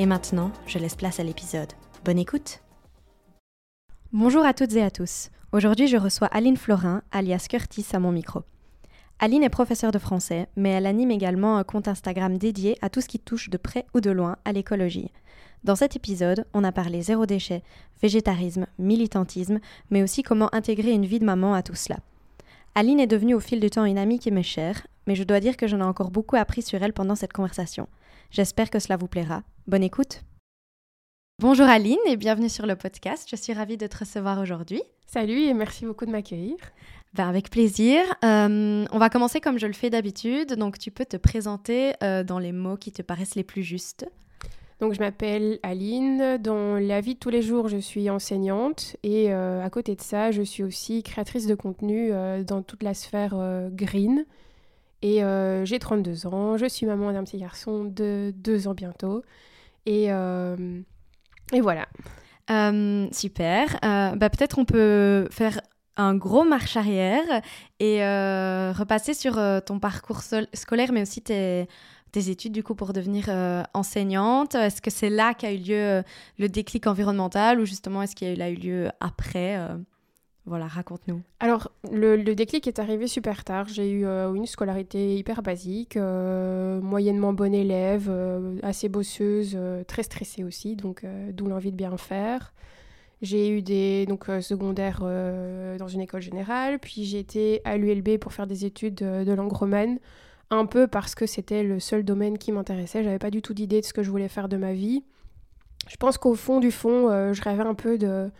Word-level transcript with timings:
Et 0.00 0.06
maintenant, 0.06 0.52
je 0.68 0.78
laisse 0.78 0.94
place 0.94 1.18
à 1.18 1.24
l'épisode. 1.24 1.72
Bonne 2.04 2.20
écoute 2.20 2.60
Bonjour 4.12 4.44
à 4.44 4.54
toutes 4.54 4.74
et 4.74 4.82
à 4.82 4.92
tous. 4.92 5.30
Aujourd'hui, 5.50 5.88
je 5.88 5.96
reçois 5.96 6.28
Aline 6.28 6.56
Florin, 6.56 7.02
alias 7.10 7.46
Curtis, 7.50 7.84
à 7.92 7.98
mon 7.98 8.12
micro. 8.12 8.42
Aline 9.18 9.42
est 9.42 9.48
professeure 9.48 9.90
de 9.90 9.98
français, 9.98 10.46
mais 10.54 10.70
elle 10.70 10.86
anime 10.86 11.10
également 11.10 11.56
un 11.56 11.64
compte 11.64 11.88
Instagram 11.88 12.38
dédié 12.38 12.78
à 12.80 12.90
tout 12.90 13.00
ce 13.00 13.08
qui 13.08 13.18
touche 13.18 13.50
de 13.50 13.56
près 13.56 13.86
ou 13.92 14.00
de 14.00 14.12
loin 14.12 14.36
à 14.44 14.52
l'écologie. 14.52 15.10
Dans 15.64 15.74
cet 15.74 15.96
épisode, 15.96 16.46
on 16.54 16.62
a 16.62 16.70
parlé 16.70 17.02
zéro 17.02 17.26
déchet, 17.26 17.64
végétarisme, 18.00 18.68
militantisme, 18.78 19.58
mais 19.90 20.04
aussi 20.04 20.22
comment 20.22 20.54
intégrer 20.54 20.92
une 20.92 21.06
vie 21.06 21.18
de 21.18 21.24
maman 21.24 21.54
à 21.54 21.62
tout 21.64 21.74
cela. 21.74 21.98
Aline 22.76 23.00
est 23.00 23.08
devenue 23.08 23.34
au 23.34 23.40
fil 23.40 23.58
du 23.58 23.68
temps 23.68 23.84
une 23.84 23.98
amie 23.98 24.20
qui 24.20 24.30
m'est 24.30 24.44
chère, 24.44 24.86
mais 25.08 25.16
je 25.16 25.24
dois 25.24 25.40
dire 25.40 25.56
que 25.56 25.66
j'en 25.66 25.80
ai 25.80 25.82
encore 25.82 26.12
beaucoup 26.12 26.36
appris 26.36 26.62
sur 26.62 26.80
elle 26.84 26.92
pendant 26.92 27.16
cette 27.16 27.32
conversation. 27.32 27.88
J'espère 28.30 28.68
que 28.70 28.78
cela 28.78 28.96
vous 28.96 29.08
plaira. 29.08 29.42
Bonne 29.66 29.82
écoute. 29.82 30.22
Bonjour 31.40 31.66
Aline 31.66 31.98
et 32.06 32.16
bienvenue 32.16 32.50
sur 32.50 32.66
le 32.66 32.76
podcast. 32.76 33.26
Je 33.30 33.36
suis 33.36 33.54
ravie 33.54 33.78
de 33.78 33.86
te 33.86 33.98
recevoir 33.98 34.38
aujourd'hui. 34.38 34.82
Salut 35.06 35.40
et 35.40 35.54
merci 35.54 35.86
beaucoup 35.86 36.04
de 36.04 36.10
m'accueillir. 36.10 36.56
Ben 37.14 37.26
avec 37.26 37.48
plaisir. 37.48 38.02
Euh, 38.24 38.84
on 38.92 38.98
va 38.98 39.08
commencer 39.08 39.40
comme 39.40 39.58
je 39.58 39.66
le 39.66 39.72
fais 39.72 39.88
d'habitude. 39.88 40.56
Donc 40.56 40.78
tu 40.78 40.90
peux 40.90 41.06
te 41.06 41.16
présenter 41.16 41.94
euh, 42.02 42.22
dans 42.22 42.38
les 42.38 42.52
mots 42.52 42.76
qui 42.76 42.92
te 42.92 43.00
paraissent 43.00 43.34
les 43.34 43.44
plus 43.44 43.62
justes. 43.62 44.06
Donc 44.80 44.92
je 44.92 45.00
m'appelle 45.00 45.58
Aline. 45.62 46.36
Dans 46.36 46.74
la 46.74 47.00
vie 47.00 47.14
de 47.14 47.18
tous 47.18 47.30
les 47.30 47.40
jours, 47.40 47.68
je 47.68 47.78
suis 47.78 48.10
enseignante 48.10 48.96
et 49.02 49.32
euh, 49.32 49.64
à 49.64 49.70
côté 49.70 49.96
de 49.96 50.02
ça, 50.02 50.32
je 50.32 50.42
suis 50.42 50.62
aussi 50.62 51.02
créatrice 51.02 51.46
de 51.46 51.54
contenu 51.54 52.10
dans 52.44 52.62
toute 52.62 52.82
la 52.82 52.92
sphère 52.92 53.34
green. 53.72 54.26
Et 55.02 55.22
j'ai 55.64 55.78
32 55.78 56.26
ans, 56.26 56.56
je 56.56 56.66
suis 56.66 56.86
maman 56.86 57.12
d'un 57.12 57.24
petit 57.24 57.38
garçon 57.38 57.84
de 57.84 58.32
2 58.36 58.68
ans 58.68 58.74
bientôt. 58.74 59.22
Et, 59.86 60.06
et 60.06 61.60
voilà. 61.60 61.88
super. 63.12 63.78
bah, 63.82 64.30
Peut-être 64.30 64.58
on 64.58 64.64
peut 64.64 65.28
faire 65.30 65.60
un 65.98 66.14
gros 66.14 66.44
marche 66.44 66.76
arrière 66.76 67.42
et 67.80 68.02
euh, 68.04 68.72
repasser 68.72 69.12
sur 69.12 69.36
euh, 69.36 69.60
ton 69.60 69.78
parcours 69.80 70.22
scolaire, 70.54 70.92
mais 70.92 71.02
aussi 71.02 71.20
tes, 71.20 71.68
études 72.14 72.52
du 72.52 72.62
coup 72.64 72.74
pour 72.74 72.92
devenir 72.92 73.26
euh, 73.28 73.62
enseignante. 73.74 74.54
Est-ce 74.54 74.80
que 74.80 74.90
c'est 74.90 75.10
là 75.10 75.34
qu'a 75.34 75.52
eu 75.52 75.58
lieu 75.58 76.02
le 76.38 76.48
déclic 76.48 76.86
environnemental 76.86 77.60
ou 77.60 77.66
justement 77.66 78.02
est-ce 78.02 78.16
qu'il 78.16 78.40
a 78.40 78.50
eu 78.50 78.54
lieu 78.54 78.90
après 79.00 79.58
voilà, 80.48 80.66
raconte-nous. 80.66 81.20
Alors, 81.40 81.70
le, 81.92 82.22
déclic 82.34 82.66
est 82.66 82.78
arrivé 82.78 83.06
super 83.06 83.44
tard. 83.44 83.68
J'ai 83.68 83.90
eu 83.90 84.04
une 84.06 84.46
scolarité 84.46 85.16
hyper 85.16 85.42
basique, 85.42 85.96
moyennement 85.96 87.32
bonne 87.32 87.54
élève, 87.54 88.10
assez 88.62 88.88
bosseuse, 88.88 89.56
très 89.86 90.02
stressée 90.02 90.44
aussi, 90.44 90.76
donc 90.76 91.04
d'où 91.32 91.46
l'envie 91.46 91.70
de 91.70 91.76
bien 91.76 91.96
faire. 91.96 92.52
J'ai 93.20 93.50
eu 93.50 93.62
des 93.62 94.06
donc 94.06 94.28
euh, 94.28 94.40
secondaires 94.40 95.00
euh, 95.02 95.76
dans 95.76 95.88
une 95.88 96.00
école 96.00 96.22
générale, 96.22 96.78
puis 96.78 97.04
j'ai 97.04 97.18
été 97.18 97.60
à 97.64 97.76
l'ULB 97.76 98.18
pour 98.18 98.32
faire 98.32 98.46
des 98.46 98.64
études 98.64 98.94
de, 98.94 99.32
langue 99.32 99.52
romane, 99.52 99.98
un 100.50 100.66
peu 100.66 100.86
parce 100.86 101.14
que 101.14 101.26
c'était 101.26 101.64
le 101.64 101.80
seul 101.80 102.04
domaine 102.04 102.38
qui 102.38 102.52
m'intéressait. 102.52 103.02
J'avais 103.02 103.18
pas 103.18 103.30
du 103.30 103.42
tout 103.42 103.54
d'idée 103.54 103.80
de 103.80 103.86
ce 103.86 103.92
que 103.92 104.04
je 104.04 104.10
voulais 104.10 104.28
faire 104.28 104.48
de 104.48 104.56
ma 104.56 104.72
vie. 104.72 105.02
Je 105.88 105.96
pense 105.96 106.16
qu'au 106.16 106.34
fond 106.34 106.60
du 106.60 106.70
fond, 106.70 107.10
euh, 107.10 107.32
je 107.32 107.42
rêvais 107.42 107.64
un 107.64 107.74
peu 107.74 107.98
de 107.98 108.30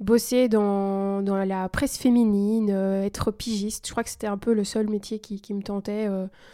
bosser 0.00 0.48
dans, 0.48 1.22
dans 1.22 1.36
la 1.36 1.68
presse 1.68 1.96
féminine, 1.96 2.70
être 2.70 3.30
pigiste. 3.30 3.86
Je 3.86 3.92
crois 3.92 4.04
que 4.04 4.10
c'était 4.10 4.26
un 4.26 4.38
peu 4.38 4.52
le 4.52 4.64
seul 4.64 4.88
métier 4.88 5.18
qui, 5.18 5.40
qui 5.40 5.54
me 5.54 5.62
tentait, 5.62 6.08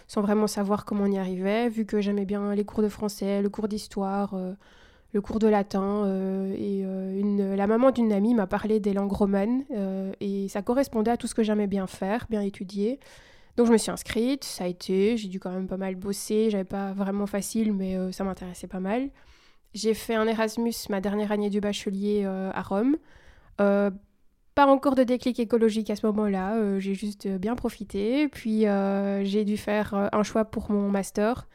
sans 0.07 0.21
vraiment 0.21 0.47
savoir 0.47 0.85
comment 0.85 1.05
on 1.05 1.11
y 1.11 1.19
arrivait, 1.19 1.69
vu 1.69 1.87
que 1.87 2.01
j'aimais 2.01 2.27
bien 2.27 2.55
les 2.55 2.65
cours 2.65 2.83
de 2.83 2.89
français, 2.89 3.43
le 3.43 3.49
cours 3.49 3.69
d'histoire 3.69 4.35
le 5.13 5.21
cours 5.21 5.39
de 5.39 5.49
latin. 5.49 6.05
Euh, 6.05 6.55
et 6.55 6.85
euh, 6.85 7.19
une, 7.19 7.55
la 7.55 7.67
maman 7.67 7.91
d'une 7.91 8.13
amie 8.13 8.35
m'a 8.35 8.47
parlé 8.47 8.81
des 8.81 8.93
langues 8.93 9.13
romanes 9.13 9.65
euh, 9.73 10.13
et 10.21 10.49
ça 10.49 10.63
correspondait 10.63 11.11
à 11.11 11.17
tout 11.17 11.27
ce 11.27 11.35
que 11.35 11.43
j'aimais 11.43 11.67
bien 11.67 11.87
faire, 11.87 12.27
bien 12.31 12.43
étudier. 12.43 13.01
Donc 13.57 13.67
je 13.67 13.73
me 13.73 13.79
suis 13.79 13.91
inscrite, 13.91 14.45
ça 14.45 14.65
a 14.65 14.67
été, 14.69 15.17
j'ai 15.17 15.29
dû 15.29 15.41
quand 15.41 15.51
même 15.51 15.67
pas 15.67 15.77
mal 15.77 15.97
bosser, 15.97 16.51
j'avais 16.51 16.65
pas 16.65 16.93
vraiment 16.93 17.27
facile, 17.27 17.73
mais 17.73 17.97
ça 18.13 18.25
m'intéressait 18.25 18.69
pas 18.69 18.81
mal. 18.81 19.11
J'ai 19.75 19.93
fait 19.93 20.15
un 20.15 20.27
Erasmus 20.27 20.73
ma 20.89 21.01
dernière 21.01 21.33
année 21.33 21.51
du 21.51 21.61
bachelier 21.61 22.25
à 22.25 22.63
Rome. 22.63 22.97
Pas 24.55 24.67
encore 24.67 24.95
de 24.95 25.05
déclic 25.05 25.39
écologique 25.39 25.91
à 25.91 25.97
ce 25.97 26.07
moment-là, 26.07 26.79
j'ai 26.79 26.95
juste 26.95 27.29
bien 27.29 27.55
profité. 27.57 28.29
Puis 28.29 28.67
j'ai 29.23 29.45
dû 29.45 29.57
faire 29.57 30.11
un 30.13 30.23
choix 30.23 30.45
pour 30.45 30.71
mon 30.71 30.89
master 30.89 31.47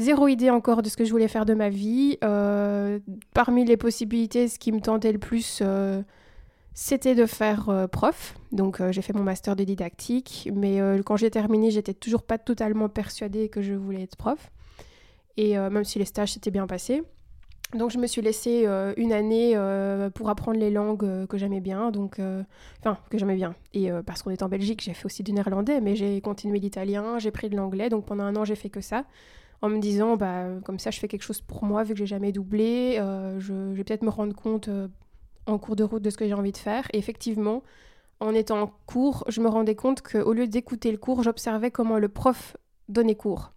zéro 0.00 0.28
idée 0.28 0.50
encore 0.50 0.82
de 0.82 0.88
ce 0.88 0.96
que 0.96 1.04
je 1.04 1.10
voulais 1.10 1.28
faire 1.28 1.44
de 1.44 1.54
ma 1.54 1.68
vie. 1.68 2.18
Euh, 2.24 2.98
parmi 3.34 3.64
les 3.64 3.76
possibilités, 3.76 4.48
ce 4.48 4.58
qui 4.58 4.72
me 4.72 4.80
tentait 4.80 5.12
le 5.12 5.18
plus, 5.18 5.60
euh, 5.62 6.02
c'était 6.74 7.14
de 7.14 7.26
faire 7.26 7.68
euh, 7.68 7.86
prof. 7.86 8.34
Donc 8.50 8.82
j'ai 8.90 9.02
fait 9.02 9.12
mon 9.12 9.22
master 9.22 9.54
de 9.54 9.62
didactique, 9.62 10.48
mais 10.52 10.80
quand 11.04 11.16
j'ai 11.16 11.30
terminé, 11.30 11.70
j'étais 11.70 11.94
toujours 11.94 12.22
pas 12.22 12.38
totalement 12.38 12.88
persuadée 12.88 13.48
que 13.48 13.62
je 13.62 13.74
voulais 13.74 14.02
être 14.02 14.16
prof. 14.16 14.50
Et 15.36 15.56
même 15.56 15.84
si 15.84 15.98
les 16.00 16.04
stages 16.04 16.32
s'étaient 16.32 16.50
bien 16.50 16.66
passés. 16.66 17.02
Donc 17.74 17.90
je 17.90 17.98
me 17.98 18.06
suis 18.06 18.20
laissée 18.20 18.66
une 18.96 19.12
année 19.12 19.56
pour 20.14 20.28
apprendre 20.28 20.58
les 20.58 20.70
langues 20.70 21.26
que 21.26 21.38
j'aimais 21.38 21.60
bien, 21.60 21.90
donc 21.92 22.20
enfin 22.80 22.98
que 23.10 23.16
j'aimais 23.16 23.36
bien. 23.36 23.54
Et 23.74 23.90
parce 24.04 24.22
qu'on 24.22 24.30
est 24.30 24.42
en 24.42 24.48
Belgique, 24.48 24.82
j'ai 24.82 24.92
fait 24.92 25.06
aussi 25.06 25.22
du 25.22 25.32
néerlandais, 25.32 25.80
mais 25.80 25.94
j'ai 25.94 26.20
continué 26.20 26.58
l'italien, 26.58 27.18
j'ai 27.20 27.30
pris 27.30 27.48
de 27.48 27.56
l'anglais, 27.56 27.88
donc 27.88 28.06
pendant 28.06 28.24
un 28.24 28.34
an 28.34 28.44
j'ai 28.44 28.56
fait 28.56 28.70
que 28.70 28.80
ça 28.80 29.04
en 29.62 29.68
me 29.68 29.78
disant 29.78 30.16
bah 30.16 30.46
comme 30.64 30.78
ça 30.78 30.90
je 30.90 30.98
fais 30.98 31.08
quelque 31.08 31.22
chose 31.22 31.40
pour 31.40 31.64
moi 31.64 31.82
vu 31.84 31.94
que 31.94 31.98
j'ai 31.98 32.06
jamais 32.06 32.32
doublé 32.32 32.96
euh, 32.98 33.38
je, 33.40 33.52
vais 33.52 33.84
peut-être 33.84 34.02
me 34.02 34.10
rendre 34.10 34.34
compte 34.34 34.68
euh, 34.68 34.88
en 35.46 35.58
cours 35.58 35.76
de 35.76 35.84
route 35.84 36.02
de 36.02 36.10
ce 36.10 36.16
que 36.16 36.26
j'ai 36.26 36.34
envie 36.34 36.52
de 36.52 36.58
faire. 36.58 36.86
Et 36.92 36.98
effectivement 36.98 37.62
en 38.20 38.34
étant 38.34 38.60
en 38.60 38.72
cours 38.86 39.24
je 39.28 39.40
me 39.40 39.48
rendais 39.48 39.74
compte 39.74 40.02
qu'au 40.02 40.32
lieu 40.32 40.46
d'écouter 40.46 40.90
le 40.90 40.98
cours 40.98 41.22
j'observais 41.22 41.70
comment 41.70 41.98
le 41.98 42.08
prof 42.08 42.56
donnait 42.88 43.14
cours 43.14 43.52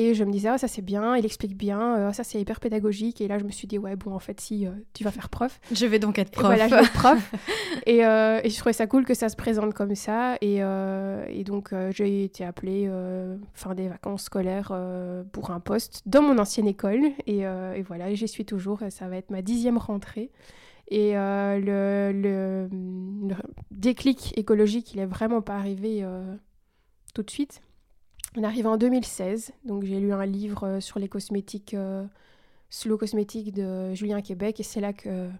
et 0.00 0.14
je 0.14 0.22
me 0.22 0.30
disais, 0.30 0.48
ah, 0.48 0.58
ça 0.58 0.68
c'est 0.68 0.80
bien, 0.80 1.16
il 1.16 1.24
explique 1.26 1.56
bien, 1.56 1.98
euh, 1.98 2.12
ça 2.12 2.22
c'est 2.22 2.40
hyper 2.40 2.60
pédagogique. 2.60 3.20
Et 3.20 3.26
là, 3.26 3.36
je 3.40 3.42
me 3.42 3.50
suis 3.50 3.66
dit, 3.66 3.78
ouais, 3.78 3.96
bon, 3.96 4.14
en 4.14 4.20
fait, 4.20 4.40
si 4.40 4.64
euh, 4.64 4.70
tu 4.94 5.02
vas 5.02 5.10
faire 5.10 5.28
prof. 5.28 5.60
Je 5.72 5.86
vais 5.86 5.98
donc 5.98 6.20
être 6.20 6.30
prof. 6.30 6.44
Et 6.44 6.46
voilà, 6.46 6.68
je 6.68 6.74
vais 6.76 6.82
être 6.82 6.92
prof. 6.92 7.32
et, 7.86 8.06
euh, 8.06 8.40
et, 8.44 8.48
je 8.48 8.56
trouvais 8.56 8.72
ça 8.72 8.86
cool 8.86 9.04
que 9.04 9.14
ça 9.14 9.28
se 9.28 9.34
présente 9.34 9.74
comme 9.74 9.96
ça. 9.96 10.36
Et, 10.40 10.58
et 10.58 11.44
donc, 11.44 11.74
j'ai 11.90 12.22
été 12.22 12.44
appelée 12.44 12.88
fin 13.54 13.74
des 13.74 13.88
vacances 13.88 14.22
scolaires 14.22 14.72
pour 15.32 15.50
un 15.50 15.58
poste 15.58 16.02
dans 16.06 16.22
mon 16.22 16.38
ancienne 16.38 16.68
école. 16.68 17.02
Et, 17.26 17.40
et 17.40 17.82
voilà, 17.82 18.14
j'y 18.14 18.28
suis 18.28 18.44
toujours. 18.44 18.80
Ça 18.90 19.08
va 19.08 19.16
être 19.16 19.30
ma 19.30 19.42
dixième 19.42 19.78
rentrée. 19.78 20.30
Et 20.86 21.14
le, 21.14 22.12
le, 22.12 22.68
le, 22.70 23.34
déclic 23.72 24.32
écologique, 24.38 24.94
il 24.94 25.00
est 25.00 25.06
vraiment 25.06 25.42
pas 25.42 25.56
arrivé 25.56 26.06
tout 27.14 27.24
de 27.24 27.30
suite. 27.30 27.62
On 28.36 28.44
arrive 28.44 28.66
en 28.66 28.76
2016, 28.76 29.52
donc 29.64 29.84
j'ai 29.84 29.98
lu 29.98 30.12
un 30.12 30.26
livre 30.26 30.66
euh, 30.66 30.80
sur 30.80 30.98
les 30.98 31.08
cosmétiques, 31.08 31.72
euh, 31.72 32.04
slow 32.68 32.98
cosmétiques 32.98 33.54
de 33.54 33.94
Julien 33.94 34.20
Québec, 34.20 34.60
et 34.60 34.62
c'est 34.62 34.80
là 34.80 34.92
que 34.92 35.30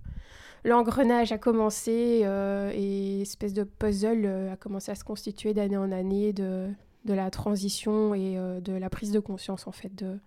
l'engrenage 0.64 1.30
a 1.30 1.38
commencé 1.38 2.22
euh, 2.24 2.72
et 2.74 3.20
espèce 3.20 3.52
de 3.52 3.64
puzzle 3.64 4.26
a 4.50 4.56
commencé 4.56 4.90
à 4.90 4.94
se 4.94 5.04
constituer 5.04 5.52
d'année 5.52 5.76
en 5.76 5.92
année 5.92 6.32
de, 6.32 6.70
de 7.04 7.12
la 7.12 7.30
transition 7.30 8.14
et 8.14 8.36
de 8.36 8.72
la 8.72 8.88
prise 8.88 9.12
de 9.12 9.20
conscience 9.20 9.66
en 9.66 9.72
fait 9.72 9.94
de, 9.94 10.18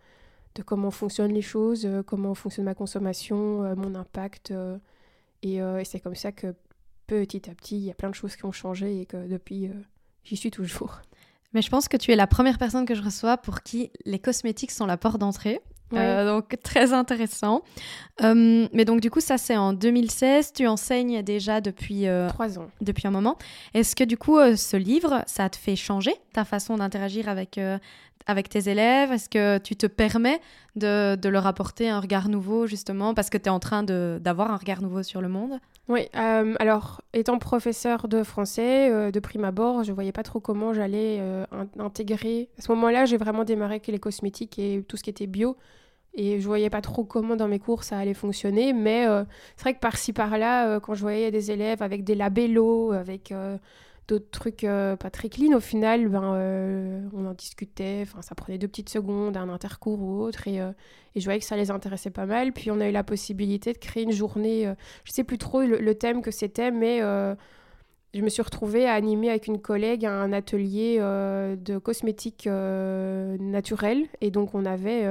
de 0.56 0.62
comment 0.62 0.92
fonctionnent 0.92 1.34
les 1.34 1.42
choses, 1.42 1.88
comment 2.06 2.36
fonctionne 2.36 2.66
ma 2.66 2.76
consommation, 2.76 3.76
mon 3.76 3.96
impact. 3.96 4.54
et, 5.42 5.56
et 5.56 5.84
c'est 5.84 6.00
comme 6.00 6.16
ça 6.16 6.32
que 6.32 6.54
petit 7.08 7.50
à 7.50 7.56
petit, 7.56 7.78
il 7.78 7.84
y 7.86 7.92
a 7.92 7.96
plein 7.96 8.10
de 8.10 8.16
choses 8.16 8.36
qui 8.36 8.46
ont 8.46 8.52
changé 8.52 9.02
et 9.02 9.06
que 9.08 9.28
depuis, 9.28 9.70
j'y 10.24 10.38
suis 10.38 10.52
toujours. 10.52 11.02
Mais 11.54 11.62
je 11.62 11.70
pense 11.70 11.88
que 11.88 11.98
tu 11.98 12.12
es 12.12 12.16
la 12.16 12.28
première 12.28 12.58
personne 12.58 12.86
que 12.86 12.96
je 12.96 13.02
reçois 13.02 13.38
pour 13.38 13.62
qui 13.62 13.92
les 14.06 14.20
cosmétiques 14.20 14.72
sont 14.72 14.86
la 14.86 14.98
porte 14.98 15.18
d'entrée. 15.18 15.62
donc 15.92 16.58
très 16.64 16.94
intéressant. 16.94 17.64
mais 18.22 18.86
donc 18.86 19.02
du 19.02 19.12
coup, 19.12 19.20
ça 19.20 19.38
c'est 19.38 19.58
en 19.58 19.74
2016. 19.74 20.54
Tu 20.54 20.68
enseignes 20.68 21.22
déjà 21.24 21.60
depuis 21.60 22.06
trois 22.30 22.58
ans, 22.58 22.70
depuis 22.80 23.08
un 23.08 23.12
moment. 23.12 23.38
Est-ce 23.74 23.96
que 23.96 24.04
du 24.06 24.18
coup, 24.18 24.38
ce 24.56 24.78
livre, 24.78 25.24
ça 25.28 25.50
te 25.50 25.58
fait 25.58 25.76
changer 25.76 26.14
ta 26.34 26.46
façon 26.46 26.78
d'interagir 26.78 27.28
avec 27.28 27.60
avec 28.28 28.50
tes 28.50 28.70
élèves? 28.70 29.12
Est-ce 29.12 29.30
que 29.30 29.58
tu 29.58 29.76
te 29.76 29.88
permets 29.88 30.40
de, 30.76 31.16
de, 31.16 31.30
leur 31.30 31.48
apporter 31.48 31.90
un 31.90 32.00
regard 32.00 32.30
nouveau, 32.30 32.68
justement, 32.68 33.14
parce 33.14 33.30
que 33.30 33.38
tu 33.38 33.46
es 33.46 33.50
en 33.50 33.60
train 33.60 33.84
d'avoir 33.84 34.52
un 34.52 34.58
regard 34.58 34.82
nouveau 34.82 35.04
sur 35.04 35.22
le 35.22 35.30
monde? 35.30 35.60
Oui, 35.88 36.08
euh, 36.16 36.56
alors, 36.60 37.02
étant 37.14 37.38
professeur 37.38 38.08
de 38.08 38.24
français, 38.24 38.90
euh, 38.92 39.12
de 39.12 39.20
prime 39.20 39.44
abord, 39.44 39.84
je 39.84 39.92
voyais 39.92 40.12
pas 40.12 40.24
trop 40.24 40.40
comment 40.40 40.74
j'allais 40.74 41.18
euh, 41.20 41.46
intégrer. 41.80 42.50
À 42.58 42.62
ce 42.62 42.72
moment-là, 42.72 43.06
j'ai 43.06 43.18
vraiment 43.18 43.44
démarré 43.44 43.74
avec 43.74 43.88
les 43.88 44.00
cosmétiques 44.00 44.58
et 44.60 44.84
tout 44.88 44.96
ce 44.96 45.04
qui 45.04 45.10
était 45.10 45.28
bio. 45.28 45.58
Et 46.14 46.40
je 46.40 46.46
voyais 46.46 46.70
pas 46.70 46.82
trop 46.82 47.04
comment 47.04 47.36
dans 47.36 47.48
mes 47.48 47.60
cours 47.60 47.84
ça 47.84 47.98
allait 47.98 48.14
fonctionner, 48.14 48.74
mais 48.74 49.06
c'est 49.56 49.62
vrai 49.62 49.74
que 49.74 49.80
par-ci 49.80 50.12
par-là, 50.12 50.82
quand 50.82 50.94
je 50.94 51.02
voyais 51.02 51.32
des 51.32 51.52
élèves 51.52 51.82
avec 51.82 52.04
des 52.04 52.16
labellos, 52.16 52.92
avec 52.92 53.34
d'autres 54.12 54.30
trucs 54.30 54.66
euh, 54.66 54.98
pas 54.98 55.10
très 55.10 55.30
clean, 55.30 55.56
au 55.56 55.62
final, 55.62 56.10
ben, 56.10 56.34
euh, 56.36 57.02
on 57.14 57.26
en 57.26 57.34
discutait, 57.34 58.00
enfin, 58.02 58.22
ça 58.22 58.36
prenait 58.36 58.58
deux 58.58 58.68
petites 58.68 58.90
secondes, 58.90 59.38
un 59.38 59.48
intercours 59.48 60.02
ou 60.02 60.22
autre, 60.22 60.50
et, 60.50 60.60
euh, 60.60 60.72
et, 61.16 61.22
je 61.22 61.26
voyais 61.26 61.40
que 61.40 61.46
ça 61.46 61.56
les 61.56 61.72
intéressait 61.72 62.10
pas 62.10 62.26
mal. 62.26 62.52
Puis 62.52 62.72
on 62.72 62.82
a 62.82 62.90
eu 62.90 62.92
la 62.92 63.06
possibilité 63.06 63.72
de 63.72 63.78
créer 63.78 64.04
une 64.04 64.12
journée, 64.12 64.70
je 65.06 65.12
sais 65.14 65.24
plus 65.24 65.38
trop 65.38 65.62
le, 65.62 65.96
thème 65.96 66.22
que 66.22 66.32
c'était, 66.32 66.72
mais 66.72 67.00
je 67.00 68.22
me 68.22 68.30
suis 68.30 68.42
retrouvée 68.42 68.86
à 68.86 68.94
animer 68.94 69.30
avec 69.30 69.48
une 69.48 69.62
collègue 69.62 70.06
un 70.06 70.34
atelier 70.34 70.98
de 71.00 71.78
cosmétiques 71.78 72.48
naturels, 72.48 74.08
et 74.20 74.30
donc 74.30 74.56
on 74.56 74.66
avait 74.66 75.06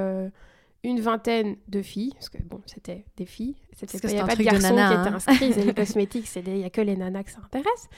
une 0.83 0.99
vingtaine 0.99 1.55
de 1.67 1.81
filles, 1.81 2.13
parce 2.13 2.29
que 2.29 2.41
bon, 2.43 2.61
c'était 2.65 3.05
des 3.17 3.25
filles, 3.25 3.55
il 3.81 4.09
n'y 4.09 4.19
a 4.19 4.25
pas 4.25 4.35
de 4.35 4.43
garçons 4.43 4.67
qui 4.67 4.73
étaient 4.73 4.77
hein. 4.77 5.13
inscrits, 5.13 5.53
les 5.53 5.73
cosmétiques, 5.75 6.27
il 6.35 6.53
n'y 6.53 6.65
a 6.65 6.69
que 6.69 6.81
les 6.81 6.95
nanas 6.95 7.23
que 7.23 7.31
ça 7.31 7.39
intéresse. 7.43 7.89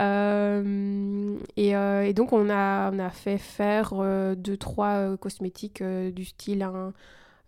Euh, 0.00 1.36
euh, 1.58 2.02
et, 2.02 2.14
donc, 2.14 2.32
on 2.32 2.48
a, 2.50 2.90
on 2.92 2.98
a 2.98 3.10
fait 3.10 3.38
faire 3.38 3.92
euh, 3.94 4.34
deux, 4.34 4.56
trois 4.56 5.16
cosmétiques 5.18 5.82
du 5.82 6.24
style 6.24 6.62
un, 6.62 6.92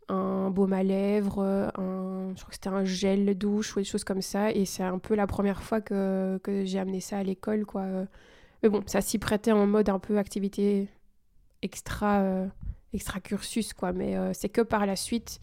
un 0.08 0.50
baume 0.50 0.72
à 0.72 0.82
lèvres, 0.82 1.42
un, 1.42 2.32
je 2.36 2.40
crois 2.40 2.50
que 2.50 2.54
c'était 2.54 2.68
un 2.68 2.84
gel 2.84 3.36
douche 3.36 3.76
ou 3.76 3.80
des 3.80 3.84
choses 3.84 4.04
comme 4.04 4.22
ça. 4.22 4.52
Et 4.52 4.64
c'est 4.64 4.82
un 4.82 4.98
peu 4.98 5.14
la 5.14 5.26
première 5.26 5.62
fois 5.62 5.80
que, 5.80 6.38
que 6.42 6.64
j'ai 6.64 6.78
amené 6.78 7.00
ça 7.00 7.18
à 7.18 7.22
l'école, 7.22 7.64
quoi. 7.64 7.84
Mais 8.62 8.68
bon, 8.68 8.82
ça 8.86 9.00
s'y 9.00 9.18
prêtait 9.18 9.52
en 9.52 9.66
mode 9.66 9.88
un 9.88 9.98
peu 9.98 10.18
activité 10.18 10.88
extra, 11.62 12.22
extra 12.92 13.20
cursus, 13.20 13.72
quoi. 13.72 13.92
Mais 13.92 14.16
c'est 14.34 14.50
que 14.50 14.60
par 14.60 14.84
la 14.86 14.96
suite 14.96 15.40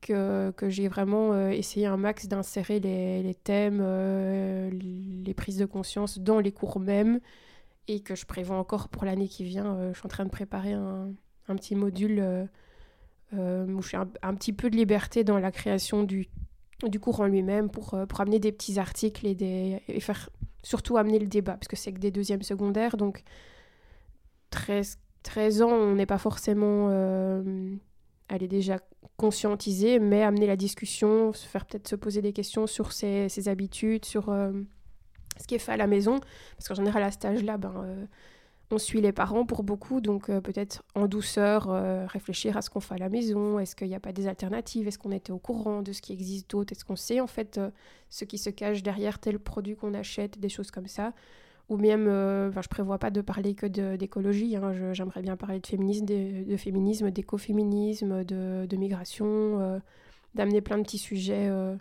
que, 0.00 0.52
j'ai 0.68 0.88
vraiment 0.88 1.32
euh, 1.32 1.50
essayé 1.50 1.86
un 1.86 1.96
max 1.96 2.26
d'insérer 2.26 2.80
les, 2.80 3.34
thèmes, 3.34 3.80
euh, 3.82 4.70
les 4.70 5.34
prises 5.34 5.58
de 5.58 5.66
conscience 5.66 6.18
dans 6.18 6.40
les 6.40 6.52
cours 6.52 6.80
même 6.80 7.20
et 7.88 8.00
que 8.00 8.14
je 8.14 8.26
prévois 8.26 8.56
encore 8.56 8.88
pour 8.88 9.04
l'année 9.04 9.28
qui 9.28 9.44
vient. 9.44 9.76
Euh, 9.76 9.92
je 9.92 9.98
suis 9.98 10.06
en 10.06 10.10
train 10.10 10.24
de 10.24 10.30
préparer 10.30 10.72
un, 10.72 11.10
un 11.48 11.56
petit 11.56 11.74
module 11.74 12.48
où 13.32 13.82
je 13.82 13.88
fais 13.88 13.96
un, 13.96 14.34
petit 14.34 14.52
peu 14.52 14.70
de 14.70 14.76
liberté 14.76 15.22
dans 15.22 15.38
la 15.38 15.52
création 15.52 16.02
du, 16.02 16.28
du 16.84 16.98
cours 16.98 17.20
en 17.20 17.26
lui-même 17.26 17.70
pour, 17.70 17.96
pour 18.08 18.20
amener 18.20 18.40
des 18.40 18.50
petits 18.50 18.78
articles 18.78 19.26
et, 19.26 19.34
des, 19.34 19.82
et 19.86 20.00
faire 20.00 20.30
surtout 20.62 20.96
amener 20.96 21.18
le 21.18 21.26
débat 21.26 21.52
parce 21.52 21.68
que 21.68 21.76
c'est 21.76 21.92
que 21.92 22.00
des 22.00 22.10
deuxièmes 22.10 22.42
secondaires 22.42 22.96
donc 22.96 23.22
13, 24.50 24.98
13 25.22 25.62
ans 25.62 25.70
on 25.70 25.94
n'est 25.94 26.06
pas 26.06 26.18
forcément 26.18 26.88
elle 28.30 28.42
est 28.42 28.48
déjà 28.48 28.78
conscientisée, 29.16 29.98
mais 29.98 30.22
amener 30.22 30.46
la 30.46 30.56
discussion, 30.56 31.32
se 31.32 31.46
faire 31.46 31.66
peut-être 31.66 31.88
se 31.88 31.96
poser 31.96 32.22
des 32.22 32.32
questions 32.32 32.66
sur 32.66 32.92
ses, 32.92 33.48
habitudes, 33.48 34.04
sur 34.04 34.30
euh, 34.30 34.52
ce 35.38 35.46
qui 35.46 35.56
est 35.56 35.58
fait 35.58 35.72
à 35.72 35.76
la 35.76 35.86
maison. 35.86 36.20
Parce 36.56 36.68
qu'en 36.68 36.74
général, 36.74 37.02
à 37.02 37.10
cet 37.10 37.24
âge-là, 37.24 37.58
ben, 37.58 37.74
euh, 37.84 38.06
on 38.70 38.78
suit 38.78 39.00
les 39.00 39.12
parents 39.12 39.44
pour 39.44 39.64
beaucoup, 39.64 40.00
donc 40.00 40.30
euh, 40.30 40.40
peut-être 40.40 40.84
en 40.94 41.06
douceur 41.06 41.68
réfléchir 42.08 42.56
à 42.56 42.62
ce 42.62 42.70
qu'on 42.70 42.80
fait 42.80 42.94
à 42.94 42.98
la 42.98 43.08
maison. 43.08 43.58
Est-ce 43.58 43.74
qu'il 43.74 43.88
n'y 43.88 43.96
a 43.96 44.00
pas 44.00 44.12
des 44.12 44.28
alternatives? 44.28 44.86
Est-ce 44.86 44.98
qu'on 44.98 45.12
était 45.12 45.32
au 45.32 45.38
courant 45.38 45.82
de 45.82 45.92
ce 45.92 46.00
qui 46.00 46.12
existe 46.12 46.50
d'autre? 46.50 46.72
Est-ce 46.72 46.84
qu'on 46.84 46.96
sait 46.96 47.20
en 47.20 47.26
fait 47.26 47.60
ce 48.08 48.24
qui 48.24 48.38
se 48.38 48.48
cache 48.48 48.82
derrière 48.82 49.18
tel 49.18 49.38
produit 49.38 49.76
qu'on 49.76 49.92
achète? 49.92 50.38
Des 50.38 50.48
choses 50.48 50.70
comme 50.70 50.86
ça 50.86 51.12
ou 51.70 51.76
même, 51.76 52.08
euh, 52.08 52.48
enfin, 52.48 52.62
je 52.62 52.68
prévois 52.68 52.98
pas 52.98 53.10
de 53.10 53.20
parler 53.20 53.54
que 53.54 53.66
d'écologie, 53.96 54.56
hein, 54.56 54.92
j'aimerais 54.92 55.22
bien 55.22 55.36
parler 55.36 55.60
de 55.60 55.66
féminisme, 55.66 56.04
de, 56.04 56.56
féminisme, 56.56 57.12
d'écoféminisme, 57.12 58.24
de, 58.24 58.66
de, 58.66 58.76
migration, 58.76 59.26
euh, 59.60 59.78
d'amener 60.34 60.60
plein 60.62 60.78
de 60.78 60.82
petits 60.82 60.98
sujets. 60.98 61.48
Euh. 61.48 61.76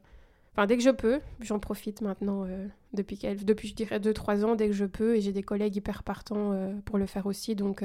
Enfin, 0.54 0.68
dès 0.68 0.78
que 0.78 0.84
je 0.84 0.92
peux, 0.92 1.20
j'en 1.42 1.58
profite 1.58 2.02
maintenant, 2.02 2.46
depuis, 2.94 3.20
depuis, 3.44 3.68
je 3.68 3.76
dirais, 3.76 4.00
2-3 4.00 4.46
ans, 4.46 4.56
dès 4.56 4.68
que 4.68 4.74
je 4.74 4.86
peux, 4.86 5.16
et 5.16 5.22
j'ai 5.22 5.32
des 5.32 5.44
collègues 5.44 5.76
hyper 5.76 6.04
partants 6.04 6.54
pour 6.86 6.98
le 6.98 7.06
faire 7.06 7.26
aussi, 7.26 7.56
donc 7.56 7.84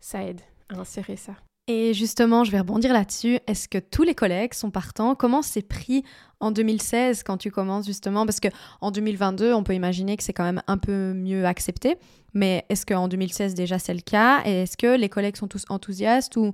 ça 0.00 0.22
aide 0.22 0.40
à 0.68 0.78
insérer 0.78 1.16
ça. 1.16 1.34
Et 1.68 1.94
justement, 1.94 2.44
je 2.44 2.52
vais 2.52 2.60
rebondir 2.60 2.92
là-dessus. 2.92 3.40
Est-ce 3.48 3.68
que 3.68 3.78
tous 3.78 4.04
les 4.04 4.14
collègues 4.14 4.54
sont 4.54 4.70
partants? 4.70 5.16
Comment 5.16 5.42
c'est 5.42 5.66
pris 5.66 6.04
en 6.38 6.52
2016 6.52 7.24
quand 7.24 7.38
tu 7.38 7.50
commences 7.50 7.86
justement? 7.86 8.24
Parce 8.24 8.38
que 8.38 8.48
en 8.80 8.92
2022, 8.92 9.52
on 9.52 9.64
peut 9.64 9.74
imaginer 9.74 10.16
que 10.16 10.22
c'est 10.22 10.32
quand 10.32 10.44
même 10.44 10.62
un 10.68 10.78
peu 10.78 11.12
mieux 11.12 11.44
accepté. 11.44 11.96
Mais 12.34 12.64
est-ce 12.68 12.86
qu'en 12.86 13.08
2016 13.08 13.54
déjà 13.54 13.80
c'est 13.80 13.94
le 13.94 14.00
cas? 14.00 14.42
Et 14.44 14.62
est-ce 14.62 14.76
que 14.76 14.96
les 14.96 15.08
collègues 15.08 15.36
sont 15.36 15.48
tous 15.48 15.64
enthousiastes 15.68 16.36
ou, 16.36 16.52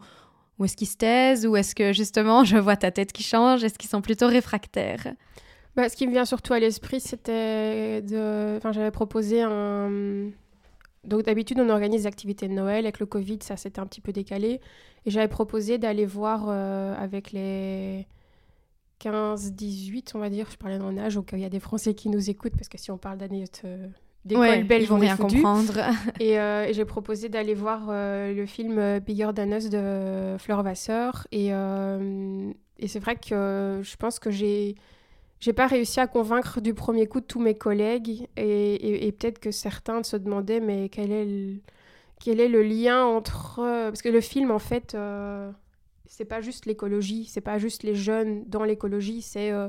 est-ce 0.64 0.76
qu'ils 0.76 0.88
se 0.88 0.97
taisent? 0.97 1.47
Ou 1.47 1.56
est-ce 1.56 1.75
que 1.75 1.93
justement, 1.93 2.44
je 2.44 2.56
vois 2.56 2.76
ta 2.76 2.91
tête 2.91 3.12
qui 3.12 3.23
change? 3.23 3.64
Est-ce 3.64 3.79
qu'ils 3.79 3.91
sont 3.91 4.00
plutôt 4.00 4.29
réfractaires? 4.29 5.12
Bah, 5.76 5.91
Ce 5.91 5.97
qui 5.97 6.06
me 6.06 6.12
vient 6.12 6.25
surtout 6.25 6.55
à 6.55 6.59
l'esprit, 6.59 7.00
c'était 7.00 8.00
de... 8.00 8.56
Enfin, 8.56 8.73
j'avais 8.73 8.91
proposé 8.91 9.43
un 9.43 10.31
donc 11.05 11.25
d'habitude, 11.25 11.59
on 11.59 11.69
organise 11.69 12.03
des 12.03 12.06
activités 12.06 12.49
de 12.49 12.53
Noël. 12.53 12.85
Avec 12.85 13.00
le 13.00 13.06
Covid, 13.06 13.38
ça 13.43 13.56
s'était 13.56 13.81
un 13.81 13.87
petit 13.87 14.00
peu 14.00 14.12
décalé. 14.12 14.61
Et 15.04 15.10
j'avais 15.10 15.28
proposé 15.28 15.78
d'aller 15.78 16.06
voir 16.06 16.46
euh, 16.49 16.94
avec 16.96 17.32
les 17.32 18.06
15-18, 19.00 20.12
on 20.14 20.19
va 20.19 20.31
dire, 20.31 20.46
je 20.50 20.56
parlais 20.56 20.78
dans 20.78 20.96
âge, 20.96 21.16
donc 21.16 21.31
il 21.32 21.40
y 21.40 21.44
a 21.44 21.49
des 21.49 21.60
Français 21.60 21.94
qui 21.94 22.08
nous 22.08 22.31
écoutent, 22.31 22.56
parce 22.56 22.69
que 22.69 22.78
si 22.78 22.90
on 22.90 22.99
parle 22.99 23.19
d'années 23.19 23.44
euh, 23.64 23.88
d'école 24.25 24.43
ouais, 24.43 24.62
belge, 24.62 24.84
ils 24.84 24.88
vont 24.88 24.99
rien 24.99 25.16
comprendre. 25.16 25.75
Euh, 26.20 26.64
et, 26.69 26.72
j'ai 26.72 26.84
proposé 26.84 27.28
d'aller 27.28 27.54
voir 27.54 27.87
le 27.88 28.46
film 28.46 29.00
Bigger 29.00 29.31
Than 29.34 29.50
Us 29.50 29.69
de 29.69 30.37
Fleur 30.38 30.62
Vasseur. 30.62 31.26
Et, 31.32 31.49
et 31.49 32.88
c'est 32.88 33.00
vrai 33.00 33.16
que 33.16 33.81
je 33.82 33.96
pense 33.96 34.19
que 34.19 34.31
j'ai 34.31 34.76
j'ai 35.43 35.52
pas 35.52 35.66
réussi 35.66 35.99
à 35.99 36.06
convaincre 36.06 36.60
du 36.60 36.72
premier 36.72 37.08
coup 37.08 37.20
tous 37.20 37.40
mes 37.40 37.56
collègues 37.56 38.28
et, 38.37 39.12
peut-être 39.19 39.40
que 39.40 39.50
certains 39.50 40.04
se 40.04 40.16
demandaient 40.16 40.61
mais 40.61 40.88
quel 40.88 41.11
est 41.11 41.25
le, 41.25 41.56
quel 42.23 42.41
est 42.41 42.49
le 42.49 42.62
lien 42.62 43.05
entre 43.05 43.57
parce 43.57 44.00
que 44.00 44.09
le 44.09 44.21
film 44.21 44.52
en 44.52 44.61
fait 44.61 44.95
euh, 44.95 45.50
c'est 46.07 46.25
pas 46.25 46.41
juste 46.41 46.67
l'écologie 46.67 47.26
c'est 47.29 47.41
pas 47.41 47.59
juste 47.59 47.83
les 47.83 47.97
jeunes 47.97 48.45
dans 48.47 48.62
l'écologie 48.62 49.23
c'est 49.23 49.50
euh, 49.50 49.69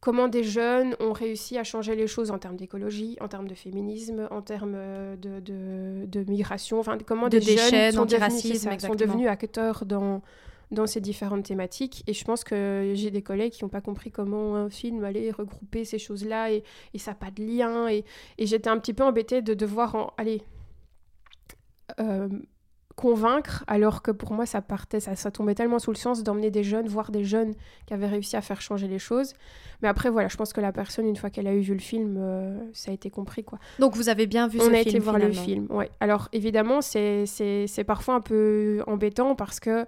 comment 0.00 0.28
des 0.28 0.44
jeunes 0.44 0.94
ont 1.00 1.12
réussi 1.12 1.58
à 1.58 1.64
changer 1.64 1.96
les 1.96 2.06
choses 2.06 2.30
en 2.30 2.38
termes 2.38 2.56
d'écologie 2.56 3.16
en 3.20 3.26
termes 3.26 3.48
de 3.48 3.54
féminisme 3.54 4.28
en 4.30 4.40
termes 4.40 4.74
euh, 4.76 5.16
de, 5.16 5.40
de, 5.40 6.06
de 6.06 6.30
migration 6.30 6.78
enfin 6.78 6.96
comment 7.04 7.28
des 7.28 7.40
jeunes 7.40 7.90
sont 7.92 8.04
devenus, 8.04 8.62
sont 8.78 8.94
devenus 8.94 9.28
acteurs 9.28 9.84
dans 9.84 10.22
dans 10.70 10.86
ces 10.86 11.00
différentes 11.00 11.44
thématiques. 11.44 12.02
Et 12.06 12.14
je 12.14 12.24
pense 12.24 12.42
que 12.42 12.92
j'ai 12.94 13.10
des 13.10 13.22
collègues 13.22 13.52
qui 13.52 13.62
n'ont 13.62 13.68
pas 13.68 13.82
compris 13.82 14.10
comment 14.10 14.56
un 14.56 14.70
film 14.70 15.04
allait 15.04 15.30
regrouper 15.30 15.84
ces 15.84 15.98
choses-là 15.98 16.50
et, 16.50 16.64
et, 16.94 16.98
ça 16.98 17.12
n'a 17.12 17.14
pas 17.16 17.30
de 17.30 17.44
lien. 17.44 17.86
Et, 17.86 18.04
et 18.38 18.46
j'étais 18.46 18.70
un 18.70 18.78
petit 18.78 18.94
peu 18.94 19.04
embêtée 19.04 19.40
de 19.40 19.54
devoir 19.54 19.94
en, 19.94 20.12
aller 20.16 20.42
euh, 22.00 22.28
convaincre, 22.96 23.64
alors 23.66 24.02
que 24.02 24.10
pour 24.10 24.32
moi, 24.32 24.46
ça 24.46 24.62
partait, 24.62 25.00
ça, 25.00 25.16
ça 25.16 25.30
tombait 25.30 25.54
tellement 25.54 25.78
sous 25.78 25.90
le 25.90 25.96
sens 25.96 26.22
d'emmener 26.22 26.50
des 26.50 26.62
jeunes, 26.62 26.86
voir 26.86 27.10
des 27.10 27.24
jeunes 27.24 27.54
qui 27.86 27.94
avaient 27.94 28.06
réussi 28.06 28.36
à 28.36 28.40
faire 28.40 28.60
changer 28.60 28.86
les 28.86 29.00
choses. 29.00 29.32
Mais 29.82 29.88
après, 29.88 30.10
voilà, 30.10 30.28
je 30.28 30.36
pense 30.36 30.52
que 30.52 30.60
la 30.60 30.72
personne, 30.72 31.06
une 31.06 31.16
fois 31.16 31.30
qu'elle 31.30 31.48
a 31.48 31.54
eu 31.54 31.60
vu 31.60 31.74
le 31.74 31.80
film, 31.80 32.16
euh, 32.18 32.56
ça 32.72 32.92
a 32.92 32.94
été 32.94 33.10
compris, 33.10 33.42
quoi. 33.42 33.58
Donc, 33.80 33.96
vous 33.96 34.08
avez 34.08 34.26
bien 34.26 34.46
vu 34.46 34.58
On 34.60 34.64
ce 34.64 34.70
film 34.70 34.74
On 34.74 34.78
a 34.78 34.80
été 34.80 34.98
voir 35.00 35.18
le 35.18 35.32
film, 35.32 35.66
ouais. 35.70 35.90
Alors, 36.00 36.28
évidemment, 36.32 36.80
c'est 36.80 37.84
parfois 37.86 38.14
un 38.14 38.20
peu 38.20 38.82
embêtant 38.86 39.34
parce 39.34 39.58
que 39.58 39.86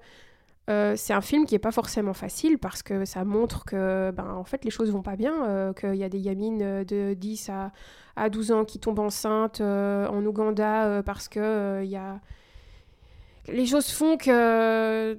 euh, 0.69 0.95
c'est 0.97 1.13
un 1.13 1.21
film 1.21 1.47
qui 1.47 1.55
est 1.55 1.61
pas 1.61 1.71
forcément 1.71 2.13
facile 2.13 2.59
parce 2.59 2.83
que 2.83 3.05
ça 3.05 3.25
montre 3.25 3.65
que 3.65 4.11
ben, 4.11 4.35
en 4.35 4.43
fait 4.43 4.65
les 4.65 4.71
choses 4.71 4.91
vont 4.91 5.03
pas 5.03 5.15
bien, 5.15 5.45
euh, 5.47 5.73
qu'il 5.73 5.95
y 5.95 6.03
a 6.03 6.09
des 6.09 6.21
gamines 6.21 6.83
de 6.83 7.15
10 7.15 7.51
à, 7.51 7.73
à 8.17 8.31
12 8.31 8.51
ans 8.51 8.65
qui 8.65 8.81
tombent 8.81 8.99
enceintes 8.99 9.61
euh, 9.61 10.09
en 10.09 10.25
Ouganda 10.27 11.03
parce 11.05 11.29
que 11.29 11.85
les 13.49 13.67
choses 13.67 13.91
font 13.91 14.17
que 14.17 15.17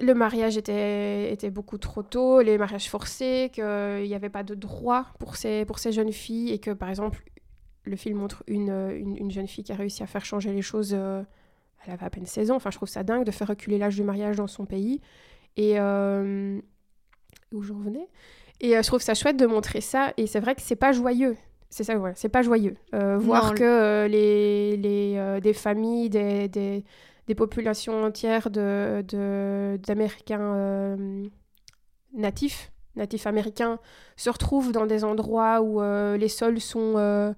le 0.00 0.14
mariage 0.14 0.58
était, 0.58 1.50
beaucoup 1.50 1.78
trop 1.78 2.02
tôt, 2.02 2.42
les 2.42 2.58
mariages 2.58 2.90
forcés, 2.90 3.50
qu'il 3.54 3.64
n'y 3.64 4.14
avait 4.14 4.28
pas 4.28 4.42
de 4.42 4.54
droit 4.54 5.06
pour 5.18 5.36
ces, 5.36 5.64
jeunes 5.90 6.12
filles 6.12 6.52
et 6.52 6.58
que 6.58 6.72
par 6.72 6.90
exemple 6.90 7.24
le 7.84 7.96
film 7.96 8.18
montre 8.18 8.44
une, 8.46 9.30
jeune 9.30 9.48
fille 9.48 9.64
qui 9.64 9.72
a 9.72 9.76
réussi 9.76 10.02
à 10.02 10.06
faire 10.06 10.26
changer 10.26 10.52
les 10.52 10.60
choses 10.60 10.94
elle 11.84 11.92
avait 11.92 12.04
à 12.04 12.10
peine 12.10 12.26
16 12.26 12.50
ans. 12.50 12.56
Enfin, 12.56 12.70
je 12.70 12.76
trouve 12.76 12.88
ça 12.88 13.02
dingue 13.02 13.24
de 13.24 13.30
faire 13.30 13.48
reculer 13.48 13.78
l'âge 13.78 13.96
du 13.96 14.02
mariage 14.02 14.36
dans 14.36 14.46
son 14.46 14.66
pays. 14.66 15.00
Et 15.56 15.74
euh, 15.78 16.60
où 17.52 17.62
j'en 17.62 17.78
venais 17.78 18.08
Et 18.60 18.76
euh, 18.76 18.82
je 18.82 18.86
trouve 18.86 19.00
ça 19.00 19.14
chouette 19.14 19.36
de 19.36 19.46
montrer 19.46 19.80
ça. 19.80 20.12
Et 20.16 20.26
c'est 20.26 20.40
vrai 20.40 20.54
que 20.54 20.62
c'est 20.62 20.76
pas 20.76 20.92
joyeux. 20.92 21.36
C'est 21.70 21.84
ça, 21.84 21.96
voilà, 21.96 22.14
c'est 22.14 22.28
pas 22.28 22.42
joyeux. 22.42 22.76
Euh, 22.94 23.18
voir 23.18 23.54
que 23.54 24.06
les, 24.06 24.76
les 24.78 25.40
des 25.42 25.52
familles, 25.52 26.08
des, 26.08 26.48
des, 26.48 26.84
des, 27.26 27.34
populations 27.34 28.04
entières 28.04 28.48
de, 28.48 29.04
d'Américains 29.76 30.96
natifs, 32.14 32.72
natifs 32.96 33.26
américains, 33.26 33.78
se 34.16 34.30
retrouvent 34.30 34.72
dans 34.72 34.86
des 34.86 35.04
endroits 35.04 35.60
où 35.60 35.82
les 36.16 36.28
sols 36.28 36.58
sont 36.58 37.34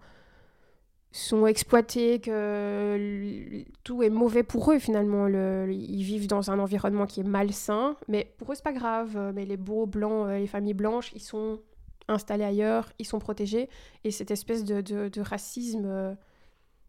sont 1.13 1.47
exploités, 1.47 2.21
que 2.21 3.65
tout 3.83 4.03
est 4.03 4.11
mauvais 4.11 4.43
pour 4.43 4.73
eux 4.73 4.79
finalement. 4.79 5.27
ils 5.27 6.03
vivent 6.03 6.29
dans 6.29 6.51
un 6.51 6.59
environnement 6.59 7.07
qui 7.07 7.21
est 7.21 7.25
malsain, 7.25 7.97
mais 8.09 8.33
pour 8.39 8.53
eux 8.53 8.55
c'est 8.55 8.65
pas 8.65 8.73
grave. 8.73 9.33
Mais 9.35 9.45
les 9.45 9.57
beaux 9.57 9.87
blancs, 9.87 10.29
euh, 10.29 10.39
les 10.39 10.47
familles 10.47 10.75
blanches, 10.75 11.13
ils 11.15 11.23
sont 11.23 11.61
installés 12.09 12.45
ailleurs, 12.45 12.93
ils 12.99 13.07
sont 13.07 13.19
protégés, 13.19 13.69
et 14.05 14.11
cette 14.11 14.31
espèce 14.31 14.65
de, 14.65 15.21
racisme 15.21 15.85
euh, 15.87 16.15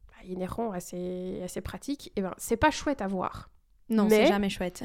bah, 0.08 0.28
inhérent 0.28 0.72
assez, 0.72 1.42
assez 1.44 1.62
pratique, 1.62 2.08
et 2.08 2.14
eh 2.18 2.22
ben 2.22 2.34
c'est 2.38 2.58
pas 2.58 2.72
chouette 2.72 3.02
à 3.02 3.08
voir. 3.08 3.50
Non, 3.90 4.08
c'est 4.10 4.28
jamais 4.28 4.50
chouette. 4.50 4.84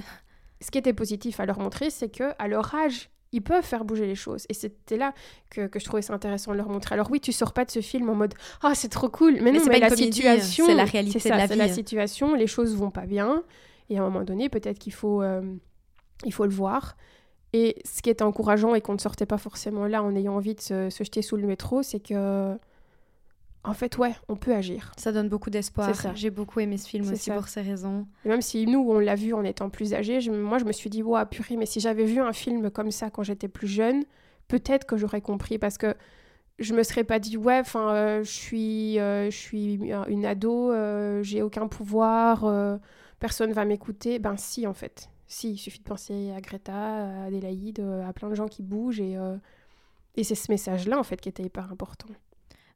Ce 0.61 0.71
qui 0.71 0.78
était 0.78 0.95
positif 0.95 1.38
à 1.40 1.47
leur 1.47 1.59
montrer, 1.59 1.90
c'est 1.90 2.09
que 2.09 2.33
à 2.38 2.49
leur 2.49 2.75
âge, 2.75 3.11
ils 3.33 3.42
peuvent 3.42 3.64
faire 3.64 3.85
bouger 3.85 4.06
les 4.06 4.14
choses. 4.14 4.47
Et 4.49 4.54
c'était 4.54 4.97
là 4.97 5.12
que, 5.50 5.66
que, 5.66 5.78
je 5.78 5.85
trouvais 5.85 6.02
ça 6.02 6.12
intéressant 6.14 6.52
de 6.52 6.56
leur 6.56 6.68
montrer. 6.68 6.95
Alors 6.95 7.11
oui, 7.11 7.21
tu 7.21 7.33
sors 7.33 7.52
pas 7.52 7.64
de 7.64 7.71
ce 7.71 7.80
film 7.80 8.09
en 8.09 8.14
mode 8.14 8.35
«Ah, 8.62 8.75
c'est 8.75 8.88
trop 8.88 9.09
cool!» 9.09 9.38
Mais 9.42 9.52
non, 9.52 9.61
mais, 9.68 9.78
la 9.78 9.90
situation... 9.90 10.66
C'est 10.66 10.75
la 10.75 10.85
réalité 10.85 11.18
de 11.18 11.28
la 11.28 11.47
vie. 11.47 11.56
la 11.56 11.68
situation, 11.68 12.35
les 12.35 12.47
choses 12.47 12.76
vont 12.76 12.90
pas 12.90 13.06
bien. 13.06 13.42
Et 13.90 13.99
à 13.99 14.02
un 14.02 14.04
moment 14.04 14.25
donné, 14.25 14.49
peut-être 14.49 14.78
qu'il 14.78 14.92
faut, 14.92 15.23
euh, 15.23 15.42
il 16.25 16.33
faut 16.33 16.45
le 16.45 16.52
voir. 16.52 16.97
Et 17.52 17.76
ce 17.85 18.02
qui 18.02 18.11
était 18.11 18.25
encourageant 18.25 18.75
et 18.75 18.80
qu'on 18.80 18.95
ne 18.95 18.99
sortait 18.99 19.26
pas 19.26 19.38
forcément 19.38 19.87
là 19.87 20.02
en 20.02 20.14
ayant 20.14 20.35
envie 20.35 20.54
de 20.54 20.61
se, 20.61 20.90
se 20.90 21.04
jeter 21.04 21.23
sous 21.23 21.37
le 21.37 21.47
métro, 21.47 21.83
c'est 21.83 22.00
que 22.00 22.56
en 23.66 23.75
fait, 23.75 23.99
ouais, 23.99 24.14
on 24.28 24.37
peut 24.37 24.54
agir. 24.54 24.92
Ça 24.96 25.12
donne 25.12 25.28
beaucoup 25.28 25.50
d'espoir. 25.50 25.92
J'ai 26.14 26.30
beaucoup 26.30 26.61
aimé 26.61 26.78
ce 26.78 26.88
film 26.88 27.11
aussi 27.11 27.30
pour 27.30 27.49
ces 27.49 27.62
raisons. 27.62 28.06
même 28.25 28.40
si 28.40 28.66
nous, 28.66 28.80
on 28.88 28.99
l'a 28.99 29.16
vu 29.16 29.35
en 29.35 29.44
étant 29.44 29.70
plus 29.70 29.92
âgés, 29.92 30.18
moi, 30.30 30.58
je 30.58 30.64
me 30.64 30.73
suis 30.73 30.88
dit, 30.88 31.02
ouais, 31.02 31.26
purée, 31.26 31.56
mais 31.56 31.66
si 31.66 31.80
j'avais 31.80 32.04
vu 32.04 32.20
un 32.20 32.32
film 32.32 32.70
comme 32.70 32.90
ça 32.90 33.11
quand 33.11 33.23
j'étais 33.23 33.49
plus 33.49 33.66
jeune, 33.66 34.04
peut-être 34.49 34.87
que 34.87 34.96
j'aurais 34.96 35.20
compris 35.20 35.58
parce 35.58 35.78
que 35.78 35.94
je 36.58 36.75
me 36.75 36.82
serais 36.82 37.04
pas 37.04 37.18
dit, 37.18 37.37
ouais, 37.37 37.58
enfin, 37.58 37.92
euh, 37.94 38.25
je 38.25 38.30
suis, 38.30 38.99
euh, 38.99 39.30
je 39.30 39.37
suis 39.37 39.75
une 39.75 40.25
ado, 40.25 40.70
euh, 40.70 41.23
j'ai 41.23 41.42
aucun 41.42 41.68
pouvoir, 41.68 42.78
personne 43.18 43.52
va 43.52 43.64
m'écouter. 43.64 44.18
Ben 44.18 44.37
si, 44.37 44.66
en 44.66 44.75
fait. 44.75 45.11
Si, 45.28 45.50
il 45.50 45.58
suffit 45.58 45.80
de 45.80 45.85
penser 45.85 46.32
à 46.37 46.40
Greta, 46.40 46.73
à 46.73 47.25
Adélaïde, 47.25 47.80
à 48.06 48.12
plein 48.12 48.28
de 48.28 48.37
gens 48.37 48.46
qui 48.46 48.62
bougent 48.62 49.00
et, 49.00 49.16
et 50.14 50.25
c'est 50.25 50.37
ce 50.37 50.50
message-là, 50.52 50.99
en 50.99 51.02
fait, 51.02 51.20
qui 51.20 51.28
était 51.28 51.42
hyper 51.42 51.70
important. 51.73 52.08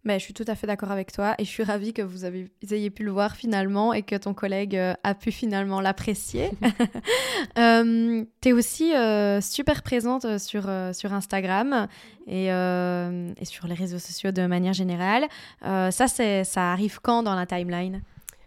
Mais 0.05 0.19
je 0.19 0.25
suis 0.25 0.35
tout 0.35 0.45
à 0.47 0.55
fait 0.55 0.67
d'accord 0.67 0.91
avec 0.91 1.13
toi 1.13 1.35
et 1.39 1.45
je 1.45 1.51
suis 1.51 1.63
ravie 1.63 1.93
que 1.93 2.01
vous, 2.01 2.25
avez, 2.25 2.51
ayez 2.71 2.89
pu 2.89 3.05
le 3.05 3.11
voir 3.11 3.37
finalement 3.37 3.93
et 3.93 4.03
que 4.03 4.17
ton 4.17 4.33
collègue 4.33 4.75
euh, 4.77 4.95
a 5.05 5.15
pu 5.15 5.31
finalement 5.31 5.81
l'apprécier. 5.81 6.51
euh, 7.59 8.25
tu 8.41 8.49
es 8.49 8.53
aussi 8.53 8.95
euh, 8.95 9.41
super 9.41 9.83
présente 9.83 10.39
sur, 10.39 10.69
euh, 10.69 10.93
sur 10.93 11.13
Instagram 11.13 11.87
et, 12.27 12.47
et, 12.47 13.45
sur 13.45 13.67
les 13.67 13.75
réseaux 13.75 13.99
sociaux 13.99 14.31
de 14.31 14.47
manière 14.47 14.73
générale. 14.73 15.27
ça, 15.63 16.07
ça 16.09 16.73
arrive 16.73 17.01
quand 17.03 17.23
dans 17.23 17.35
la 17.35 17.47
timeline? 17.47 18.03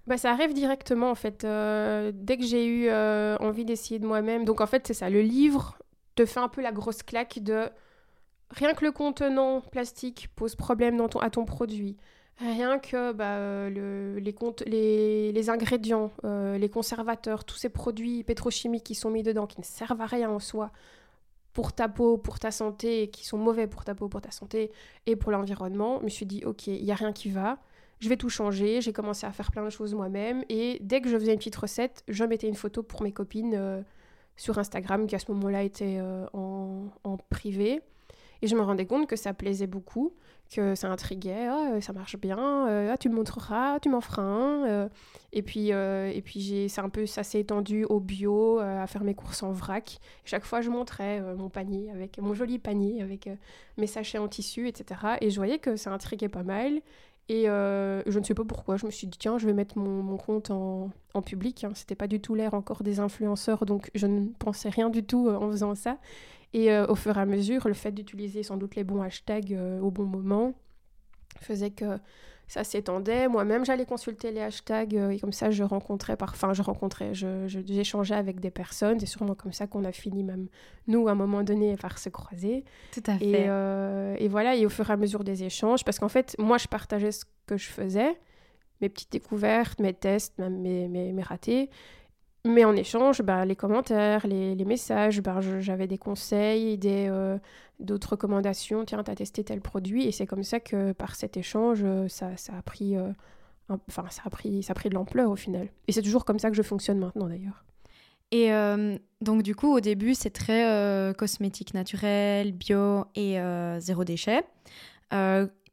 Bah, 0.07 0.17
ça 0.17 0.31
arrive 0.31 0.53
directement 0.53 1.11
en 1.11 1.15
fait. 1.15 1.41
dès 1.41 2.37
que 2.37 2.45
j'ai 2.45 2.65
eu 2.65 2.91
envie 3.39 3.65
d'essayer 3.65 3.99
de 3.99 4.07
moi-même. 4.07 4.45
Donc 4.45 4.61
en 4.61 4.67
fait, 4.67 4.87
c'est 4.87 4.93
ça. 4.93 5.09
Le 5.09 5.21
livre 5.21 5.77
te 6.15 6.25
fait 6.25 6.39
un 6.39 6.47
peu 6.47 6.61
la 6.61 6.71
grosse 6.71 7.03
claque 7.03 7.39
de 7.41 7.69
Rien 8.55 8.73
que 8.73 8.85
le 8.85 8.91
contenant 8.91 9.61
plastique 9.61 10.29
pose 10.35 10.55
problème 10.55 11.05
à 11.21 11.29
ton 11.29 11.45
produit. 11.45 11.97
Rien 12.37 12.79
que 12.79 13.11
bah, 13.11 13.37
euh, 13.37 13.69
le, 13.69 14.19
les, 14.19 15.49
ingrédients, 15.49 16.11
euh, 16.23 16.57
les 16.57 16.69
conservateurs, 16.69 17.45
tous 17.45 17.55
ces 17.55 17.69
produits 17.69 18.23
pétrochimiques 18.23 18.83
qui 18.83 18.95
sont 18.95 19.11
mis 19.11 19.23
dedans, 19.23 19.47
qui 19.47 19.59
ne 19.59 19.65
servent 19.65 20.01
à 20.01 20.05
rien 20.05 20.29
en 20.29 20.39
soi, 20.39 20.71
pour 21.53 21.73
ta 21.73 21.87
peau, 21.87 22.17
pour 22.17 22.39
ta 22.39 22.49
santé, 22.49 23.09
qui 23.09 23.25
sont 23.25 23.37
mauvais 23.37 23.67
pour 23.67 23.85
ta 23.85 23.93
peau, 23.93 24.07
pour 24.07 24.21
ta 24.21 24.31
santé 24.31 24.71
et 25.05 25.15
pour 25.15 25.31
l'environnement, 25.31 25.99
je 25.99 26.05
me 26.05 26.09
suis 26.09 26.25
dit, 26.25 26.43
ok, 26.45 26.67
il 26.67 26.83
n'y 26.83 26.91
a 26.91 26.95
rien 26.95 27.13
qui 27.13 27.29
va, 27.29 27.59
je 27.99 28.09
vais 28.09 28.17
tout 28.17 28.29
changer. 28.29 28.81
J'ai 28.81 28.93
commencé 28.93 29.27
à 29.27 29.31
faire 29.31 29.51
plein 29.51 29.63
de 29.63 29.69
choses 29.69 29.93
moi-même. 29.93 30.43
Et 30.49 30.79
dès 30.81 31.01
que 31.01 31.09
je 31.09 31.17
faisais 31.17 31.31
une 31.31 31.37
petite 31.37 31.55
recette, 31.55 32.03
je 32.07 32.23
mettais 32.23 32.47
une 32.47 32.55
photo 32.55 32.81
pour 32.81 33.03
mes 33.03 33.11
copines 33.11 33.53
euh, 33.55 33.81
sur 34.35 34.57
Instagram, 34.57 35.05
qui 35.05 35.15
à 35.15 35.19
ce 35.19 35.31
moment-là 35.31 35.63
était 35.63 35.99
en 36.33 37.17
privé. 37.29 37.81
Et 38.43 38.47
je 38.47 38.57
me 38.57 38.61
rendais 38.61 38.85
compte 38.85 39.07
que 39.07 39.15
ça 39.15 39.33
plaisait 39.33 39.67
beaucoup, 39.67 40.11
que 40.53 40.75
ça 40.75 40.91
intriguait, 40.91 41.47
ah, 41.47 41.79
ça 41.79 41.93
marche 41.93 42.17
bien, 42.17 42.67
euh, 42.67 42.91
ah, 42.91 42.97
tu 42.97 43.07
me 43.07 43.15
montreras, 43.15 43.79
tu 43.79 43.87
m'en 43.87 44.01
feras 44.01 44.21
un. 44.21 44.67
Euh. 44.67 44.89
et 45.31 45.41
puis, 45.41 45.71
euh, 45.71 46.11
et 46.13 46.21
puis 46.21 46.67
c'est 46.67 46.81
un 46.81 46.89
peu, 46.89 47.05
ça 47.05 47.23
s'est 47.23 47.39
étendu 47.39 47.85
au 47.85 48.01
bio, 48.01 48.59
à 48.59 48.85
faire 48.85 49.05
mes 49.05 49.15
courses 49.15 49.43
en 49.43 49.53
vrac. 49.53 49.97
Chaque 50.25 50.43
fois, 50.43 50.59
je 50.59 50.69
montrais 50.69 51.21
mon 51.35 51.47
panier, 51.47 51.89
avec 51.89 52.17
mon 52.17 52.33
joli 52.33 52.59
panier, 52.59 53.01
avec 53.01 53.29
mes 53.77 53.87
sachets 53.87 54.17
en 54.17 54.27
tissu, 54.27 54.67
etc. 54.67 54.99
Et 55.21 55.29
je 55.29 55.37
voyais 55.37 55.59
que 55.59 55.77
ça 55.77 55.93
intriguait 55.93 56.27
pas 56.27 56.43
mal. 56.43 56.81
Et 57.29 57.45
je 57.45 58.19
ne 58.19 58.23
sais 58.25 58.33
pas 58.33 58.43
pourquoi, 58.43 58.75
je 58.75 58.85
me 58.85 58.91
suis 58.91 59.07
dit, 59.07 59.17
tiens, 59.17 59.37
je 59.37 59.45
vais 59.45 59.53
mettre 59.53 59.77
mon, 59.77 60.17
compte 60.17 60.51
en, 60.51 60.89
en 61.13 61.21
public. 61.21 61.63
Hein. 61.63 61.71
C'était 61.75 61.95
pas 61.95 62.07
du 62.07 62.19
tout 62.19 62.35
l'air 62.35 62.55
encore 62.55 62.83
des 62.83 62.99
influenceurs, 62.99 63.65
donc 63.65 63.89
je 63.95 64.05
ne 64.05 64.27
pensais 64.37 64.67
rien 64.67 64.89
du 64.89 65.05
tout 65.05 65.29
en 65.29 65.49
faisant 65.49 65.75
ça. 65.75 65.97
Et 66.53 66.71
euh, 66.71 66.85
au 66.87 66.95
fur 66.95 67.17
et 67.17 67.19
à 67.19 67.25
mesure, 67.25 67.67
le 67.67 67.73
fait 67.73 67.91
d'utiliser 67.91 68.43
sans 68.43 68.57
doute 68.57 68.75
les 68.75 68.83
bons 68.83 69.01
hashtags 69.01 69.53
euh, 69.53 69.79
au 69.79 69.89
bon 69.89 70.05
moment 70.05 70.53
faisait 71.41 71.71
que 71.71 71.97
ça 72.47 72.63
s'étendait. 72.63 73.27
Moi-même, 73.27 73.65
j'allais 73.65 73.85
consulter 73.85 74.31
les 74.31 74.41
hashtags 74.41 74.95
euh, 74.95 75.09
et 75.09 75.19
comme 75.19 75.31
ça, 75.31 75.49
je 75.49 75.63
rencontrais, 75.63 76.15
par... 76.15 76.29
enfin, 76.29 76.53
je 76.53 76.61
rencontrais, 76.61 77.13
j'échangeais 77.13 78.13
avec 78.13 78.39
des 78.39 78.51
personnes. 78.51 78.99
C'est 78.99 79.07
sûrement 79.07 79.33
comme 79.33 79.51
ça 79.51 79.65
qu'on 79.65 79.83
a 79.83 79.91
fini, 79.91 80.23
même 80.23 80.47
nous, 80.87 81.07
à 81.07 81.13
un 81.13 81.15
moment 81.15 81.41
donné, 81.43 81.75
par 81.75 81.97
se 81.97 82.09
croiser. 82.09 82.65
Tout 82.91 83.03
à 83.07 83.17
fait. 83.17 83.25
Et, 83.25 84.23
et 84.23 84.27
voilà, 84.27 84.55
et 84.55 84.65
au 84.65 84.69
fur 84.69 84.87
et 84.89 84.93
à 84.93 84.97
mesure 84.97 85.23
des 85.23 85.43
échanges, 85.43 85.83
parce 85.83 85.97
qu'en 85.97 86.09
fait, 86.09 86.35
moi, 86.37 86.59
je 86.59 86.67
partageais 86.67 87.11
ce 87.11 87.25
que 87.47 87.57
je 87.57 87.69
faisais, 87.69 88.19
mes 88.81 88.89
petites 88.89 89.11
découvertes, 89.11 89.79
mes 89.79 89.93
tests, 89.93 90.37
même 90.37 90.59
mes, 90.61 90.87
mes, 90.87 91.13
mes 91.13 91.23
ratés. 91.23 91.69
Mais 92.45 92.65
en 92.65 92.75
échange, 92.75 93.21
bah, 93.21 93.45
les 93.45 93.55
commentaires, 93.55 94.27
les, 94.27 94.53
les 94.53 94.65
messages, 94.65 95.21
bah, 95.21 95.39
j'avais 95.59 95.87
des 95.87 95.97
conseils, 95.97 96.77
des, 96.77 97.07
euh, 97.09 97.37
d'autres 97.79 98.11
recommandations. 98.11 98.83
Tiens, 98.83 99.01
tu 99.01 99.11
as 99.11 99.15
testé 99.15 99.45
tel 99.45 99.61
produit. 99.61 100.05
Et 100.05 100.11
c'est 100.11 100.25
comme 100.27 100.43
ça 100.43 100.59
que 100.59 100.91
par 100.91 101.15
cet 101.15 101.37
échange, 101.37 101.81
euh, 101.85 102.09
ça, 102.09 102.35
ça, 102.35 102.53
a 102.57 102.61
pris, 102.61 102.97
euh, 102.97 103.11
ça, 103.87 104.03
a 104.25 104.29
pris, 104.29 104.61
ça 104.61 104.71
a 104.71 104.73
pris 104.73 104.89
de 104.89 104.95
l'ampleur 104.95 105.31
au 105.31 105.37
final. 105.37 105.69
Et 105.87 105.93
c'est 105.93 106.01
toujours 106.01 106.25
comme 106.25 106.37
ça 106.37 106.49
que 106.49 106.57
je 106.57 106.63
fonctionne 106.63 106.99
maintenant 106.99 107.27
d'ailleurs. 107.27 107.63
Et 108.31 108.49
donc 109.21 109.43
du 109.43 109.53
coup, 109.53 109.71
au 109.71 109.79
début, 109.79 110.15
c'est 110.15 110.31
très 110.31 111.13
cosmétique 111.15 111.75
naturel, 111.75 112.51
bio 112.51 113.05
et 113.13 113.37
zéro 113.77 114.03
déchet. 114.03 114.43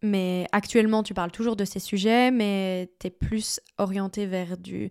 Mais 0.02 0.46
actuellement, 0.52 1.02
tu 1.02 1.14
parles 1.14 1.30
toujours 1.30 1.56
de 1.56 1.64
ces 1.64 1.78
sujets, 1.78 2.30
mais 2.30 2.90
tu 2.98 3.06
es 3.08 3.10
plus 3.10 3.60
orienté 3.78 4.26
vers 4.26 4.56
du 4.56 4.90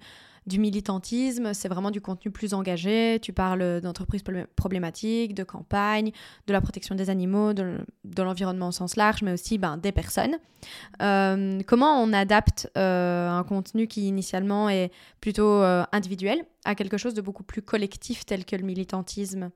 militantisme, 0.57 1.53
c'est 1.53 1.67
vraiment 1.67 1.91
du 1.91 2.01
contenu 2.01 2.31
plus 2.31 2.53
engagé. 2.53 3.19
Tu 3.21 3.33
parles 3.33 3.81
d'entreprises 3.81 4.23
problématiques, 4.55 5.35
de 5.35 5.43
campagne, 5.43 6.11
de 6.47 6.53
la 6.53 6.61
protection 6.61 6.95
des 6.95 7.09
animaux, 7.09 7.53
de, 7.53 7.77
l'environnement 8.17 8.69
au 8.69 8.71
sens 8.71 8.95
large, 8.95 9.21
mais 9.21 9.33
aussi 9.33 9.57
ben, 9.57 9.77
des 9.77 9.91
personnes. 9.91 10.37
Euh, 11.01 11.59
comment 11.67 12.01
on 12.01 12.11
adapte 12.13 12.69
euh, 12.77 13.29
un 13.29 13.43
contenu 13.43 13.87
qui 13.87 14.07
initialement 14.07 14.69
est 14.69 14.91
plutôt 15.21 15.61
euh, 15.61 15.83
individuel 15.91 16.45
à 16.65 16.75
quelque 16.75 16.97
chose 16.97 17.13
de 17.13 17.21
beaucoup 17.21 17.43
plus 17.43 17.61
collectif 17.61 18.25
tel 18.25 18.45
que 18.45 18.55
le 18.55 18.63
militantisme? 18.63 19.51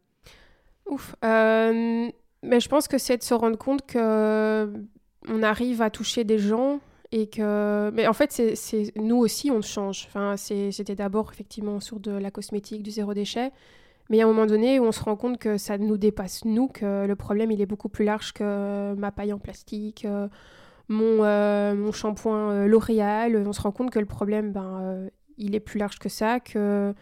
Ouf. 0.85 1.15
mais 1.21 2.59
je 2.59 2.67
pense 2.67 2.89
que 2.89 2.97
c'est 2.97 3.17
de 3.17 3.23
se 3.23 3.33
rendre 3.33 3.57
compte 3.57 3.85
que 3.87 4.69
on 5.27 5.43
arrive 5.43 5.81
à 5.81 5.89
toucher 5.89 6.23
des 6.23 6.39
gens 6.39 6.79
et 7.11 7.27
que 7.27 7.91
mais 7.91 8.07
en 8.07 8.13
fait 8.13 8.31
c'est 8.31 8.91
nous 8.95 9.17
aussi 9.17 9.51
on 9.51 9.61
change. 9.61 10.07
Enfin 10.07 10.35
c'était 10.35 10.95
d'abord 10.95 11.31
effectivement 11.31 11.79
sur 11.79 11.99
de 11.99 12.11
la 12.11 12.31
cosmétique 12.31 12.83
du 12.83 12.91
zéro 12.91 13.13
déchet. 13.13 13.51
Mais 14.09 14.21
a 14.21 14.25
un 14.25 14.27
moment 14.27 14.47
donné 14.47 14.79
on 14.79 14.91
se 14.91 15.01
rend 15.01 15.15
compte 15.15 15.37
que 15.37 15.57
ça 15.57 15.77
nous 15.77 15.97
dépasse 15.97 16.43
nous 16.43 16.67
que 16.67 17.05
le 17.05 17.15
problème 17.15 17.51
il 17.51 17.61
est 17.61 17.65
beaucoup 17.65 17.87
plus 17.87 18.03
large 18.03 18.33
que 18.33 18.95
ma 18.95 19.11
paille 19.11 19.31
en 19.31 19.39
plastique 19.39 20.05
euh, 20.05 20.27
mon, 20.89 21.23
euh, 21.23 21.73
mon 21.75 21.91
shampoing 21.91 22.51
euh, 22.51 22.67
L'Oréal. 22.67 23.41
On 23.47 23.53
se 23.53 23.61
rend 23.61 23.71
compte 23.71 23.91
que 23.91 23.99
le 23.99 24.05
problème 24.05 24.51
ben 24.51 25.07
il 25.37 25.55
est 25.55 25.59
plus 25.59 25.79
large 25.79 25.99
que 25.99 26.09
ça 26.09 26.39
que 26.39 26.93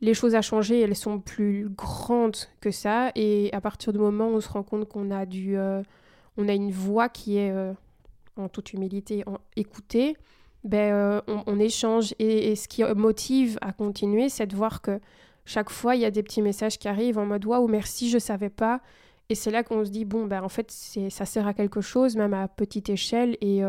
les 0.00 0.14
choses 0.14 0.34
à 0.34 0.42
changer 0.42 0.80
elles 0.80 0.96
sont 0.96 1.20
plus 1.20 1.68
grandes 1.68 2.36
que 2.62 2.70
ça. 2.70 3.12
Et 3.16 3.50
à 3.52 3.60
partir 3.60 3.92
du 3.92 3.98
moment 3.98 4.28
où 4.28 4.36
on 4.36 4.40
se 4.40 4.48
rend 4.48 4.62
compte 4.62 4.88
qu'on 4.88 5.10
a 5.10 5.26
du 5.26 5.58
on 6.38 6.48
a 6.48 6.54
une 6.54 6.70
voix 6.70 7.10
qui 7.10 7.36
est 7.36 7.52
en 8.36 8.48
toute 8.48 8.72
humilité, 8.72 9.24
en 9.26 9.38
écouter, 9.56 10.16
ben, 10.64 11.22
on, 11.26 11.58
échange. 11.58 12.14
Et, 12.18 12.56
ce 12.56 12.68
qui 12.68 12.82
motive 12.84 13.58
à 13.60 13.72
continuer, 13.72 14.28
c'est 14.28 14.46
de 14.46 14.56
voir 14.56 14.80
que 14.80 15.00
chaque 15.44 15.70
fois, 15.70 15.96
il 15.96 16.02
y 16.02 16.04
a 16.04 16.10
des 16.10 16.22
petits 16.22 16.42
messages 16.42 16.78
qui 16.78 16.88
arrivent 16.88 17.18
en 17.18 17.26
mode 17.26 17.44
Waouh, 17.44 17.68
merci, 17.68 18.08
je 18.08 18.18
savais 18.18 18.50
pas. 18.50 18.80
Et 19.28 19.34
c'est 19.34 19.50
là 19.50 19.62
qu'on 19.62 19.84
se 19.84 19.90
dit 19.90 20.04
Bon, 20.04 20.26
ben, 20.26 20.42
en 20.42 20.48
fait, 20.48 20.70
ça 20.70 21.24
sert 21.26 21.46
à 21.46 21.54
quelque 21.54 21.80
chose, 21.80 22.16
même 22.16 22.34
à 22.34 22.48
petite 22.48 22.88
échelle. 22.88 23.36
Et, 23.40 23.62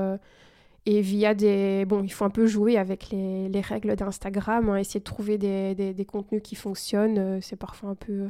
et 0.86 1.02
via 1.02 1.34
des. 1.34 1.86
Bon, 1.86 2.04
il 2.04 2.12
faut 2.12 2.26
un 2.26 2.30
peu 2.30 2.48
jouer 2.48 2.78
avec 2.78 3.10
les, 3.10 3.50
les 3.50 3.62
règles 3.62 3.96
d'Instagram, 3.96 4.70
hein, 4.70 4.78
essayer 4.78 5.00
de 5.00 5.06
trouver 5.06 5.38
des, 5.38 5.76
des, 5.76 6.06
contenus 6.06 6.42
qui 6.44 6.56
fonctionnent. 6.56 7.42
c'est 7.42 7.56
parfois 7.56 7.92
un 7.92 7.96
peu 7.96 8.30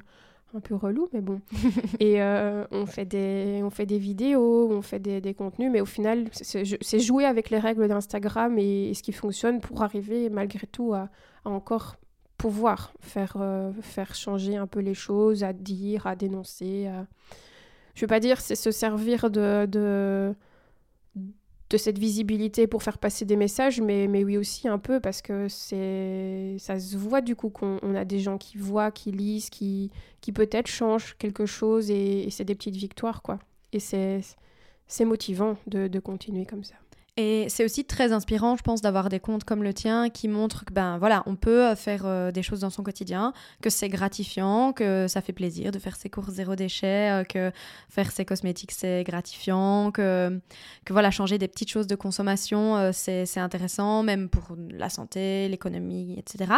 un 0.56 0.60
peu 0.60 0.75
relou, 0.75 1.10
mais 1.13 1.22
bon. 1.22 1.41
et 2.00 2.22
euh, 2.22 2.65
on, 2.72 2.86
fait 2.86 3.06
des, 3.06 3.62
on 3.63 3.70
fait 3.70 3.86
des 3.86 4.00
vidéos, 4.00 4.70
on 4.72 4.82
fait 4.82 5.00
des, 5.00 5.22
des 5.22 5.34
contenus, 5.34 5.72
mais 5.72 5.82
au 5.82 5.86
final, 5.86 6.25
c'est 6.32 7.00
jouer 7.00 7.25
avec 7.25 7.50
les 7.50 7.60
règles 7.60 7.88
d'Instagram 7.88 8.58
et, 8.58 8.94
ce 8.94 9.03
qui 9.03 9.12
fonctionne 9.12 9.60
pour 9.60 9.84
arriver 9.84 10.29
malgré 10.29 10.68
tout 10.68 10.94
à, 10.94 11.10
encore 11.46 11.96
pouvoir 12.38 12.94
faire, 13.01 13.36
euh, 13.39 13.72
faire 13.82 14.15
changer 14.15 14.56
un 14.56 14.68
peu 14.68 14.79
les 14.79 14.94
choses, 14.94 15.44
à 15.44 15.53
dire, 15.53 16.08
à 16.08 16.15
dénoncer. 16.15 16.88
À... 16.88 17.06
Je 17.96 18.01
veux 18.01 18.08
pas 18.08 18.20
dire 18.20 18.39
c'est 18.39 18.56
se 18.56 18.72
servir 18.72 19.29
de, 19.29 19.65
de 19.65 20.34
de 21.69 21.77
cette 21.77 21.99
visibilité 21.99 22.65
pour 22.65 22.81
faire 22.81 22.97
passer 22.97 23.25
des 23.25 23.35
messages, 23.35 23.79
mais, 23.79 24.07
mais 24.07 24.23
oui 24.23 24.38
aussi 24.38 24.67
un 24.67 24.79
peu 24.79 24.99
parce 24.99 25.21
que 25.21 25.47
c'est 25.47 26.55
ça 26.57 26.79
se 26.79 26.97
voit 26.97 27.21
du 27.21 27.35
coup 27.35 27.49
qu'on 27.49 27.95
a 27.95 28.05
des 28.05 28.19
gens 28.19 28.38
qui 28.38 28.57
voient, 28.57 28.91
qui 28.91 29.11
lisent, 29.11 29.49
qui, 29.49 29.91
qui 30.21 30.31
peut-être 30.31 30.67
changent 30.67 31.15
quelque 31.19 31.45
chose 31.45 31.91
et, 31.91 32.23
et 32.23 32.29
c'est 32.31 32.45
des 32.45 32.55
petites 32.55 32.75
victoires 32.75 33.21
quoi. 33.21 33.39
Et 33.71 33.79
c'est 33.79 35.05
motivant 35.05 35.57
de, 35.67 35.88
de 35.88 35.99
continuer 35.99 36.45
comme 36.45 36.63
ça. 36.63 36.75
Et 37.17 37.47
c'est 37.49 37.65
aussi 37.65 37.85
très 37.85 38.11
inspirant, 38.11 38.55
je 38.55 38.61
pense, 38.61 38.81
d'avoir 38.81 39.09
des 39.09 39.19
comptes 39.19 39.43
comme 39.43 39.63
le 39.63 39.73
tien 39.73 40.09
qui 40.09 40.27
montrent 40.27 40.65
que 40.65 40.73
ben 40.73 40.97
voilà, 40.97 41.23
on 41.25 41.35
peut 41.35 41.65
euh, 41.65 41.75
faire 41.75 42.03
euh, 42.05 42.31
des 42.31 42.43
choses 42.43 42.61
dans 42.61 42.69
son 42.69 42.83
quotidien, 42.83 43.33
que 43.61 43.69
c'est 43.69 43.89
gratifiant, 43.89 44.73
que 44.73 45.07
ça 45.07 45.21
fait 45.21 45.33
plaisir 45.33 45.71
de 45.71 45.79
faire 45.79 45.95
ses 45.95 46.09
courses 46.09 46.31
zéro 46.31 46.55
déchet, 46.55 47.11
euh, 47.11 47.23
que 47.23 47.51
faire 47.89 48.11
ses 48.11 48.25
cosmétiques 48.25 48.71
c'est 48.71 49.03
gratifiant, 49.03 49.91
que, 49.91 50.39
que 50.85 50.93
voilà, 50.93 51.11
changer 51.11 51.37
des 51.37 51.47
petites 51.47 51.69
choses 51.69 51.87
de 51.87 51.95
consommation 51.95 52.91
c'est 52.93 53.37
intéressant, 53.37 54.03
même 54.03 54.29
pour 54.29 54.55
la 54.71 54.89
santé, 54.89 55.47
l'économie, 55.49 56.15
etc. 56.17 56.53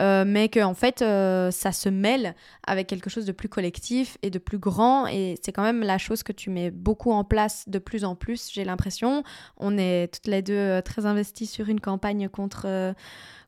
mais 0.00 0.48
que 0.48 0.60
en 0.62 0.74
fait 0.74 1.00
ça 1.00 1.72
se 1.72 1.88
mêle 1.88 2.34
avec 2.66 2.86
quelque 2.86 3.10
chose 3.10 3.26
de 3.26 3.32
plus 3.32 3.48
collectif 3.48 4.18
et 4.22 4.30
de 4.30 4.38
plus 4.38 4.58
grand 4.58 5.06
et 5.06 5.36
c'est 5.42 5.52
quand 5.52 5.62
même 5.62 5.82
la 5.82 5.98
chose 5.98 6.22
que 6.22 6.32
tu 6.32 6.50
mets 6.50 6.70
beaucoup 6.70 7.12
en 7.12 7.24
place 7.24 7.64
de 7.68 7.78
plus 7.78 8.04
en 8.04 8.14
plus, 8.14 8.50
j'ai 8.52 8.64
l'impression. 8.64 9.22
On 9.56 9.78
est 9.78 9.85
toutes 10.12 10.26
les 10.26 10.42
deux 10.42 10.54
euh, 10.54 10.80
très 10.80 11.06
investies 11.06 11.46
sur 11.46 11.68
une 11.68 11.80
campagne 11.80 12.28
contre, 12.28 12.62
euh, 12.66 12.92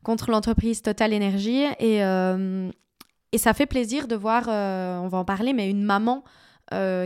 contre 0.03 0.31
l'entreprise 0.31 0.81
Total 0.81 1.13
Energy. 1.13 1.63
Et, 1.79 2.03
euh, 2.03 2.69
et 3.31 3.37
ça 3.37 3.53
fait 3.53 3.65
plaisir 3.65 4.07
de 4.07 4.15
voir, 4.15 4.47
on 4.47 5.07
va 5.07 5.17
en 5.17 5.25
parler, 5.25 5.53
mais 5.53 5.69
une 5.69 5.83
maman 5.83 6.23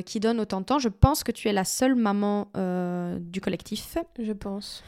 qui 0.05 0.19
donne 0.19 0.39
autant 0.39 0.61
de 0.61 0.65
temps. 0.65 0.79
Je 0.79 0.89
pense 0.89 1.23
que 1.23 1.31
tu 1.31 1.47
es 1.47 1.53
la 1.53 1.65
seule 1.65 1.95
maman 1.95 2.47
du 3.19 3.41
collectif. 3.41 3.97
Je 4.17 4.31
pense. 4.31 4.83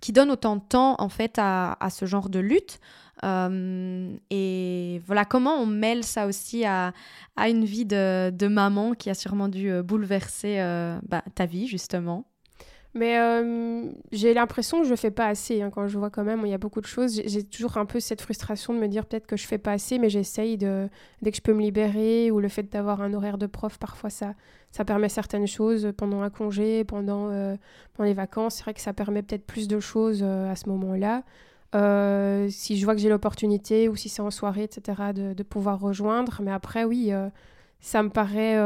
qui 0.00 0.12
donne 0.12 0.30
autant 0.30 0.56
de 0.56 0.62
temps 0.62 0.94
en 0.98 1.08
fait 1.08 1.38
à, 1.38 1.76
à 1.80 1.90
ce 1.90 2.04
genre 2.06 2.28
de 2.28 2.38
lutte. 2.38 2.78
et 3.24 5.02
voilà 5.06 5.24
comment 5.24 5.56
on 5.56 5.66
mêle 5.66 6.04
ça 6.04 6.26
aussi 6.26 6.64
à, 6.64 6.92
à 7.34 7.48
une 7.48 7.64
vie 7.64 7.84
de, 7.84 8.30
de, 8.30 8.46
maman 8.46 8.94
qui 8.94 9.10
a 9.10 9.14
sûrement 9.14 9.48
dû 9.48 9.82
bouleverser 9.82 10.58
bah, 11.08 11.24
ta 11.34 11.46
vie 11.46 11.66
justement. 11.66 12.29
Mais 12.94 13.18
euh, 13.18 13.88
j'ai 14.10 14.34
l'impression 14.34 14.82
que 14.82 14.88
je 14.88 14.96
fais 14.96 15.12
pas 15.12 15.26
assez. 15.26 15.62
Hein, 15.62 15.70
quand 15.70 15.86
je 15.86 15.96
vois 15.96 16.10
quand 16.10 16.24
même, 16.24 16.42
il 16.44 16.50
y 16.50 16.54
a 16.54 16.58
beaucoup 16.58 16.80
de 16.80 16.86
choses. 16.86 17.22
J'ai 17.24 17.44
toujours 17.44 17.76
un 17.76 17.86
peu 17.86 18.00
cette 18.00 18.20
frustration 18.20 18.74
de 18.74 18.80
me 18.80 18.88
dire 18.88 19.06
peut-être 19.06 19.26
que 19.28 19.36
je 19.36 19.46
fais 19.46 19.58
pas 19.58 19.72
assez, 19.72 19.98
mais 19.98 20.10
j'essaye 20.10 20.58
de, 20.58 20.88
dès 21.22 21.30
que 21.30 21.36
je 21.36 21.42
peux 21.42 21.54
me 21.54 21.62
libérer, 21.62 22.32
ou 22.32 22.40
le 22.40 22.48
fait 22.48 22.64
d'avoir 22.64 23.00
un 23.00 23.14
horaire 23.14 23.38
de 23.38 23.46
prof, 23.46 23.78
parfois 23.78 24.10
ça, 24.10 24.34
ça 24.72 24.84
permet 24.84 25.08
certaines 25.08 25.46
choses 25.46 25.92
pendant 25.96 26.22
un 26.22 26.30
congé, 26.30 26.82
pendant, 26.82 27.28
euh, 27.30 27.56
pendant 27.94 28.08
les 28.08 28.14
vacances. 28.14 28.56
C'est 28.56 28.64
vrai 28.64 28.74
que 28.74 28.80
ça 28.80 28.92
permet 28.92 29.22
peut-être 29.22 29.46
plus 29.46 29.68
de 29.68 29.78
choses 29.78 30.20
euh, 30.24 30.50
à 30.50 30.56
ce 30.56 30.68
moment-là. 30.68 31.22
si 32.50 32.76
je 32.76 32.84
vois 32.84 32.96
que 32.96 33.00
j'ai 33.00 33.08
l'opportunité, 33.08 33.88
ou 33.88 33.94
si 33.94 34.08
c'est 34.08 34.22
en 34.22 34.32
soirée, 34.32 34.64
etc., 34.64 35.12
de, 35.14 35.32
de, 35.32 35.42
pouvoir 35.44 35.78
rejoindre. 35.78 36.40
Mais 36.42 36.50
après, 36.50 36.82
oui, 36.82 37.12
ça 37.78 38.02
me 38.02 38.10
paraît 38.10 38.56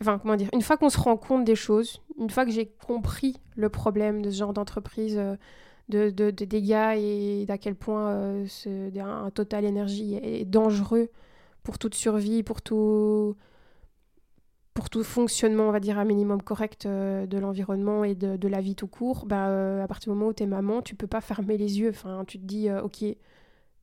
enfin 0.00 0.18
comment 0.18 0.36
dire, 0.36 0.48
une 0.52 0.62
fois 0.62 0.76
qu'on 0.76 0.90
se 0.90 0.98
rend 0.98 1.16
compte 1.16 1.44
des 1.44 1.54
choses, 1.54 2.00
une 2.18 2.30
fois 2.30 2.44
que 2.44 2.50
j'ai 2.50 2.66
compris 2.66 3.36
le 3.56 3.68
problème 3.68 4.22
de 4.22 4.30
ce 4.30 4.36
genre 4.38 4.52
d'entreprise, 4.52 5.16
euh, 5.18 5.36
de, 5.88 6.10
de, 6.10 6.30
dégâts 6.30 6.96
et 6.96 7.44
d'à 7.46 7.58
quel 7.58 7.74
point 7.74 8.10
euh, 8.10 8.46
un, 8.98 9.30
total 9.30 9.64
énergie 9.64 10.14
est 10.22 10.44
dangereux 10.44 11.10
pour 11.62 11.78
toute 11.78 11.94
survie, 11.94 12.42
pour 12.42 12.62
tout, 12.62 13.36
pour 14.72 14.88
tout 14.90 15.04
fonctionnement, 15.04 15.64
on 15.64 15.72
va 15.72 15.80
dire, 15.80 15.98
un 15.98 16.04
minimum 16.04 16.42
correct 16.42 16.86
euh, 16.86 17.26
de 17.26 17.38
l'environnement 17.38 18.04
et 18.04 18.14
de, 18.14 18.36
de, 18.36 18.48
la 18.48 18.60
vie 18.60 18.74
tout 18.74 18.86
court, 18.86 19.26
bah, 19.26 19.82
à 19.82 19.86
partir 19.86 20.12
du 20.12 20.18
moment 20.18 20.30
où 20.30 20.34
tu 20.34 20.42
es 20.42 20.46
maman, 20.46 20.80
tu 20.82 20.94
peux 20.94 21.06
pas 21.06 21.20
fermer 21.20 21.58
les 21.58 21.80
yeux. 21.80 21.90
Enfin, 21.90 22.24
tu 22.26 22.38
te 22.38 22.44
dis, 22.44 22.70
ok, 22.70 23.04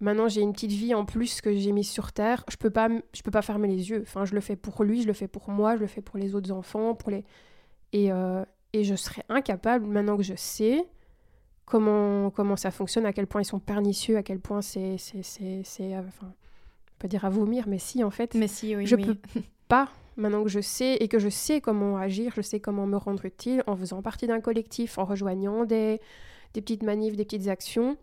Maintenant, 0.01 0.27
j'ai 0.27 0.41
une 0.41 0.51
petite 0.51 0.71
vie 0.71 0.95
en 0.95 1.05
plus 1.05 1.41
que 1.41 1.55
j'ai 1.55 1.71
mise 1.71 1.89
sur 1.89 2.11
terre. 2.11 2.43
Je 2.49 2.57
peux 2.57 2.71
pas, 2.71 2.89
je 3.13 3.21
peux 3.21 3.29
pas 3.29 3.43
fermer 3.43 3.67
les 3.67 3.91
yeux. 3.91 4.01
Enfin, 4.01 4.25
je 4.25 4.33
le 4.33 4.41
fais 4.41 4.55
pour 4.55 4.83
lui, 4.83 5.03
je 5.03 5.07
le 5.07 5.13
fais 5.13 5.27
pour 5.27 5.49
moi, 5.49 5.75
je 5.75 5.81
le 5.81 5.87
fais 5.87 6.01
pour 6.01 6.17
les 6.17 6.33
autres 6.33 6.51
enfants, 6.51 6.95
pour 6.95 7.11
les 7.11 7.23
et, 7.93 8.11
euh, 8.11 8.43
et 8.73 8.83
je 8.83 8.95
serais 8.95 9.23
incapable 9.29 9.85
maintenant 9.85 10.17
que 10.17 10.23
je 10.23 10.33
sais 10.35 10.83
comment 11.65 12.31
comment 12.31 12.55
ça 12.55 12.71
fonctionne, 12.71 13.05
à 13.05 13.13
quel 13.13 13.27
point 13.27 13.41
ils 13.41 13.45
sont 13.45 13.59
pernicieux, 13.59 14.17
à 14.17 14.23
quel 14.23 14.39
point 14.39 14.61
c'est 14.61 14.97
c'est 14.97 15.21
c'est 15.23 15.95
euh, 15.95 16.01
enfin 16.07 16.33
pas 16.97 17.07
dire 17.07 17.23
à 17.23 17.29
vomir, 17.29 17.67
mais 17.67 17.79
si 17.79 18.03
en 18.03 18.11
fait. 18.11 18.33
Mais 18.33 18.47
si, 18.47 18.75
oui. 18.75 18.87
Je 18.87 18.95
peux 18.95 19.17
pas 19.67 19.89
maintenant 20.17 20.43
que 20.43 20.49
je 20.49 20.61
sais 20.61 20.95
et 20.95 21.07
que 21.07 21.19
je 21.19 21.29
sais 21.29 21.61
comment 21.61 21.97
agir, 21.97 22.33
je 22.35 22.41
sais 22.41 22.59
comment 22.59 22.87
me 22.87 22.97
rendre 22.97 23.25
utile 23.25 23.63
en 23.67 23.75
faisant 23.75 24.01
partie 24.01 24.25
d'un 24.25 24.41
collectif, 24.41 24.97
en 24.97 25.05
rejoignant 25.05 25.63
des 25.63 25.99
des 26.53 26.61
petites 26.61 26.83
manifs, 26.83 27.15
des 27.15 27.23
petites 27.23 27.47
actions 27.47 27.97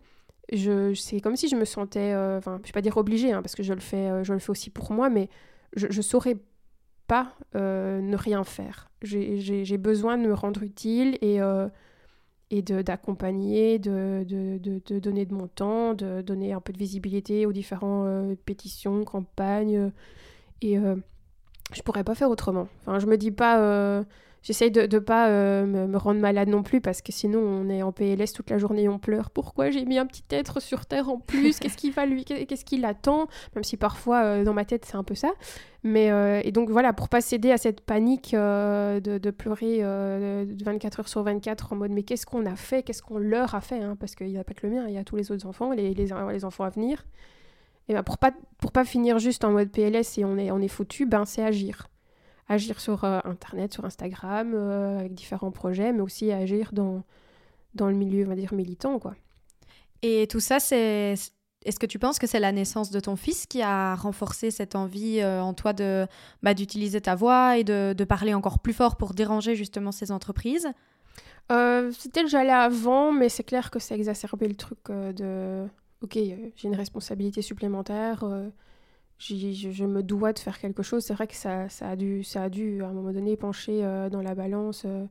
c'est 0.95 1.21
comme 1.21 1.35
si 1.35 1.47
je 1.47 1.55
me 1.55 1.65
sentais, 1.65 2.13
euh, 2.13 2.37
enfin, 2.37 2.57
je 2.57 2.61
ne 2.61 2.65
vais 2.67 2.71
pas 2.71 2.81
dire 2.81 2.97
obligée, 2.97 3.31
hein, 3.31 3.41
parce 3.41 3.55
que 3.55 3.63
je 3.63 3.73
le, 3.73 3.79
fais, 3.79 4.09
euh, 4.09 4.23
je 4.23 4.33
le 4.33 4.39
fais 4.39 4.49
aussi 4.49 4.69
pour 4.69 4.91
moi, 4.91 5.09
mais 5.09 5.29
je 5.75 5.87
ne 5.87 6.01
saurais 6.01 6.37
pas 7.07 7.35
euh, 7.55 8.01
ne 8.01 8.15
rien 8.15 8.43
faire. 8.43 8.89
J'ai 9.01 9.77
besoin 9.77 10.17
de 10.17 10.23
me 10.23 10.33
rendre 10.33 10.63
utile 10.63 11.17
et, 11.21 11.39
et 12.49 12.61
d'accompagner, 12.61 13.79
de, 13.79 14.25
de, 14.27 14.57
de, 14.57 14.99
donner 14.99 15.25
de 15.25 15.33
mon 15.33 15.47
temps, 15.47 15.93
de 15.93 16.21
donner 16.21 16.53
un 16.53 16.61
peu 16.61 16.73
de 16.73 16.77
visibilité 16.77 17.45
aux 17.45 17.53
différentes 17.53 18.35
pétitions, 18.45 19.03
campagnes. 19.05 19.91
et 20.61 20.75
je 20.75 21.81
pourrais 21.83 22.03
pas 22.03 22.15
faire 22.15 22.29
autrement. 22.29 22.67
Enfin, 22.81 22.99
je 22.99 23.05
me 23.05 23.17
dis 23.17 23.31
pas 23.31 24.03
J'essaye 24.41 24.71
de 24.71 24.81
ne 24.81 24.99
pas 24.99 25.27
euh, 25.27 25.65
me, 25.65 25.97
rendre 25.97 26.21
malade 26.21 26.47
non 26.47 26.63
plus 26.63 26.79
parce 26.79 27.01
que 27.01 27.11
sinon 27.11 27.39
on 27.39 27.69
est 27.69 27.81
en 27.81 27.91
PLS 27.91 28.31
toute 28.33 28.49
la 28.49 28.57
journée 28.57 28.83
et 28.83 28.89
on 28.89 28.99
pleure. 28.99 29.31
Pourquoi 29.31 29.69
j'ai 29.69 29.83
mis 29.85 29.97
un 29.97 30.05
petit 30.05 30.23
être 30.29 30.61
sur 30.61 30.85
Terre 30.85 31.09
en 31.09 31.19
plus? 31.19 31.59
Qu'est-ce 31.59 31.77
qu'il 31.77 31.91
va 31.91 32.05
lui 32.05 32.23
Qu'est-ce 32.23 32.63
qu'il 32.63 32.85
attend? 32.85 33.27
Même 33.55 33.63
si 33.63 33.75
parfois 33.75 34.23
euh, 34.23 34.43
dans 34.43 34.53
ma 34.53 34.63
tête 34.63 34.85
c'est 34.85 34.95
un 34.95 35.03
peu 35.03 35.15
ça. 35.15 35.31
Mais 35.83 36.11
euh, 36.11 36.41
et 36.43 36.51
donc 36.51 36.69
voilà, 36.69 36.93
pour 36.93 37.09
pas 37.09 37.21
céder 37.21 37.51
à 37.51 37.57
cette 37.57 37.81
panique 37.81 38.33
de, 38.33 38.99
de, 38.99 39.31
pleurer 39.31 39.81
24 39.81 41.01
heures 41.01 41.07
sur 41.07 41.23
24 41.23 41.73
en 41.73 41.75
mode 41.75 41.91
mais 41.91 42.03
qu'est-ce 42.03 42.25
qu'on 42.25 42.45
a 42.45 42.55
fait? 42.55 42.83
Qu'est-ce 42.83 43.01
qu'on 43.01 43.17
leur 43.17 43.55
a 43.55 43.61
fait 43.61 43.81
hein? 43.81 43.97
Parce 43.99 44.15
qu'il 44.15 44.27
n'y 44.27 44.37
a 44.37 44.43
pas 44.43 44.53
que 44.53 44.65
le 44.67 44.73
mien, 44.73 44.85
il 44.87 44.93
y 44.93 44.97
a 44.97 45.03
tous 45.03 45.15
les 45.15 45.31
autres 45.31 45.45
enfants, 45.45 45.71
les, 45.71 45.93
les, 45.93 46.07
les 46.31 46.45
enfants 46.45 46.63
à 46.63 46.69
venir. 46.69 47.05
Et 47.89 47.93
ben 47.93 48.03
pour 48.03 48.17
pas 48.17 48.31
pour 48.59 48.71
pas 48.71 48.85
finir 48.85 49.19
juste 49.19 49.43
en 49.43 49.51
mode 49.51 49.69
PLS 49.69 50.17
et 50.17 50.25
on 50.25 50.37
est 50.37 50.51
on 50.51 50.59
est 50.59 50.67
foutu, 50.67 51.05
ben 51.05 51.25
c'est 51.25 51.43
agir 51.43 51.89
agir 52.49 52.81
sur 52.81 53.03
euh, 53.03 53.19
Internet, 53.23 53.71
sur 53.73 53.85
Instagram, 53.85 54.53
euh, 54.53 54.99
avec 54.99 55.13
différents 55.13 55.51
projets, 55.51 55.93
mais 55.93 56.01
aussi 56.01 56.31
agir 56.31 56.71
dans, 56.73 57.03
dans 57.75 57.87
le 57.87 57.93
milieu, 57.93 58.25
on 58.25 58.29
va 58.29 58.35
dire, 58.35 58.53
militant, 58.53 58.99
quoi. 58.99 59.15
Et 60.01 60.27
tout 60.27 60.39
ça, 60.39 60.59
c'est... 60.59 61.15
Est-ce 61.65 61.77
que 61.77 61.85
tu 61.85 61.99
penses 61.99 62.19
que 62.19 62.27
c'est 62.27 62.39
la 62.39 62.53
naissance 62.53 62.89
de 62.89 63.01
ton 63.01 63.17
fils 63.17 63.45
qui 63.45 63.61
a 63.61 63.93
renforcé 63.95 64.49
cette 64.49 64.75
envie 64.75 65.19
euh, 65.19 65.41
en 65.41 65.53
toi 65.53 65.73
de 65.73 66.07
bah, 66.41 66.53
d'utiliser 66.53 67.01
ta 67.01 67.15
voix 67.15 67.57
et 67.57 67.65
de, 67.65 67.93
de, 67.93 68.03
parler 68.05 68.33
encore 68.33 68.59
plus 68.59 68.71
fort 68.71 68.95
pour 68.95 69.13
déranger 69.13 69.55
justement 69.55 69.91
ces 69.91 70.11
entreprises? 70.11 70.67
C'était 71.49 72.21
déjà 72.21 72.43
là 72.43 72.61
avant, 72.61 73.11
mais 73.11 73.27
c'est 73.27 73.43
clair 73.43 73.71
que 73.71 73.79
ça 73.79 73.95
a 73.95 73.97
exacerbé 73.97 74.47
le 74.47 74.55
truc 74.55 74.77
de 74.89 75.65
ok, 76.01 76.13
j'ai 76.13 76.67
une 76.67 76.75
responsabilité 76.75 77.41
supplémentaire, 77.41 78.23
je, 79.19 79.85
me 79.85 80.01
dois 80.01 80.33
de 80.33 80.39
faire 80.39 80.59
quelque 80.59 80.83
chose. 80.83 81.03
C'est 81.03 81.13
vrai 81.13 81.27
que 81.27 81.35
ça, 81.35 81.69
ça, 81.69 81.89
a 81.89 81.95
dû, 81.95 82.23
ça 82.23 82.43
a 82.43 82.49
dû, 82.49 82.83
à 82.83 82.87
un 82.87 82.93
moment 82.93 83.11
donné, 83.11 83.35
pencher 83.37 83.83
euh, 83.83 84.09
dans 84.09 84.21
la 84.21 84.33
balance 84.33 84.83
euh, 84.85 85.05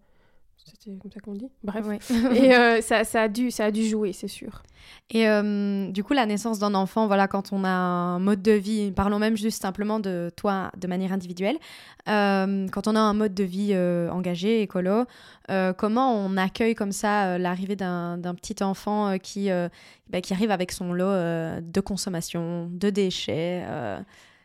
C'était 0.64 0.96
comme 0.98 1.10
ça 1.10 1.20
qu'on 1.20 1.34
dit. 1.34 1.50
Bref. 1.62 2.10
et 2.34 2.54
euh, 2.54 2.80
ça, 2.80 3.04
ça, 3.04 3.22
a 3.22 3.28
dû, 3.28 3.50
ça 3.50 3.66
a 3.66 3.70
dû 3.70 3.86
jouer, 3.86 4.12
c'est 4.12 4.28
sûr. 4.28 4.62
Et 5.10 5.28
euh, 5.28 5.90
du 5.90 6.04
coup, 6.04 6.12
la 6.12 6.26
naissance 6.26 6.58
d'un 6.58 6.74
enfant, 6.74 7.06
voilà, 7.06 7.28
quand 7.28 7.52
on 7.52 7.64
a 7.64 7.68
un 7.68 8.18
mode 8.18 8.42
de 8.42 8.52
vie, 8.52 8.90
parlons 8.92 9.18
même 9.18 9.36
juste 9.36 9.60
simplement 9.62 10.00
de 10.00 10.30
toi 10.36 10.70
de 10.76 10.86
manière 10.86 11.12
individuelle, 11.12 11.56
euh, 12.08 12.66
quand 12.68 12.88
on 12.88 12.96
a 12.96 13.00
un 13.00 13.14
mode 13.14 13.34
de 13.34 13.44
vie 13.44 13.76
engagé, 14.10 14.62
écolo, 14.62 15.04
comment 15.76 16.14
on 16.14 16.36
accueille 16.36 16.74
comme 16.74 16.92
ça 16.92 17.38
l'arrivée 17.38 17.76
d'un 17.76 18.34
petit 18.34 18.62
enfant 18.62 19.18
qui, 19.18 19.50
bah, 20.10 20.20
qui 20.20 20.32
arrive 20.32 20.50
avec 20.50 20.72
son 20.72 20.92
lot 20.92 21.12
de 21.60 21.80
consommation, 21.80 22.68
de 22.70 22.90
déchets 22.90 23.64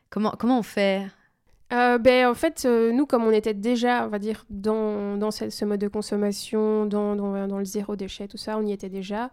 comment, 0.09 0.33
comment 0.37 0.59
on 0.59 0.63
fait 0.63 1.07
euh, 1.73 1.97
ben, 1.97 2.27
en 2.27 2.35
fait, 2.35 2.63
euh, 2.65 2.91
nous, 2.91 3.05
comme 3.05 3.23
on 3.23 3.31
était 3.31 3.53
déjà, 3.53 4.05
on 4.05 4.09
va 4.09 4.19
dire, 4.19 4.45
dans, 4.49 5.31
ce, 5.31 5.65
mode 5.65 5.79
de 5.79 5.87
consommation, 5.87 6.85
dans, 6.85 7.15
le 7.15 7.65
zéro 7.65 7.95
déchet, 7.95 8.27
tout 8.27 8.37
ça, 8.37 8.57
on 8.57 8.65
y 8.65 8.71
était 8.71 8.89
déjà. 8.89 9.31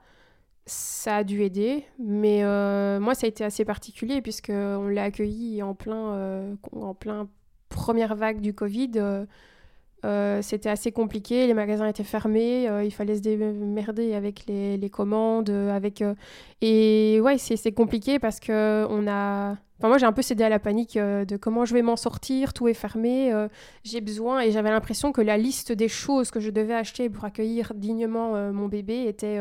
Ça 0.67 1.17
a 1.17 1.25
dû 1.25 1.43
aider, 1.43 1.85
mais 1.99 2.45
euh, 2.45 3.01
moi, 3.01 3.15
ça 3.15 3.27
a 3.27 3.29
été 3.29 3.45
assez 3.45 3.65
particulier 3.65 4.23
puisqu'on 4.23 4.89
l'a 4.89 5.05
accueilli 5.05 5.63
en 5.63 5.75
plein, 5.75 6.59
première 7.69 8.15
vague 8.15 8.41
du 8.41 8.55
Covid. 8.55 9.27
c'était 10.43 10.69
assez 10.69 10.93
compliqué, 10.93 11.47
les 11.47 11.55
magasins 11.55 11.87
étaient 11.89 12.05
fermés, 12.05 12.69
il 12.85 12.93
fallait 12.93 13.17
se 13.17 13.21
démerder 13.21 14.15
avec 14.15 14.47
les, 14.47 14.77
les 14.77 14.91
commandes, 14.91 15.51
avec 15.51 16.05
et 16.61 17.21
ouais 17.23 17.39
c'est 17.39 17.73
compliqué 17.73 18.19
parce 18.19 18.39
que 18.39 18.87
on 18.91 19.09
a 19.09 19.57
moi, 19.89 19.99
j'ai 19.99 20.07
un 20.07 20.13
peu 20.13 20.23
cédé 20.23 20.45
à 20.45 20.49
la 20.49 20.59
panique 20.59 20.97
euh, 20.97 21.25
de 21.25 21.37
comment 21.37 21.65
je 21.65 21.73
vais 21.75 21.83
m'en 21.83 21.97
sortir, 21.97 22.53
tout 22.53 22.69
est 22.69 22.75
fermé, 22.75 23.33
euh, 23.33 23.49
j'ai 23.83 24.01
besoin, 24.01 24.43
et 24.43 24.53
j'avais 24.53 24.71
l'impression 24.71 25.13
que 25.13 25.21
la 25.21 25.39
liste 25.39 25.73
des 25.73 25.89
choses 25.89 26.31
que 26.31 26.41
je 26.41 26.51
devais 26.51 26.75
acheter 26.75 27.09
pour 27.09 27.25
accueillir 27.25 27.73
dignement 27.75 28.37
euh, 28.37 28.53
mon 28.53 28.69
bébé 28.69 29.05
était, 29.07 29.39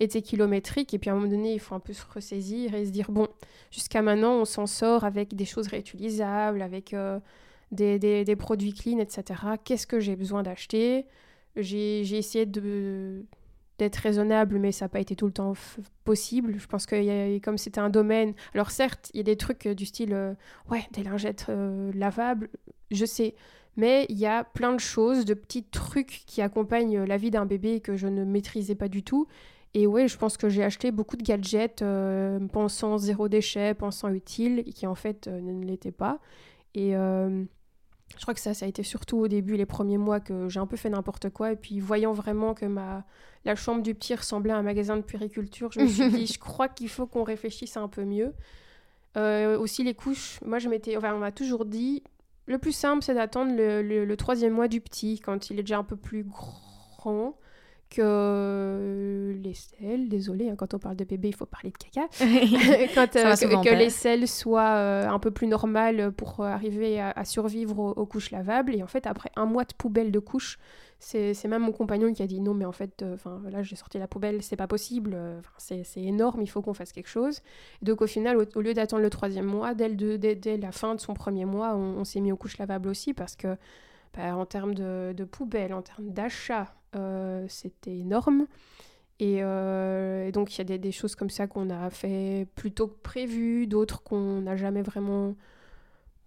était 0.00 0.22
kilométrique. 0.22 0.94
Et 0.94 0.98
puis 0.98 1.10
à 1.10 1.12
un 1.12 1.16
moment 1.16 1.28
donné, 1.28 1.52
il 1.52 1.60
faut 1.60 1.74
un 1.74 1.80
peu 1.80 1.92
se 1.92 2.04
ressaisir 2.12 2.74
et 2.74 2.86
se 2.86 2.90
dire, 2.90 3.10
bon, 3.10 3.28
jusqu'à 3.70 4.00
maintenant, 4.00 4.34
on 4.34 4.44
s'en 4.44 4.66
sort 4.66 5.04
avec 5.04 5.34
des 5.34 5.44
choses 5.44 5.68
réutilisables, 5.68 6.62
avec 6.62 6.94
des, 7.72 7.98
des, 7.98 8.24
des, 8.24 8.36
produits 8.36 8.72
clean, 8.72 8.98
etc. 8.98 9.40
Qu'est-ce 9.64 9.86
que 9.86 10.00
j'ai 10.00 10.16
besoin 10.16 10.42
d'acheter? 10.42 11.06
J'ai 11.56 12.16
essayé 12.16 12.46
de 12.46 13.24
d'être 13.78 13.96
raisonnable, 13.96 14.58
mais 14.58 14.72
ça 14.72 14.84
n'a 14.84 14.88
pas 14.88 15.00
été 15.00 15.16
tout 15.16 15.26
le 15.26 15.32
temps 15.32 15.54
possible. 16.04 16.54
Je 16.58 16.66
pense 16.66 16.86
que 16.86 17.38
comme 17.38 17.58
c'était 17.58 17.80
un 17.80 17.90
domaine... 17.90 18.34
Alors 18.54 18.70
certes, 18.70 19.10
il 19.14 19.18
y 19.18 19.20
a 19.20 19.24
des 19.24 19.36
trucs 19.36 19.66
euh, 19.66 19.74
du 19.74 19.86
style, 19.86 20.12
euh, 20.12 20.34
ouais, 20.70 20.84
des 20.92 21.02
lingettes 21.02 21.46
euh, 21.48 21.90
lavables, 21.94 22.48
je 22.90 23.04
sais. 23.04 23.34
Mais 23.76 24.06
il 24.08 24.18
y 24.18 24.26
a 24.26 24.44
plein 24.44 24.72
de 24.72 24.80
choses, 24.80 25.24
de 25.24 25.34
petits 25.34 25.64
trucs 25.64 26.22
qui 26.26 26.40
accompagnent 26.40 27.02
la 27.04 27.16
vie 27.16 27.30
d'un 27.32 27.46
bébé 27.46 27.80
que 27.80 27.96
je 27.96 28.06
ne 28.06 28.24
maîtrisais 28.24 28.76
pas 28.76 28.88
du 28.88 29.02
tout. 29.02 29.26
Et 29.74 29.88
ouais, 29.88 30.06
je 30.06 30.16
pense 30.16 30.36
que 30.36 30.48
j'ai 30.48 30.62
acheté 30.62 30.92
beaucoup 30.92 31.16
de 31.16 31.24
gadgets 31.24 31.84
pensant 32.52 32.96
zéro 32.98 33.26
déchet, 33.28 33.74
pensant 33.74 34.10
utile, 34.10 34.62
qui 34.72 34.86
en 34.86 34.94
fait 34.94 35.26
ne 35.26 35.64
l'étaient 35.64 35.90
pas. 35.90 36.20
Et 36.76 36.94
je 38.16 38.22
crois 38.22 38.34
que 38.34 38.40
ça, 38.40 38.54
ça 38.54 38.66
a 38.66 38.68
été 38.68 38.82
surtout 38.82 39.18
au 39.18 39.28
début, 39.28 39.56
les 39.56 39.66
premiers 39.66 39.98
mois, 39.98 40.20
que 40.20 40.48
j'ai 40.48 40.60
un 40.60 40.66
peu 40.66 40.76
fait 40.76 40.90
n'importe 40.90 41.30
quoi. 41.30 41.52
Et 41.52 41.56
puis, 41.56 41.80
voyant 41.80 42.12
vraiment 42.12 42.54
que 42.54 42.66
ma... 42.66 43.04
la 43.44 43.56
chambre 43.56 43.82
du 43.82 43.94
petit 43.94 44.14
ressemblait 44.14 44.52
à 44.52 44.56
un 44.56 44.62
magasin 44.62 44.96
de 44.96 45.02
puériculture, 45.02 45.72
je 45.72 45.80
me 45.80 45.86
suis 45.86 46.10
dit, 46.10 46.26
je 46.32 46.38
crois 46.38 46.68
qu'il 46.68 46.88
faut 46.88 47.06
qu'on 47.06 47.24
réfléchisse 47.24 47.76
un 47.76 47.88
peu 47.88 48.04
mieux. 48.04 48.32
Euh, 49.16 49.58
aussi, 49.58 49.84
les 49.84 49.94
couches, 49.94 50.40
moi, 50.44 50.58
je 50.58 50.68
m'étais. 50.68 50.96
Enfin, 50.96 51.14
on 51.14 51.18
m'a 51.18 51.32
toujours 51.32 51.64
dit, 51.64 52.02
le 52.46 52.58
plus 52.58 52.72
simple, 52.72 53.02
c'est 53.02 53.14
d'attendre 53.14 53.54
le, 53.56 53.82
le, 53.82 54.16
troisième 54.16 54.52
mois 54.52 54.68
du 54.68 54.80
petit, 54.80 55.20
quand 55.20 55.50
il 55.50 55.58
est 55.58 55.62
déjà 55.62 55.78
un 55.78 55.84
peu 55.84 55.96
plus 55.96 56.24
grand 56.24 57.36
que 57.90 59.38
les 59.42 59.54
selles, 59.54 60.08
désolé, 60.08 60.50
hein, 60.50 60.56
quand 60.56 60.74
on 60.74 60.78
parle 60.78 60.96
de 60.96 61.04
bébé, 61.04 61.28
il 61.28 61.34
faut 61.34 61.46
parler 61.46 61.70
de 61.70 61.76
caca, 61.76 62.08
quand, 62.94 63.16
euh, 63.16 63.34
que, 63.34 63.74
les 63.74 63.90
selles 63.90 64.28
soient 64.28 64.76
euh, 64.76 65.08
un 65.08 65.18
peu 65.18 65.30
plus 65.30 65.46
normales 65.46 66.12
pour 66.12 66.40
euh, 66.40 66.44
arriver 66.44 67.00
à, 67.00 67.24
survivre 67.24 67.78
aux, 67.96 68.06
couches 68.06 68.30
lavables. 68.30 68.74
Et 68.74 68.82
en 68.82 68.86
fait, 68.86 69.06
après 69.06 69.30
un 69.36 69.46
mois 69.46 69.64
de 69.64 69.74
poubelle 69.74 70.10
de 70.10 70.18
couches, 70.18 70.58
c'est 70.98 71.44
même 71.46 71.62
mon 71.62 71.72
compagnon 71.72 72.12
qui 72.12 72.22
a 72.22 72.26
dit 72.26 72.40
non, 72.40 72.54
mais 72.54 72.64
en 72.64 72.72
fait, 72.72 73.04
enfin 73.14 73.42
là, 73.50 73.62
j'ai 73.62 73.76
sorti 73.76 73.98
la 73.98 74.08
poubelle, 74.08 74.42
c'est 74.42 74.56
pas 74.56 74.66
possible, 74.66 75.18
c'est 75.58 75.84
énorme, 75.96 76.40
il 76.40 76.46
faut 76.46 76.62
qu'on 76.62 76.72
fasse 76.72 76.92
quelque 76.92 77.10
chose. 77.10 77.42
donc 77.82 78.00
au 78.00 78.06
final, 78.06 78.38
au, 78.38 78.60
lieu 78.60 78.72
d'attendre 78.72 79.02
le 79.02 79.10
troisième 79.10 79.44
mois, 79.44 79.74
dès, 79.74 79.90
le, 79.90 80.16
dès, 80.16 80.56
la 80.56 80.72
fin 80.72 80.94
de 80.94 81.00
son 81.00 81.12
premier 81.12 81.44
mois, 81.44 81.74
on, 81.76 82.04
s'est 82.04 82.20
mis 82.20 82.32
aux 82.32 82.36
couches 82.36 82.56
lavables 82.56 82.88
aussi 82.88 83.12
parce 83.12 83.36
que 83.36 83.56
bah, 84.16 84.34
en 84.34 84.46
termes 84.46 84.74
de, 84.74 85.12
de 85.14 85.24
poubelle, 85.24 85.74
en 85.74 85.82
termes 85.82 86.08
d'achat, 86.08 86.62
euh, 86.62 86.83
c'était 87.48 87.96
énorme. 87.96 88.46
Euh, 89.22 90.26
et, 90.26 90.32
donc 90.32 90.54
il 90.54 90.68
y 90.68 90.72
a 90.72 90.78
des, 90.78 90.92
choses 90.92 91.14
comme 91.14 91.30
ça 91.30 91.46
qu'on 91.46 91.70
a 91.70 91.90
fait 91.90 92.46
plus 92.54 92.72
tôt 92.72 92.88
que 92.88 93.00
prévu, 93.02 93.66
d'autres 93.66 94.02
qu'on 94.02 94.42
n'a 94.42 94.56
jamais 94.56 94.82
vraiment 94.82 95.34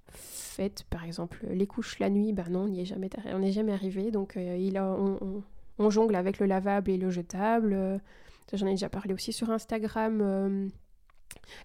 faites. 0.09 0.83
Par 0.89 1.03
exemple, 1.03 1.45
les 1.49 1.67
couches 1.67 1.99
la 1.99 2.09
nuit, 2.09 2.33
ben 2.33 2.49
non, 2.49 2.61
on 2.61 2.67
n'y 2.67 2.81
est 2.81 2.85
jamais, 2.85 3.09
on 3.25 3.51
jamais 3.51 3.73
arrivé. 3.73 4.11
Donc 4.11 4.37
euh, 4.37 4.57
il 4.57 4.77
a, 4.77 4.85
on, 4.87 5.43
on, 5.79 5.89
jongle 5.89 6.15
avec 6.15 6.39
le 6.39 6.45
lavable 6.45 6.89
et 6.89 6.97
le 6.97 7.09
jetable. 7.09 8.01
J'en 8.53 8.67
ai 8.67 8.71
déjà 8.71 8.89
parlé 8.89 9.13
aussi 9.13 9.33
sur 9.33 9.51
Instagram. 9.51 10.71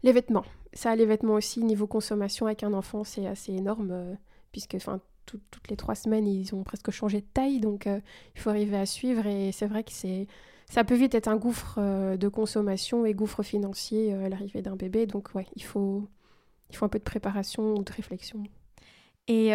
les 0.02 0.12
vêtements, 0.12 0.44
ça, 0.72 0.96
les 0.96 1.06
vêtements 1.06 1.34
aussi, 1.34 1.62
niveau 1.62 1.86
consommation 1.86 2.46
avec 2.46 2.64
un 2.64 2.72
enfant, 2.72 3.04
c'est 3.04 3.26
assez 3.26 3.52
énorme, 3.52 4.16
puisque 4.50 4.78
toutes 5.26 5.68
les 5.68 5.76
trois 5.76 5.94
semaines, 5.94 6.26
ils 6.26 6.54
ont 6.54 6.62
presque 6.62 6.90
changé 6.90 7.20
de 7.20 7.26
taille, 7.32 7.60
donc 7.60 7.86
euh, 7.86 8.00
il 8.34 8.40
faut 8.40 8.50
arriver 8.50 8.76
à 8.76 8.86
suivre. 8.86 9.26
Et 9.26 9.52
c'est 9.52 9.66
vrai 9.66 9.84
que 9.84 9.92
c'est 9.92 10.26
ça 10.70 10.84
peut 10.84 10.94
vite 10.94 11.14
être 11.14 11.28
un 11.28 11.36
gouffre 11.36 11.76
euh, 11.78 12.16
de 12.16 12.28
consommation 12.28 13.04
et 13.04 13.12
gouffre 13.12 13.42
financier 13.42 14.14
euh, 14.14 14.26
à 14.26 14.28
l'arrivée 14.28 14.62
d'un 14.62 14.76
bébé. 14.76 15.06
Donc 15.06 15.34
ouais, 15.34 15.46
il 15.56 15.62
faut, 15.62 16.08
il 16.70 16.76
faut 16.76 16.84
un 16.84 16.88
peu 16.88 16.98
de 16.98 17.04
préparation 17.04 17.74
ou 17.74 17.84
de 17.84 17.92
réflexion. 17.92 18.42
Et 19.28 19.52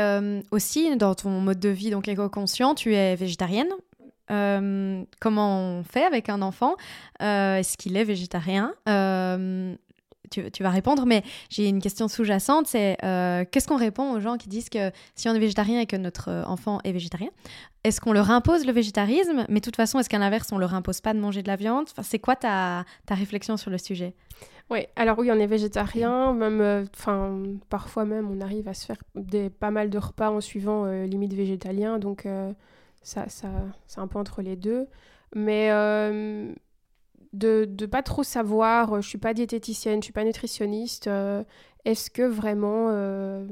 aussi, 0.51 0.95
dans 0.95 1.13
ton 1.13 1.41
mode 1.41 1.59
de 1.59 1.67
vie 1.67 1.89
donc 1.89 2.07
éco-conscient, 2.07 2.73
tu 2.73 2.95
es 2.95 3.15
végétarienne. 3.17 3.67
comment 4.29 5.59
on 5.59 5.83
fait 5.83 6.05
avec 6.05 6.29
un 6.29 6.41
enfant? 6.41 6.77
Est-ce 7.19 7.75
qu'il 7.75 7.97
est 7.97 8.05
végétarien? 8.05 8.73
Tu, 10.29 10.63
vas 10.63 10.69
répondre, 10.69 11.05
mais 11.05 11.23
j'ai 11.49 11.67
une 11.67 11.81
question 11.81 12.07
sous-jacente, 12.07 12.67
c'est 12.67 12.97
euh, 13.03 13.45
qu'est-ce 13.49 13.67
qu'on 13.67 13.77
répond 13.77 14.13
aux 14.13 14.19
gens 14.19 14.37
qui 14.37 14.49
disent 14.49 14.69
que 14.69 14.91
si 15.15 15.29
on 15.29 15.33
est 15.33 15.39
végétarien 15.39 15.81
et 15.81 15.85
que 15.85 15.95
notre 15.95 16.29
euh, 16.29 16.43
enfant 16.45 16.79
est 16.83 16.91
végétarien, 16.91 17.29
est-ce 17.83 18.01
qu'on 18.01 18.13
leur 18.13 18.31
impose 18.31 18.65
le 18.65 18.73
végétarisme? 18.73 19.45
Mais 19.49 19.59
de 19.59 19.65
toute 19.65 19.75
façon, 19.75 19.99
est-ce 19.99 20.09
qu'à 20.09 20.17
l'inverse, 20.17 20.51
on 20.51 20.57
leur 20.57 20.73
impose 20.73 21.01
pas 21.01 21.13
de 21.13 21.19
manger 21.19 21.43
de 21.43 21.47
la 21.47 21.55
viande? 21.55 21.87
Enfin, 21.91 22.03
C'est 22.03 22.19
quoi 22.19 22.35
ta, 22.35 22.85
ta 23.05 23.15
réflexion 23.15 23.57
sur 23.57 23.71
le 23.71 23.77
sujet? 23.77 24.13
Oui, 24.69 24.85
alors 24.95 25.17
oui, 25.17 25.31
on 25.31 25.39
est 25.39 25.47
végétarien, 25.47 26.33
même, 26.33 26.59
euh, 26.59 26.83
parfois 27.69 28.03
même, 28.03 28.29
on 28.29 28.41
arrive 28.41 28.67
à 28.67 28.73
se 28.73 28.85
faire 28.85 28.97
des, 29.15 29.49
pas 29.49 29.71
mal 29.71 29.89
de 29.89 29.97
repas 29.97 30.29
en 30.29 30.41
suivant 30.41 30.85
limite 31.03 31.33
végétalien, 31.33 31.99
donc 31.99 32.27
ça, 33.01 33.29
ça, 33.29 33.47
c'est 33.87 33.99
un 33.99 34.07
peu 34.07 34.19
entre 34.19 34.41
les 34.41 34.57
deux. 34.57 34.87
Mais 35.33 35.69
de 37.37 37.69
ne 37.79 37.85
pas 37.85 38.03
trop 38.03 38.23
savoir, 38.23 38.93
euh, 38.93 39.01
je 39.01 39.07
suis 39.07 39.17
pas 39.17 39.33
diététicienne, 39.33 40.01
je 40.01 40.05
suis 40.05 40.13
pas 40.13 40.23
nutritionniste, 40.23 41.07
euh, 41.07 41.43
est-ce 41.85 42.09
que 42.09 42.23
vraiment 42.23 42.87
euh, 42.89 43.45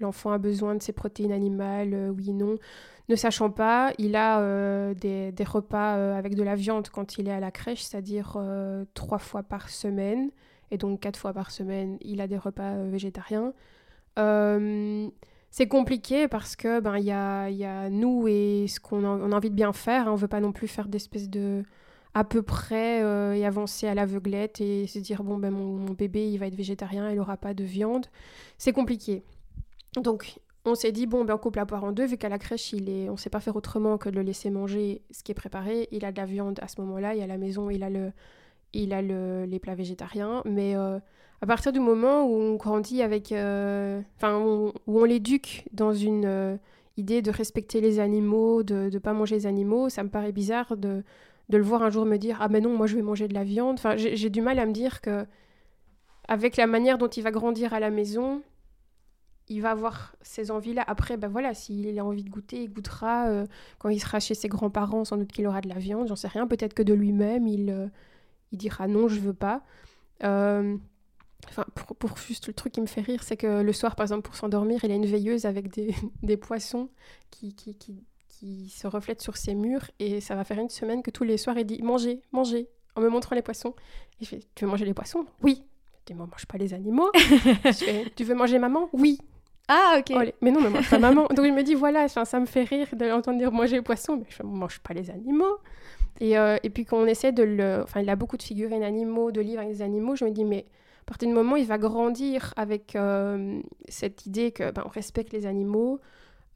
l'enfant 0.00 0.32
a 0.32 0.38
besoin 0.38 0.74
de 0.74 0.82
ses 0.82 0.92
protéines 0.92 1.32
animales, 1.32 2.12
oui, 2.16 2.32
non. 2.32 2.56
Ne 3.08 3.14
sachant 3.14 3.50
pas, 3.50 3.92
il 3.98 4.16
a 4.16 4.92
des, 4.94 5.30
des, 5.30 5.44
repas 5.44 6.16
avec 6.16 6.34
de 6.34 6.42
la 6.42 6.56
viande 6.56 6.88
quand 6.88 7.18
il 7.18 7.28
est 7.28 7.32
à 7.32 7.38
la 7.38 7.52
crèche, 7.52 7.82
c'est-à-dire 7.82 8.36
trois 8.94 9.18
fois 9.18 9.44
par 9.44 9.68
semaine, 9.68 10.30
et 10.72 10.76
donc 10.76 10.98
quatre 10.98 11.16
fois 11.16 11.32
par 11.32 11.52
semaine, 11.52 11.98
il 12.00 12.20
a 12.20 12.26
des 12.26 12.36
repas 12.36 12.74
végétariens. 12.82 13.52
c'est 14.16 15.68
compliqué 15.68 16.26
parce 16.26 16.56
que 16.56 16.80
ben 16.80 16.98
y 16.98 17.12
a, 17.12 17.48
y 17.48 17.64
a, 17.64 17.90
nous 17.90 18.26
et 18.26 18.66
ce 18.66 18.80
qu'on 18.80 19.04
a, 19.04 19.08
on 19.08 19.30
a 19.30 19.36
envie 19.36 19.50
de 19.50 19.54
bien 19.54 19.72
faire, 19.72 20.08
hein, 20.08 20.12
on 20.12 20.16
veut 20.16 20.26
pas 20.26 20.40
non 20.40 20.50
plus 20.50 20.66
faire 20.66 20.88
d'espèces 20.88 21.30
de 21.30 21.62
à 22.16 22.24
peu 22.24 22.40
près 22.40 23.02
euh, 23.02 23.34
et 23.34 23.44
avancer 23.44 23.86
à 23.86 23.94
l'aveuglette 23.94 24.62
et 24.62 24.86
se 24.86 24.98
dire 24.98 25.22
bon 25.22 25.36
ben 25.36 25.50
mon, 25.50 25.92
bébé 25.92 26.26
il 26.26 26.38
va 26.38 26.46
être 26.46 26.54
végétarien, 26.54 27.10
il 27.10 27.20
aura 27.20 27.36
pas 27.36 27.52
de 27.52 27.62
viande, 27.62 28.06
c'est 28.56 28.72
compliqué. 28.72 29.22
Donc 30.00 30.38
on 30.64 30.74
s'est 30.74 30.92
dit 30.92 31.06
bon 31.06 31.26
ben 31.26 31.34
on 31.34 31.38
coupe 31.38 31.56
la 31.56 31.66
poire 31.66 31.84
en 31.84 31.92
deux 31.92 32.06
vu 32.06 32.16
qu'à 32.16 32.30
la 32.30 32.38
crèche 32.38 32.72
il 32.72 32.88
est, 32.88 33.10
on 33.10 33.18
sait 33.18 33.28
pas 33.28 33.40
faire 33.40 33.54
autrement 33.54 33.98
que 33.98 34.08
de 34.08 34.14
le 34.14 34.22
laisser 34.22 34.48
manger 34.48 35.02
ce 35.10 35.22
qui 35.22 35.32
est 35.32 35.34
préparé. 35.34 35.88
Il 35.92 36.06
a 36.06 36.12
de 36.12 36.16
la 36.16 36.24
viande 36.24 36.58
à 36.62 36.68
ce 36.68 36.80
moment-là 36.80 37.14
et 37.14 37.22
à 37.22 37.26
la 37.26 37.36
maison 37.36 37.68
il 37.68 37.82
a 37.82 37.90
le, 37.90 38.12
il 38.72 38.94
a 38.94 39.02
le, 39.02 39.44
les 39.44 39.58
plats 39.58 39.74
végétariens, 39.74 40.40
mais 40.46 40.74
euh, 40.74 40.98
à 41.42 41.46
partir 41.46 41.70
du 41.70 41.80
moment 41.80 42.24
où 42.24 42.32
on 42.32 42.54
grandit 42.54 43.02
avec, 43.02 43.30
euh, 43.30 44.00
enfin 44.16 44.38
où 44.38 44.72
on 44.86 45.04
l'éduque 45.04 45.66
dans 45.74 45.92
une 45.92 46.58
idée 46.96 47.20
de 47.20 47.30
respecter 47.30 47.82
les 47.82 48.00
animaux, 48.00 48.62
de 48.62 48.88
ne 48.90 48.98
pas 48.98 49.12
manger 49.12 49.34
les 49.34 49.46
animaux, 49.46 49.90
ça 49.90 50.02
me 50.02 50.08
paraît 50.08 50.32
bizarre 50.32 50.78
de 50.78 51.04
de 51.48 51.56
le 51.56 51.64
voir 51.64 51.82
un 51.82 51.90
jour 51.90 52.04
me 52.04 52.16
dire 52.16 52.38
ah 52.40 52.48
mais 52.48 52.60
non 52.60 52.76
moi 52.76 52.86
je 52.86 52.96
vais 52.96 53.02
manger 53.02 53.28
de 53.28 53.34
la 53.34 53.44
viande 53.44 53.74
enfin 53.78 53.96
j'ai 53.96 54.30
du 54.30 54.40
mal 54.40 54.58
à 54.58 54.66
me 54.66 54.72
dire 54.72 55.00
que 55.00 55.26
avec 56.28 56.56
la 56.56 56.66
manière 56.66 56.98
dont 56.98 57.08
il 57.08 57.22
va 57.22 57.30
grandir 57.30 57.72
à 57.72 57.80
la 57.80 57.90
maison 57.90 58.42
il 59.48 59.62
va 59.62 59.70
avoir 59.70 60.16
ces 60.22 60.50
envies-là. 60.50 60.82
Après, 60.86 61.16
ben 61.16 61.28
voilà, 61.28 61.54
s'il 61.54 61.98
a 61.98 62.04
envie 62.04 62.24
de 62.24 62.30
goûter, 62.30 62.62
il 62.64 62.72
goûtera. 62.72 63.28
euh, 63.28 63.46
quand 63.78 63.88
il 63.88 64.00
sera 64.00 64.18
chez 64.18 64.34
ses 64.34 64.48
grands-parents, 64.48 65.04
sans 65.04 65.16
doute 65.16 65.30
qu'il 65.30 65.46
aura 65.46 65.60
de 65.60 65.68
la 65.68 65.76
viande, 65.76 66.08
j'en 66.08 66.16
sais 66.16 66.28
rien. 66.28 66.46
Peut-être 66.46 66.74
que 66.74 66.82
de 66.82 66.94
lui-même, 66.94 67.46
il, 67.46 67.70
euh, 67.70 67.86
il 68.52 68.58
dira 68.58 68.88
non, 68.88 69.08
je 69.08 69.20
veux 69.20 69.34
pas. 69.34 69.62
Euh, 70.24 70.76
Enfin, 71.48 71.64
pour, 71.74 72.16
juste 72.16 72.48
le 72.48 72.54
truc 72.54 72.72
qui 72.72 72.80
me 72.80 72.86
fait 72.86 73.02
rire, 73.02 73.22
c'est 73.22 73.36
que 73.36 73.62
le 73.62 73.72
soir, 73.72 73.94
par 73.94 74.04
exemple, 74.04 74.22
pour 74.22 74.34
s'endormir, 74.34 74.82
il 74.84 74.90
a 74.90 74.94
une 74.94 75.06
veilleuse 75.06 75.44
avec 75.44 75.68
des, 75.68 75.94
des 76.22 76.36
poissons 76.36 76.88
qui, 77.30 77.54
qui, 77.54 77.76
qui 78.38 78.68
se 78.68 78.86
reflètent 78.86 79.22
sur 79.22 79.36
ses 79.36 79.54
murs. 79.54 79.90
Et 79.98 80.20
ça 80.20 80.34
va 80.34 80.44
faire 80.44 80.58
une 80.58 80.68
semaine 80.68 81.02
que 81.02 81.10
tous 81.10 81.24
les 81.24 81.36
soirs, 81.36 81.58
il 81.58 81.64
dit 81.64 81.82
mangez, 81.82 82.20
mangez, 82.32 82.68
en 82.94 83.00
me 83.00 83.08
montrant 83.08 83.34
les 83.34 83.42
poissons. 83.42 83.74
Et 84.20 84.24
je 84.24 84.30
fais 84.30 84.40
tu 84.54 84.64
veux 84.64 84.70
manger 84.70 84.84
les 84.84 84.94
poissons? 84.94 85.26
Oui. 85.42 85.62
Je 86.00 86.12
dis 86.12 86.14
moi, 86.14 86.26
mange 86.30 86.46
pas 86.46 86.58
les 86.58 86.74
animaux. 86.74 87.10
Je 87.14 87.72
fais, 87.72 88.12
tu 88.14 88.24
veux 88.24 88.34
manger 88.34 88.58
maman? 88.58 88.88
Oui. 88.92 89.18
Ah, 89.68 89.96
ok. 89.98 90.14
Oh, 90.14 90.30
Mais 90.40 90.50
non, 90.52 90.60
mais 90.60 90.70
mange 90.70 90.88
pas 90.88 90.98
maman. 90.98 91.26
Donc 91.34 91.44
je 91.44 91.50
me 91.50 91.62
dis 91.62 91.74
voilà, 91.74 92.08
ça 92.08 92.40
me 92.40 92.46
fait 92.46 92.62
rire 92.62 92.88
de 92.92 93.04
l'entendre 93.04 93.38
dire 93.38 93.50
manger 93.50 93.76
les 93.76 93.82
poissons, 93.82 94.16
mais 94.16 94.26
je 94.28 94.36
fais, 94.36 94.44
mange 94.44 94.78
pas 94.80 94.94
les 94.94 95.10
animaux. 95.10 95.58
Et, 96.20 96.38
euh, 96.38 96.56
et 96.62 96.70
puis 96.70 96.84
quand 96.84 96.98
on 96.98 97.06
essaie 97.06 97.32
de 97.32 97.42
le... 97.42 97.80
Enfin, 97.82 98.00
il 98.00 98.08
a 98.08 98.16
beaucoup 98.16 98.36
de 98.36 98.42
figurines 98.42 98.82
animaux, 98.82 99.32
de 99.32 99.40
livres 99.40 99.60
avec 99.60 99.72
des 99.72 99.82
animaux, 99.82 100.16
je 100.16 100.24
me 100.24 100.30
dis 100.30 100.44
mais 100.44 100.64
à 101.02 101.04
partir 101.06 101.28
du 101.28 101.34
moment 101.34 101.54
où 101.54 101.56
il 101.56 101.66
va 101.66 101.78
grandir 101.78 102.54
avec 102.56 102.96
euh, 102.96 103.60
cette 103.88 104.26
idée 104.26 104.50
que 104.50 104.70
ben, 104.70 104.82
on 104.86 104.88
respecte 104.88 105.32
les 105.32 105.46
animaux, 105.46 106.00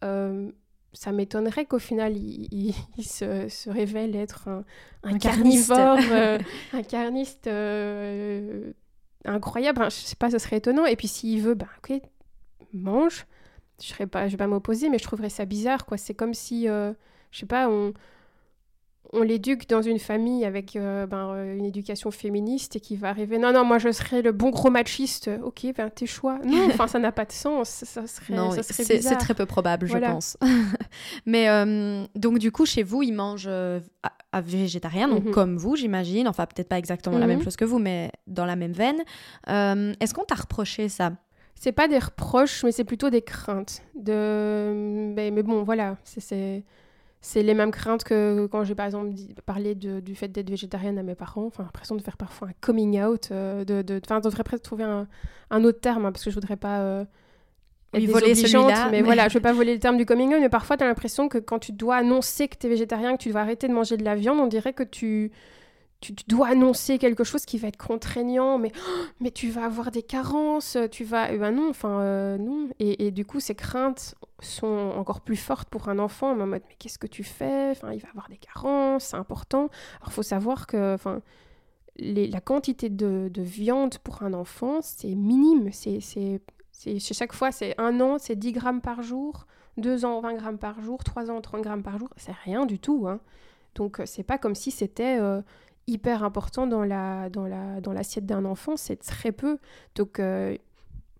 euh, 0.02 0.50
ça 0.92 1.12
m'étonnerait 1.12 1.66
qu'au 1.66 1.78
final 1.78 2.16
il, 2.16 2.48
il- 2.52 2.74
il 2.98 3.04
se, 3.04 3.48
se 3.48 3.70
révèle 3.70 4.16
être 4.16 4.48
un, 4.48 4.64
un 5.04 5.14
Un 5.14 5.18
carniste. 5.18 5.74
carnivore, 5.74 5.98
euh, 6.12 6.38
un 6.72 6.82
carniste 6.82 7.46
euh, 7.46 8.72
incroyable. 9.24 9.78
Enfin, 9.80 9.88
je 9.90 9.96
sais 9.96 10.16
pas, 10.16 10.30
ce 10.30 10.38
serait 10.38 10.56
étonnant. 10.58 10.86
Et 10.86 10.96
puis 10.96 11.08
s'il 11.08 11.40
veut, 11.42 11.54
ben 11.54 11.68
ok, 11.78 12.00
mange. 12.72 13.26
Je 13.80 13.86
serais 13.88 14.06
pas, 14.06 14.26
je 14.28 14.32
vais 14.32 14.36
pas 14.38 14.46
m'opposer, 14.46 14.88
mais 14.90 14.98
je 14.98 15.04
trouverais 15.04 15.30
ça 15.30 15.44
bizarre, 15.46 15.86
quoi. 15.86 15.96
C'est 15.98 16.14
comme 16.14 16.34
si, 16.34 16.68
euh, 16.68 16.92
je 17.30 17.40
sais 17.40 17.46
pas, 17.46 17.68
on, 17.70 17.94
on 19.12 19.22
l'éduque 19.22 19.68
dans 19.68 19.82
une 19.82 19.98
famille 19.98 20.44
avec 20.44 20.76
euh, 20.76 21.06
ben, 21.06 21.30
euh, 21.34 21.56
une 21.56 21.64
éducation 21.64 22.10
féministe 22.10 22.76
et 22.76 22.80
qui 22.80 22.96
va 22.96 23.08
arriver. 23.08 23.38
Non, 23.38 23.52
non, 23.52 23.64
moi 23.64 23.78
je 23.78 23.90
serais 23.92 24.22
le 24.22 24.32
bon 24.32 24.50
gros 24.50 24.70
machiste. 24.70 25.30
Ok, 25.42 25.66
ben 25.76 25.90
tes 25.90 26.06
choix. 26.06 26.38
Non, 26.44 26.66
enfin 26.70 26.86
ça 26.86 26.98
n'a 26.98 27.10
pas 27.12 27.24
de 27.24 27.32
sens. 27.32 27.68
Ça 27.68 28.06
serait, 28.06 28.34
Non, 28.34 28.50
ça 28.52 28.62
serait 28.62 28.84
c'est 29.00 29.16
très 29.16 29.34
peu 29.34 29.46
probable, 29.46 29.86
Voilà. 29.86 30.08
je 30.08 30.12
pense. 30.12 30.36
Mais 31.26 31.48
euh, 31.48 32.04
donc, 32.14 32.38
du 32.38 32.52
coup, 32.52 32.66
chez 32.66 32.82
vous, 32.82 33.02
ils 33.02 33.12
mangent 33.12 33.46
euh, 33.48 33.80
à, 34.02 34.12
à 34.32 34.40
végétarien, 34.40 35.08
donc 35.08 35.24
Mhm. 35.24 35.30
comme 35.32 35.56
vous, 35.56 35.74
j'imagine. 35.76 36.28
Enfin, 36.28 36.46
peut-être 36.46 36.68
pas 36.68 36.78
exactement 36.78 37.18
la 37.18 37.26
Mhm. 37.26 37.32
même 37.34 37.42
chose 37.42 37.56
que 37.56 37.64
vous, 37.64 37.78
mais 37.78 38.12
dans 38.26 38.46
la 38.46 38.56
même 38.56 38.72
veine. 38.72 39.02
Est-ce 39.48 40.14
qu'on 40.14 40.24
t'a 40.24 40.36
reproché 40.36 40.88
ça? 40.88 41.12
C'est 41.56 41.72
pas 41.72 41.88
des 41.88 41.98
reproches, 41.98 42.64
mais 42.64 42.72
c'est 42.72 42.84
plutôt 42.84 43.10
des 43.10 43.20
craintes. 43.22 43.82
De... 43.94 44.72
Mais, 45.14 45.30
mais 45.30 45.42
bon, 45.42 45.62
voilà, 45.62 45.96
c'est- 46.04 46.20
c'est 46.20 46.64
c'est 47.22 47.42
les 47.42 47.52
mêmes 47.54 47.70
craintes 47.70 48.02
que 48.04 48.46
quand 48.46 48.64
j'ai 48.64 48.74
par 48.74 48.86
exemple 48.86 49.10
dit- 49.10 49.34
parlé 49.44 49.74
de- 49.74 50.00
du 50.00 50.14
fait 50.14 50.28
d'être 50.28 50.48
végétarienne 50.48 50.98
à 50.98 51.02
mes 51.02 51.14
parents. 51.14 51.44
Enfin, 51.46 51.62
l'impression 51.64 51.94
de 51.94 52.00
faire 52.02 52.16
parfois 52.16 52.48
un 52.48 52.52
coming 52.60 53.00
out. 53.02 53.28
euh, 53.30 53.64
de, 53.64 53.82
de... 53.82 54.00
Enfin, 54.04 54.20
devrait 54.20 54.42
presque 54.44 54.62
trouver 54.62 54.84
un, 54.84 55.06
un 55.50 55.64
autre 55.64 55.80
terme, 55.80 56.06
hein, 56.06 56.12
parce 56.12 56.24
que 56.24 56.30
je 56.30 56.34
voudrais 56.36 56.56
pas. 56.56 56.80
euh, 56.80 57.04
Oui, 57.94 58.06
voler 58.06 58.34
celui-là, 58.34 58.86
mais, 58.86 58.98
mais- 58.98 59.02
voilà, 59.02 59.28
je 59.28 59.34
vais 59.34 59.40
pas 59.40 59.52
voler 59.60 59.74
le 59.74 59.80
terme 59.80 59.96
du 59.98 60.06
coming 60.06 60.32
out, 60.34 60.40
mais 60.40 60.48
parfois 60.48 60.76
tu 60.78 60.84
as 60.84 60.86
l'impression 60.86 61.28
que 61.28 61.38
quand 61.38 61.58
tu 61.58 61.72
dois 61.72 61.96
annoncer 61.96 62.48
que 62.48 62.56
tu 62.56 62.66
es 62.66 62.70
végétarien, 62.70 63.16
que 63.16 63.22
tu 63.22 63.30
dois 63.30 63.40
arrêter 63.42 63.68
de 63.68 63.74
manger 63.74 63.96
de 63.98 64.04
la 64.04 64.14
viande, 64.14 64.38
on 64.40 64.46
dirait 64.46 64.72
que 64.72 64.82
tu, 64.84 65.30
tu, 66.00 66.12
dois 66.28 66.48
annoncer 66.48 66.98
quelque 66.98 67.24
chose 67.24 67.44
qui 67.44 67.58
va 67.58 67.68
être 67.68 67.76
contraignant, 67.76 68.58
mais, 68.58 68.72
oh, 68.76 69.04
mais 69.20 69.30
tu 69.30 69.50
vas 69.50 69.64
avoir 69.66 69.90
des 69.90 70.02
carences, 70.02 70.76
tu 70.90 71.04
vas... 71.04 71.32
Eh 71.32 71.38
ben 71.38 71.52
non, 71.52 71.68
enfin 71.70 72.00
euh, 72.00 72.38
non. 72.38 72.68
Et, 72.78 73.06
et 73.06 73.10
du 73.10 73.24
coup, 73.26 73.40
ces 73.40 73.54
craintes 73.54 74.14
sont 74.40 74.92
encore 74.96 75.20
plus 75.20 75.36
fortes 75.36 75.68
pour 75.68 75.88
un 75.88 75.98
enfant, 75.98 76.30
en 76.32 76.46
mode, 76.46 76.62
mais 76.68 76.76
qu'est-ce 76.78 76.98
que 76.98 77.06
tu 77.06 77.22
fais? 77.24 77.70
Enfin, 77.72 77.92
il 77.92 78.00
va 78.00 78.08
avoir 78.10 78.28
des 78.28 78.38
carences, 78.38 79.04
c'est 79.06 79.16
important. 79.16 79.68
Alors, 80.00 80.08
il 80.08 80.12
faut 80.12 80.22
savoir 80.22 80.66
que... 80.66 80.94
Enfin, 80.94 81.20
les- 81.96 82.26
la 82.28 82.40
quantité 82.40 82.88
de, 82.88 83.28
de 83.32 83.42
viande 83.42 83.98
pour 83.98 84.22
un 84.22 84.32
enfant, 84.34 84.80
c'est 84.82 85.14
minime. 85.14 85.70
C'est, 85.72 86.00
chaque 86.98 87.32
fois, 87.32 87.52
c'est 87.52 87.74
un 87.78 88.00
an, 88.00 88.18
c'est 88.18 88.36
10 88.36 88.52
grammes 88.52 88.80
par 88.80 89.02
jour, 89.02 89.46
deux 89.76 90.04
ans, 90.04 90.20
20 90.20 90.34
grammes 90.34 90.58
par 90.58 90.80
jour, 90.80 91.04
trois 91.04 91.30
ans, 91.30 91.40
30 91.40 91.62
grammes 91.62 91.82
par 91.82 91.98
jour. 91.98 92.08
C'est 92.16 92.32
rien 92.44 92.66
du 92.66 92.78
tout. 92.78 93.06
hein. 93.08 93.20
Donc, 93.74 94.00
euh, 94.00 94.04
c'est 94.06 94.22
pas 94.24 94.38
comme 94.38 94.54
si 94.54 94.70
c'était 94.70 95.18
euh, 95.20 95.42
hyper 95.86 96.22
important 96.24 96.66
dans, 96.66 96.84
la, 96.84 97.28
dans, 97.30 97.46
la, 97.46 97.80
dans 97.80 97.92
l'assiette 97.92 98.26
d'un 98.26 98.44
enfant. 98.44 98.76
C'est 98.76 98.96
très 98.96 99.32
peu. 99.32 99.58
Donc, 99.96 100.18
euh, 100.20 100.56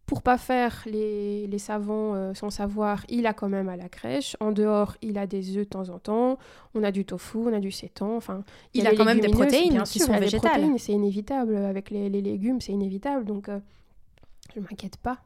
pour 0.07 0.23
pas 0.23 0.39
faire 0.39 0.83
les, 0.87 1.47
les 1.47 1.59
savants 1.59 2.15
euh, 2.15 2.35
sans 2.35 2.51
savoir, 2.51 3.05
il 3.09 3.27
a 3.27 3.33
quand 3.33 3.49
même 3.49 3.69
à 3.69 3.77
la 3.77 3.89
crèche. 3.89 4.37
En 4.41 4.51
dehors, 4.53 4.97
il 5.03 5.19
a 5.19 5.27
des 5.27 5.57
œufs 5.57 5.65
de 5.65 5.71
temps 5.71 5.89
en 5.89 5.99
temps. 6.01 6.39
On 6.75 6.83
a 6.83 6.91
du 6.91 7.05
tofu, 7.05 7.39
on 7.39 7.53
a 7.53 7.61
du 7.61 7.71
sétan. 7.71 8.17
Enfin, 8.17 8.43
Il 8.75 8.87
a 8.87 8.95
quand 8.95 9.05
même 9.05 9.21
des 9.21 9.29
protéines 9.29 9.71
bien 9.75 9.83
qui 9.85 9.99
sont 10.01 10.13
il 10.15 10.21
végétales. 10.21 10.67
c'est 10.79 10.93
inévitable. 10.93 11.57
Avec 11.57 11.91
les, 11.91 12.09
les 12.09 12.23
légumes, 12.23 12.61
c'est 12.61 12.73
inévitable. 12.73 13.25
Donc, 13.25 13.49
euh, 13.49 13.61
je 14.55 14.61
m'inquiète 14.61 14.97
pas. 14.97 15.19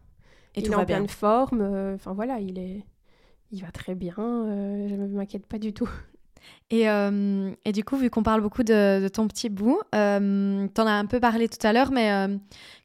Et 0.55 0.61
il 0.61 0.67
tout 0.67 0.73
est 0.73 0.77
va 0.77 0.83
en 0.83 0.85
bien. 0.85 0.97
pleine 0.99 1.09
forme. 1.09 1.61
euh, 1.63 1.95
Enfin, 1.95 2.13
voilà, 2.13 2.39
il 2.41 2.59
est... 2.59 2.85
Il 3.53 3.61
va 3.63 3.71
très 3.71 3.95
bien, 3.95 4.17
euh, 4.19 4.89
je 4.89 4.95
ne 4.97 5.07
m'inquiète 5.07 5.47
pas 5.47 5.59
du 5.59 5.73
tout. 5.73 5.89
Et, 6.71 6.89
euh, 6.89 7.51
et 7.65 7.73
du 7.73 7.85
coup, 7.85 7.97
vu 7.97 8.11
qu'on 8.11 8.23
parle 8.23 8.41
beaucoup 8.41 8.63
de, 8.63 9.07
ton 9.09 9.29
petit 9.29 9.49
bout, 9.49 9.81
euh, 9.95 10.67
t'en 10.75 10.87
as 10.87 10.93
un 10.93 11.07
peu 11.07 11.21
parlé 11.21 11.49
tout 11.49 11.65
à 11.65 11.73
l'heure, 11.73 11.93
mais 11.93 12.11
euh, 12.11 12.37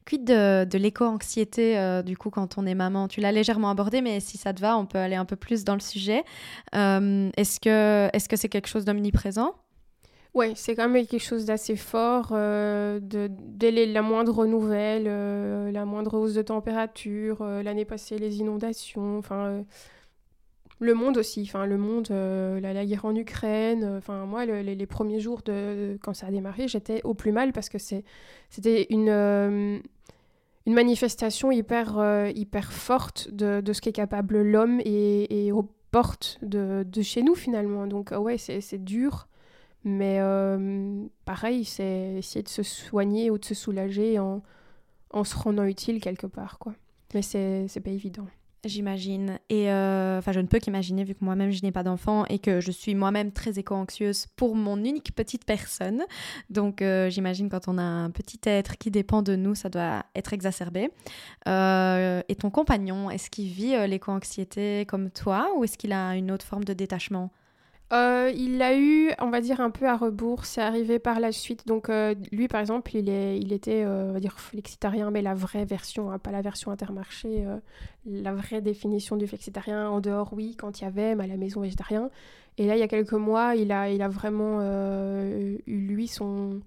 quid 0.06 0.24
de, 0.24 0.78
l'éco-anxiété, 0.78 1.78
euh, 1.78 2.02
du 2.02 2.16
coup, 2.16 2.30
quand 2.30 2.58
on 2.58 2.66
est 2.66 2.74
maman? 2.74 3.08
Tu 3.08 3.20
l'as 3.20 3.32
légèrement 3.32 3.70
abordé, 3.70 4.02
mais 4.02 4.20
si 4.20 4.36
ça 4.36 4.52
te 4.52 4.60
va, 4.60 4.76
on 4.76 4.86
peut 4.86 4.98
aller 4.98 5.16
un 5.16 5.24
peu 5.24 5.36
plus 5.36 5.64
dans 5.64 5.74
le 5.74 5.80
sujet. 5.80 6.22
Euh, 6.74 7.30
est-ce 7.36 7.58
que 7.58 8.08
est-ce 8.12 8.28
que 8.28 8.36
c'est 8.36 8.48
quelque 8.48 8.68
chose 8.68 8.84
d'omniprésent? 8.84 9.54
Ouais, 10.34 10.52
c'est 10.54 10.76
quand 10.76 10.88
même 10.88 11.06
quelque 11.06 11.24
chose 11.24 11.46
d'assez 11.46 11.74
fort. 11.74 12.28
de, 12.30 13.28
dès 13.30 13.86
la 13.86 14.02
moindre 14.02 14.46
nouvelle, 14.46 15.04
la 15.72 15.84
moindre 15.84 16.16
hausse 16.16 16.34
de 16.34 16.42
température, 16.42 17.42
l'année 17.42 17.84
passée, 17.84 18.18
les 18.18 18.38
inondations, 18.38 19.18
enfin, 19.18 19.64
le 20.80 20.94
monde 20.94 21.18
aussi, 21.18 21.42
enfin, 21.42 21.66
le 21.66 21.76
monde, 21.78 22.08
euh, 22.10 22.58
la, 22.60 22.84
guerre 22.86 23.04
en 23.04 23.14
Ukraine. 23.14 23.84
euh, 23.84 23.98
Enfin, 23.98 24.24
moi, 24.26 24.46
le- 24.46 24.62
les, 24.62 24.74
les 24.74 24.86
premiers 24.86 25.20
jours 25.20 25.42
de, 25.44 25.98
quand 26.02 26.14
ça 26.14 26.26
a 26.28 26.30
démarré, 26.30 26.68
j'étais 26.68 27.00
au 27.04 27.14
plus 27.14 27.32
mal 27.32 27.52
parce 27.52 27.68
que 27.68 27.78
c'était 27.78 28.86
une, 28.90 29.08
euh, 29.10 29.78
une 30.66 30.74
manifestation 30.74 31.50
hyper, 31.52 31.98
hyper 32.34 32.72
forte 32.72 33.30
de, 33.30 33.60
de 33.60 33.72
ce 33.72 33.80
qu'est 33.80 33.92
capable 33.92 34.40
l'homme 34.42 34.80
et, 34.84 35.46
et 35.46 35.52
aux 35.52 35.68
portes 35.90 36.38
de, 36.42 36.84
de 36.90 37.02
chez 37.02 37.22
nous, 37.22 37.34
finalement. 37.34 37.86
Donc, 37.86 38.12
ouais, 38.12 38.38
c'est, 38.38 38.60
dur. 38.78 39.28
Mais 39.84 40.18
pareil, 41.24 41.64
c'est 41.64 42.14
essayer 42.18 42.42
de 42.42 42.48
se 42.48 42.62
soigner 42.62 43.30
ou 43.30 43.38
de 43.38 43.44
se 43.44 43.54
soulager 43.54 44.18
en, 44.18 44.42
en 45.10 45.24
se 45.24 45.36
rendant 45.36 45.64
utile 45.64 46.00
quelque 46.00 46.26
part, 46.26 46.58
quoi. 46.58 46.74
Mais 47.14 47.22
c'est 47.22 47.80
pas 47.82 47.90
évident. 47.90 48.26
J'imagine. 48.64 49.38
Et 49.48 49.70
euh, 49.70 50.18
enfin, 50.18 50.32
je 50.32 50.40
ne 50.40 50.46
peux 50.46 50.58
qu'imaginer, 50.58 51.02
vu 51.04 51.14
que 51.14 51.24
moi-même, 51.24 51.50
je 51.50 51.62
n'ai 51.62 51.72
pas 51.72 51.82
d'enfant 51.82 52.26
et 52.26 52.38
que 52.38 52.60
je 52.60 52.70
suis 52.70 52.94
moi-même 52.94 53.32
très 53.32 53.58
éco-anxieuse 53.58 54.26
pour 54.36 54.54
mon 54.54 54.76
unique 54.76 55.14
petite 55.14 55.46
personne. 55.46 56.04
Donc, 56.50 56.82
euh, 56.82 57.08
j'imagine 57.08 57.48
quand 57.48 57.68
on 57.68 57.78
a 57.78 57.82
un 57.82 58.10
petit 58.10 58.40
être 58.44 58.76
qui 58.76 58.90
dépend 58.90 59.22
de 59.22 59.34
nous, 59.34 59.54
ça 59.54 59.70
doit 59.70 60.04
être 60.14 60.34
exacerbé. 60.34 60.90
Euh, 61.48 62.20
et 62.28 62.34
ton 62.34 62.50
compagnon, 62.50 63.10
est-ce 63.10 63.30
qu'il 63.30 63.48
vit 63.48 63.74
l'éco-anxiété 63.88 64.84
comme 64.86 65.10
toi 65.10 65.48
ou 65.56 65.64
est-ce 65.64 65.78
qu'il 65.78 65.92
a 65.94 66.14
une 66.14 66.30
autre 66.30 66.44
forme 66.44 66.64
de 66.64 66.74
détachement? 66.74 67.30
Euh, 67.92 68.30
il 68.36 68.58
l'a 68.58 68.76
eu, 68.78 69.10
on 69.18 69.30
va 69.30 69.40
dire, 69.40 69.60
un 69.60 69.70
peu 69.70 69.86
à 69.86 69.96
rebours. 69.96 70.44
C'est 70.44 70.60
arrivé 70.60 70.98
par 70.98 71.18
la 71.18 71.32
suite. 71.32 71.66
Donc, 71.66 71.88
euh, 71.88 72.14
lui, 72.30 72.46
par 72.46 72.60
exemple, 72.60 72.94
il, 72.94 73.08
est, 73.08 73.38
il 73.38 73.52
était, 73.52 73.82
euh, 73.84 74.10
on 74.10 74.12
va 74.12 74.20
dire, 74.20 74.38
flexitarien, 74.38 75.10
mais 75.10 75.22
la 75.22 75.34
vraie 75.34 75.64
version, 75.64 76.10
hein, 76.12 76.18
pas 76.18 76.30
la 76.30 76.42
version 76.42 76.70
intermarché. 76.70 77.44
la 78.06 78.32
vraie 78.32 78.60
définition 78.60 79.16
du 79.16 79.26
flexitarien, 79.26 79.88
en 79.88 80.00
dehors, 80.00 80.32
oui, 80.32 80.54
quand 80.56 80.80
il 80.80 80.84
y 80.84 80.86
avait, 80.86 81.14
mais 81.16 81.24
à 81.24 81.26
la 81.26 81.36
maison, 81.36 81.60
végétarien. 81.60 82.10
Et 82.58 82.66
là, 82.66 82.76
il 82.76 82.80
y 82.80 82.82
a 82.82 82.88
quelques 82.88 83.12
mois, 83.12 83.56
il 83.56 83.72
a, 83.72 83.90
il 83.90 84.02
a 84.02 84.08
vraiment 84.08 84.60
eu, 84.62 85.60
lui, 85.66 86.06
son, 86.08 86.60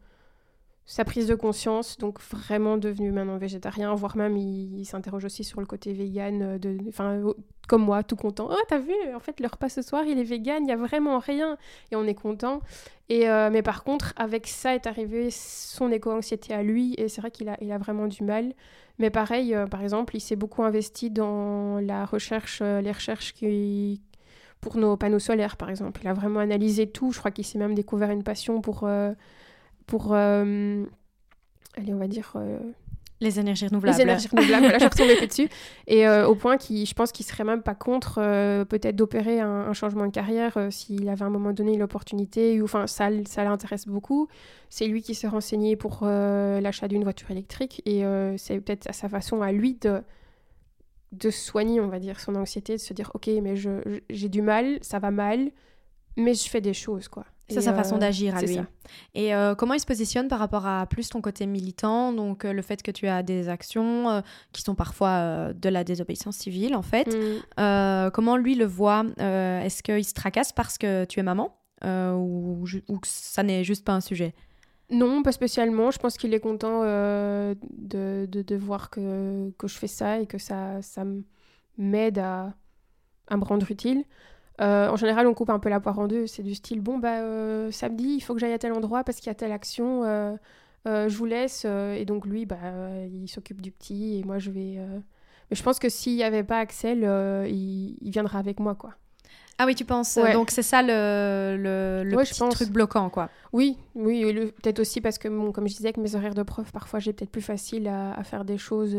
sa 0.85 1.05
prise 1.05 1.27
de 1.27 1.35
conscience, 1.35 1.97
donc 1.97 2.19
vraiment 2.19 2.77
devenu 2.77 3.11
maintenant 3.11 3.37
végétarien, 3.37 3.93
voire 3.95 4.17
même 4.17 4.35
il, 4.35 4.85
s'interroge 4.85 5.23
aussi 5.23 5.43
sur 5.43 5.61
le 5.61 5.65
côté 5.65 5.93
vegan, 5.93 6.41
euh, 6.41 6.57
de, 6.57 6.77
enfin, 6.89 7.21
comme 7.69 7.83
moi, 7.83 8.03
tout 8.03 8.17
content. 8.17 8.49
Oh, 8.51 8.57
t'as 8.67 8.79
vu, 8.79 8.93
en 9.15 9.19
fait, 9.19 9.39
le 9.39 9.47
repas 9.47 9.69
ce 9.69 9.81
soir, 9.81 10.03
il 10.05 10.19
est 10.19 10.23
vegan, 10.23 10.65
il 10.65 10.69
y 10.69 10.73
a 10.73 10.75
vraiment 10.75 11.19
rien. 11.19 11.57
Et 11.91 11.95
on 11.95 12.05
est 12.05 12.13
content. 12.13 12.59
Et, 13.07 13.29
euh, 13.29 13.49
mais 13.49 13.61
par 13.61 13.85
contre, 13.85 14.13
avec 14.17 14.47
ça 14.47 14.75
est 14.75 14.85
arrivé 14.85 15.29
son 15.31 15.89
éco-anxiété 15.89 16.53
à 16.53 16.63
lui, 16.63 16.95
et 16.97 17.07
c'est 17.07 17.21
vrai 17.21 17.31
qu'il 17.31 17.47
a, 17.47 17.57
il 17.61 17.71
a 17.71 17.77
vraiment 17.77 18.07
du 18.07 18.23
mal. 18.23 18.53
Mais 18.99 19.09
pareil, 19.09 19.55
euh, 19.55 19.67
par 19.67 19.81
exemple, 19.81 20.17
il 20.17 20.19
s'est 20.19 20.35
beaucoup 20.35 20.63
investi 20.63 21.09
dans 21.09 21.79
la 21.79 22.05
recherche, 22.05 22.61
les 22.61 22.91
recherches 22.91 23.33
qui, 23.33 24.01
pour 24.59 24.75
nos 24.75 24.97
panneaux 24.97 25.19
solaires, 25.19 25.55
par 25.55 25.69
exemple. 25.69 26.01
Il 26.03 26.09
a 26.09 26.13
vraiment 26.13 26.41
analysé 26.41 26.87
tout. 26.87 27.13
Je 27.13 27.19
crois 27.19 27.31
qu'il 27.31 27.45
s'est 27.45 27.57
même 27.57 27.73
découvert 27.73 28.11
une 28.11 28.23
passion 28.23 28.59
pour, 28.59 28.85
pour 29.85 30.13
euh, 30.13 30.85
allez, 31.77 31.93
on 31.93 31.97
va 31.97 32.07
dire, 32.07 32.33
euh, 32.35 32.59
Les 33.19 33.39
énergies 33.39 33.67
renouvelables. 33.67 33.97
Les 33.97 34.03
énergies 34.03 34.27
renouvelables, 34.27 34.63
voilà, 34.63 34.79
j'ai 34.79 34.87
retombé 34.87 35.27
dessus. 35.27 35.49
Et 35.87 36.07
euh, 36.07 36.27
au 36.27 36.35
point 36.35 36.57
qu'il, 36.57 36.85
je 36.85 36.93
pense 36.93 37.11
qu'il 37.11 37.25
serait 37.25 37.43
même 37.43 37.61
pas 37.61 37.75
contre 37.75 38.19
euh, 38.19 38.65
peut-être 38.65 38.95
d'opérer 38.95 39.39
un, 39.39 39.49
un, 39.49 39.73
changement 39.73 40.05
de 40.05 40.11
carrière 40.11 40.57
euh, 40.57 40.69
s'il 40.71 41.07
avait 41.09 41.23
à 41.23 41.27
un 41.27 41.31
moment 41.31 41.53
donné 41.53 41.77
l'opportunité. 41.77 42.61
Ou, 42.61 42.65
enfin, 42.65 42.87
ça, 42.87 43.09
ça 43.25 43.43
l'intéresse 43.43 43.87
beaucoup. 43.87 44.27
C'est 44.69 44.87
lui 44.87 45.01
qui 45.01 45.15
s'est 45.15 45.27
renseigné 45.27 45.75
pour 45.75 46.03
l'achat 46.03 46.87
d'une 46.87 47.03
voiture 47.03 47.29
électrique. 47.29 47.83
Et 47.85 48.03
c'est 48.37 48.59
peut-être 48.59 48.89
à 48.89 48.93
sa 48.93 49.07
façon, 49.07 49.43
à 49.43 49.51
lui, 49.51 49.75
de, 49.75 50.01
de 51.11 51.29
soigner, 51.29 51.79
on 51.79 51.89
va 51.89 51.99
dire, 51.99 52.19
son 52.19 52.33
anxiété, 52.33 52.73
de 52.73 52.81
se 52.81 52.91
dire, 52.91 53.11
OK, 53.13 53.29
mais 53.43 53.55
je, 53.55 53.99
j'ai 54.09 54.29
du 54.29 54.41
mal, 54.41 54.79
ça 54.81 54.97
va 54.97 55.11
mal, 55.11 55.51
mais 56.17 56.33
je 56.33 56.49
fais 56.49 56.59
des 56.59 56.73
choses, 56.73 57.07
quoi. 57.07 57.25
C'est 57.49 57.61
sa 57.61 57.73
façon 57.73 57.95
euh, 57.95 57.99
d'agir 57.99 58.35
à 58.35 58.41
lui. 58.41 58.59
Et 59.13 59.35
euh, 59.35 59.53
comment 59.55 59.73
il 59.73 59.79
se 59.79 59.85
positionne 59.85 60.27
par 60.27 60.39
rapport 60.39 60.65
à 60.65 60.85
plus 60.85 61.09
ton 61.09 61.21
côté 61.21 61.45
militant, 61.45 62.13
donc 62.13 62.45
euh, 62.45 62.53
le 62.53 62.61
fait 62.61 62.81
que 62.81 62.91
tu 62.91 63.07
as 63.07 63.21
des 63.21 63.49
actions 63.49 64.23
qui 64.53 64.61
sont 64.61 64.75
parfois 64.75 65.53
de 65.53 65.69
la 65.69 65.83
désobéissance 65.83 66.37
civile 66.37 66.75
en 66.75 66.81
fait. 66.81 67.07
Mm. 67.07 68.11
comment 68.11 68.37
lui 68.37 68.55
le 68.55 68.65
voit 68.65 69.05
Est-ce 69.17 69.83
qu'il 69.83 70.05
se 70.05 70.13
tracasse 70.13 70.53
parce 70.53 70.77
que 70.77 71.05
tu 71.05 71.19
es 71.19 71.23
maman 71.23 71.57
ou, 71.85 72.65
ou, 72.87 72.99
que 72.99 73.07
ça 73.07 73.43
n'est 73.43 73.63
juste 73.63 73.83
pas 73.83 73.93
un 73.93 74.01
sujet? 74.01 74.33
Non, 74.89 75.23
pas 75.23 75.31
spécialement. 75.31 75.91
Je 75.91 75.99
pense 75.99 76.17
qu'il 76.17 76.33
est 76.33 76.39
content 76.39 76.83
de, 76.83 77.55
de, 78.29 78.41
de, 78.41 78.55
voir 78.55 78.89
que, 78.89 79.51
que, 79.57 79.67
je 79.67 79.77
fais 79.77 79.87
ça 79.87 80.19
et 80.19 80.27
que 80.27 80.37
ça, 80.37 80.81
ça 80.81 81.03
m'aide 81.77 82.19
à, 82.19 82.53
à 83.27 83.37
me 83.37 83.43
rendre 83.43 83.69
utile. 83.69 84.05
Euh, 84.63 84.89
en 84.89 84.95
général, 84.95 85.27
on 85.27 85.33
coupe 85.33 85.49
un 85.49 85.59
peu 85.59 85.69
la 85.69 85.79
poire 85.79 85.99
en 85.99 86.07
deux. 86.07 86.27
C'est 86.27 86.43
du 86.43 86.55
style 86.55 86.81
bon, 86.81 86.97
bah, 86.97 87.19
euh, 87.19 87.69
samedi, 87.71 88.15
il 88.15 88.21
faut 88.21 88.33
que 88.33 88.39
j'aille 88.39 88.53
à 88.53 88.59
tel 88.59 88.71
endroit 88.71 89.03
parce 89.03 89.17
qu'il 89.17 89.27
y 89.27 89.31
a 89.31 89.35
telle 89.35 89.51
action. 89.51 90.03
Euh, 90.05 90.37
je 90.85 91.15
vous 91.15 91.25
laisse. 91.25 91.65
et 91.65 92.05
donc, 92.05 92.25
lui, 92.25 92.45
bah, 92.45 92.57
il 93.11 93.27
s'occupe 93.27 93.61
du 93.61 93.71
petit 93.71 94.19
et 94.19 94.23
moi, 94.23 94.39
je 94.39 94.51
vais. 94.51 94.79
Mais 95.49 95.57
je 95.57 95.63
pense 95.63 95.79
que 95.79 95.89
s'il 95.89 96.15
n'y 96.15 96.23
avait 96.23 96.43
pas 96.43 96.59
Axel, 96.59 96.99
il, 97.49 98.09
viendra 98.09 98.39
avec 98.39 98.59
moi, 98.59 98.75
quoi. 98.75 98.91
Ah 99.59 99.65
oui, 99.67 99.75
tu 99.75 99.85
penses 99.85 100.17
Donc, 100.33 100.49
c'est 100.49 100.63
ça 100.63 100.81
le, 100.81 102.03
le, 102.03 102.17
petit 102.17 102.49
truc 102.49 102.69
bloquant, 102.69 103.09
quoi. 103.09 103.29
Oui, 103.51 103.77
oui. 103.95 104.23
Peut-être 104.61 104.79
aussi 104.79 104.99
parce 104.99 105.17
que, 105.17 105.27
bon, 105.27 105.51
comme 105.51 105.67
je 105.67 105.75
disais, 105.75 105.89
avec 105.89 105.97
mes 105.97 106.15
horaires 106.15 106.33
de 106.33 106.43
prof, 106.43 106.71
parfois, 106.71 106.99
j'ai 106.99 107.13
peut-être 107.13 107.31
plus 107.31 107.41
facile 107.41 107.87
à, 107.87 108.13
à, 108.13 108.23
faire 108.23 108.45
des 108.45 108.57
choses 108.57 108.97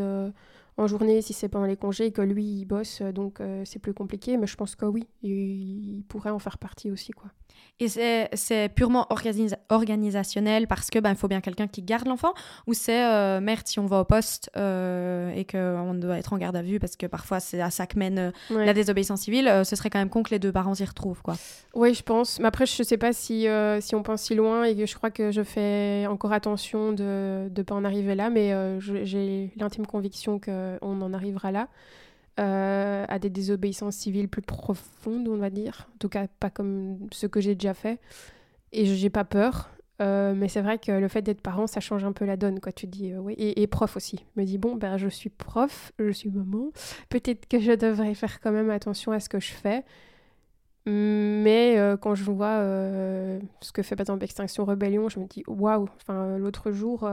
en 0.76 0.87
journée 0.87 1.22
si 1.22 1.32
c'est 1.32 1.48
pendant 1.48 1.66
les 1.66 1.76
congés 1.76 2.10
que 2.10 2.22
lui 2.22 2.44
il 2.44 2.64
bosse 2.64 3.02
donc 3.02 3.40
euh, 3.40 3.62
c'est 3.64 3.78
plus 3.78 3.94
compliqué 3.94 4.37
mais 4.37 4.46
je 4.46 4.56
pense 4.56 4.74
que 4.74 4.84
oui 4.84 5.06
il, 5.22 6.02
pourrait 6.08 6.30
en 6.30 6.38
faire 6.38 6.58
partie 6.58 6.90
aussi 6.90 7.12
quoi. 7.12 7.30
Et 7.78 7.88
c'est 7.88 8.68
purement 8.74 9.06
organisationnel 9.68 10.66
parce 10.66 10.90
que 10.90 10.98
ben 10.98 11.10
il 11.10 11.16
faut 11.16 11.28
bien 11.28 11.40
quelqu'un 11.40 11.68
qui 11.68 11.82
garde 11.82 12.06
l'enfant 12.06 12.34
ou 12.66 12.74
c'est 12.74 13.04
euh, 13.04 13.40
merde 13.40 13.66
si 13.66 13.78
on 13.78 13.87
va 13.87 14.00
au 14.00 14.04
poste 14.04 14.50
euh, 14.56 15.32
et 15.34 15.44
qu'on 15.44 15.94
doit 15.94 16.18
être 16.18 16.32
en 16.32 16.38
garde 16.38 16.56
à 16.56 16.62
vue 16.62 16.80
parce 16.80 16.96
que 16.96 17.06
parfois 17.06 17.38
c'est 17.38 17.60
à 17.60 17.70
ça 17.70 17.87
que 17.87 17.98
mène 17.98 18.32
la 18.50 18.74
désobéissance 18.74 19.22
civile 19.22 19.62
ce 19.64 19.76
serait 19.76 19.90
quand 19.90 20.00
même 20.00 20.10
con 20.10 20.24
que 20.24 20.30
les 20.30 20.40
deux 20.40 20.52
parents 20.52 20.74
s'y 20.74 20.84
retrouvent 20.84 21.22
quoi. 21.22 21.34
Oui 21.74 21.94
je 21.94 22.02
pense. 22.02 22.40
Mais 22.40 22.46
après 22.46 22.66
je 22.66 22.82
sais 22.82 22.98
pas 22.98 23.12
si 23.12 23.46
si 23.80 23.94
on 23.94 24.02
pense 24.02 24.22
si 24.22 24.34
loin 24.34 24.64
et 24.64 24.74
que 24.74 24.87
je 24.87 24.94
crois 24.94 25.10
que 25.10 25.30
je 25.30 25.42
fais 25.42 26.06
encore 26.08 26.32
attention 26.32 26.92
de 26.92 27.48
ne 27.56 27.62
pas 27.62 27.74
en 27.74 27.84
arriver 27.84 28.16
là 28.16 28.30
mais 28.30 28.52
j'ai 28.80 29.52
l'intime 29.56 29.87
conviction 29.87 30.38
que 30.40 30.50
euh, 30.63 30.63
on 30.83 31.00
en 31.03 31.12
arrivera 31.12 31.53
là. 31.53 31.68
Euh, 32.40 33.05
à 33.09 33.20
des 33.20 33.31
désobéissances 33.31 33.94
civiles 33.94 34.29
plus 34.29 34.42
profondes, 34.42 35.29
on 35.29 35.37
va 35.37 35.50
dire. 35.50 35.87
En 35.94 35.98
tout 35.98 36.09
cas, 36.09 36.27
pas 36.27 36.50
comme 36.50 36.98
ce 37.12 37.29
que 37.29 37.40
j'ai 37.40 37.55
déjà 37.55 37.74
fait. 37.74 38.00
Et 38.72 38.87
j'ai 38.87 39.11
pas 39.11 39.22
peur. 39.22 39.70
Euh, 40.03 40.35
mais 40.35 40.48
c'est 40.48 40.61
vrai 40.61 40.79
que 40.79 40.90
le 40.90 41.07
fait 41.07 41.22
d'être 41.22 41.40
parent, 41.40 41.68
ça 41.68 41.79
change 41.79 42.05
un 42.05 42.11
peu 42.11 42.24
la 42.24 42.37
donne, 42.37 42.59
quoi. 42.59 42.72
Tu 42.72 42.88
dis. 42.88 43.12
Et, 43.38 43.66
prof 43.68 43.96
aussi. 43.96 44.24
Je 44.35 44.40
me 44.40 44.44
dis, 44.44 44.59
bon, 44.59 44.74
ben, 44.74 44.96
je 44.96 45.07
suis 45.07 45.31
prof, 45.31 45.92
je 46.00 46.11
suis 46.11 46.29
maman. 46.29 46.72
Peut-être 47.09 47.46
que 47.46 47.61
je 47.61 47.70
devrais 47.70 48.14
faire 48.14 48.40
quand 48.40 48.50
même 48.50 48.70
attention 48.70 49.12
à 49.12 49.20
ce 49.20 49.29
que 49.29 49.38
je 49.38 49.53
fais. 49.53 49.85
Mais 50.87 51.79
quand 52.00 52.16
je 52.16 52.24
vois 52.24 52.59
ce 53.61 53.72
que 53.72 53.83
fait 53.83 53.94
par 53.94 54.03
exemple 54.03 54.24
Extinction 54.24 54.64
Rebellion, 54.64 55.09
je 55.09 55.20
me 55.20 55.27
dis, 55.27 55.44
waouh. 55.46 55.88
Enfin, 56.00 56.37
l'autre 56.37 56.72
jour 56.72 57.09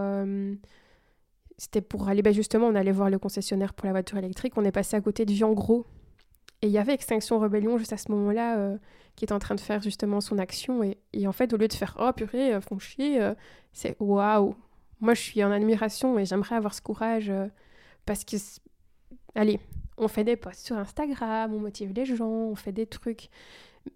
c'était 1.61 1.81
pour 1.81 2.09
aller, 2.09 2.23
ben 2.23 2.33
justement, 2.33 2.65
on 2.65 2.73
allait 2.73 2.91
voir 2.91 3.11
le 3.11 3.19
concessionnaire 3.19 3.75
pour 3.75 3.85
la 3.85 3.91
voiture 3.91 4.17
électrique, 4.17 4.53
on 4.55 4.65
est 4.65 4.71
passé 4.71 4.95
à 4.95 5.01
côté 5.01 5.27
de 5.27 5.31
Vian 5.31 5.53
Gros. 5.53 5.85
Et 6.63 6.67
il 6.67 6.73
y 6.73 6.79
avait 6.79 6.95
Extinction 6.95 7.37
Rebellion 7.37 7.77
juste 7.77 7.93
à 7.93 7.97
ce 7.97 8.11
moment-là 8.11 8.57
euh, 8.57 8.77
qui 9.15 9.25
est 9.25 9.31
en 9.31 9.37
train 9.37 9.53
de 9.53 9.59
faire 9.59 9.79
justement 9.79 10.21
son 10.21 10.39
action. 10.39 10.81
Et, 10.81 10.97
et 11.13 11.27
en 11.27 11.31
fait, 11.31 11.53
au 11.53 11.57
lieu 11.57 11.67
de 11.67 11.73
faire 11.73 11.95
Oh 11.99 12.11
purée, 12.13 12.55
euh, 12.55 12.61
font 12.61 12.79
chier, 12.79 13.21
euh, 13.21 13.35
c'est 13.73 13.95
waouh. 13.99 14.55
Moi, 15.01 15.13
je 15.13 15.21
suis 15.21 15.43
en 15.43 15.51
admiration 15.51 16.17
et 16.17 16.25
j'aimerais 16.25 16.55
avoir 16.55 16.73
ce 16.73 16.81
courage 16.81 17.31
parce 18.07 18.25
que, 18.25 18.37
allez, 19.35 19.59
on 19.97 20.07
fait 20.07 20.23
des 20.23 20.37
posts 20.37 20.65
sur 20.65 20.77
Instagram, 20.77 21.53
on 21.53 21.59
motive 21.59 21.93
les 21.93 22.05
gens, 22.05 22.25
on 22.25 22.55
fait 22.55 22.71
des 22.71 22.87
trucs 22.87 23.29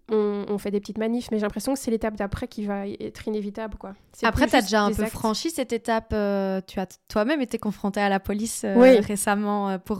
on, 0.08 0.58
fait 0.58 0.70
des 0.70 0.80
petites 0.80 0.98
manifs, 0.98 1.30
mais 1.30 1.38
j'ai 1.38 1.42
l'impression 1.42 1.74
que 1.74 1.78
c'est 1.78 1.90
l'étape 1.90 2.16
d'après 2.16 2.48
qui 2.48 2.64
va 2.64 2.86
être 2.86 3.26
inévitable. 3.26 3.76
Quoi. 3.76 3.94
Après, 4.22 4.46
tu 4.46 4.56
as 4.56 4.62
déjà 4.62 4.82
un 4.82 4.92
peu 4.92 5.06
franchi 5.06 5.50
cette 5.50 5.72
étape. 5.72 6.12
Euh, 6.12 6.60
tu 6.66 6.80
as 6.80 6.86
toi-même 7.08 7.40
été 7.40 7.58
confronté 7.58 8.00
à 8.00 8.08
la 8.08 8.20
police 8.20 8.62
euh, 8.64 9.00
récemment 9.00 9.70
euh, 9.70 9.78
pour 9.78 9.98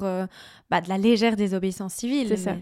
bah, 0.70 0.80
de 0.80 0.88
la 0.88 0.98
légère 0.98 1.36
désobéissance 1.36 1.94
civile. 1.94 2.28
C'est 2.28 2.36
ça. 2.36 2.56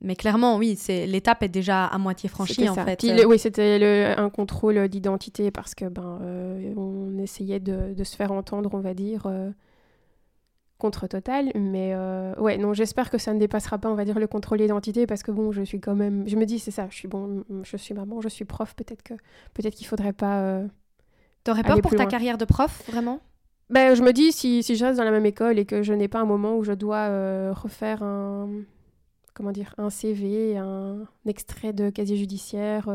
mais 0.00 0.16
clairement, 0.16 0.56
oui, 0.56 0.78
l'étape 0.88 1.42
est 1.42 1.48
déjà 1.48 1.86
à 1.86 1.98
moitié 1.98 2.28
franchie 2.28 2.68
en 2.68 2.74
fait. 2.74 3.04
oui, 3.26 3.38
c'était 3.38 4.14
un 4.16 4.30
contrôle 4.30 4.88
d'identité 4.88 5.50
parce 5.50 5.74
que 5.74 5.86
ben 5.86 6.20
on 6.76 7.18
essayait 7.18 7.60
de, 7.60 7.94
de, 7.94 8.04
se 8.04 8.16
faire 8.16 8.32
entendre, 8.32 8.70
on 8.72 8.80
va 8.80 8.94
dire 8.94 9.26
contre 10.82 11.06
total. 11.06 11.52
Mais 11.54 11.92
euh, 11.94 12.34
ouais, 12.38 12.58
non, 12.58 12.74
j'espère 12.74 13.08
que 13.08 13.16
ça 13.16 13.32
ne 13.32 13.38
dépassera 13.38 13.78
pas, 13.78 13.88
on 13.88 13.94
va 13.94 14.04
dire, 14.04 14.18
le 14.18 14.26
contrôle 14.26 14.58
d'identité 14.58 15.06
parce 15.06 15.22
que 15.22 15.30
bon, 15.30 15.52
je 15.52 15.62
suis 15.62 15.80
quand 15.80 15.94
même. 15.94 16.28
Je 16.28 16.36
me 16.36 16.44
dis, 16.44 16.58
c'est 16.58 16.72
ça, 16.72 16.88
je 16.90 16.96
suis 16.96 17.08
bon, 17.08 17.44
je 17.62 17.76
suis 17.76 17.94
maman, 17.94 18.20
je 18.20 18.28
suis 18.28 18.44
prof, 18.44 18.74
peut-être 18.74 19.02
que 19.02 19.14
peut-être 19.54 19.74
qu'il 19.74 19.86
faudrait 19.86 20.12
pas. 20.12 20.40
Euh, 20.40 20.66
T'aurais 21.44 21.62
peur 21.62 21.80
pour 21.80 21.94
ta 21.94 22.06
carrière 22.06 22.36
de 22.36 22.44
prof, 22.44 22.82
vraiment? 22.88 23.20
Ben, 23.70 23.94
je 23.94 24.02
me 24.02 24.12
dis, 24.12 24.32
si, 24.32 24.62
si 24.62 24.76
je 24.76 24.84
reste 24.84 24.98
dans 24.98 25.04
la 25.04 25.10
même 25.10 25.24
école 25.24 25.58
et 25.58 25.64
que 25.64 25.82
je 25.82 25.94
n'ai 25.94 26.08
pas 26.08 26.20
un 26.20 26.26
moment 26.26 26.56
où 26.56 26.64
je 26.64 26.72
dois 26.72 27.08
euh, 27.08 27.52
refaire 27.54 28.02
un. 28.02 28.48
Comment 29.34 29.52
dire 29.52 29.74
Un 29.78 29.88
CV, 29.88 30.58
un, 30.58 31.06
extrait 31.26 31.72
de 31.72 31.88
casier 31.90 32.16
judiciaire. 32.16 32.90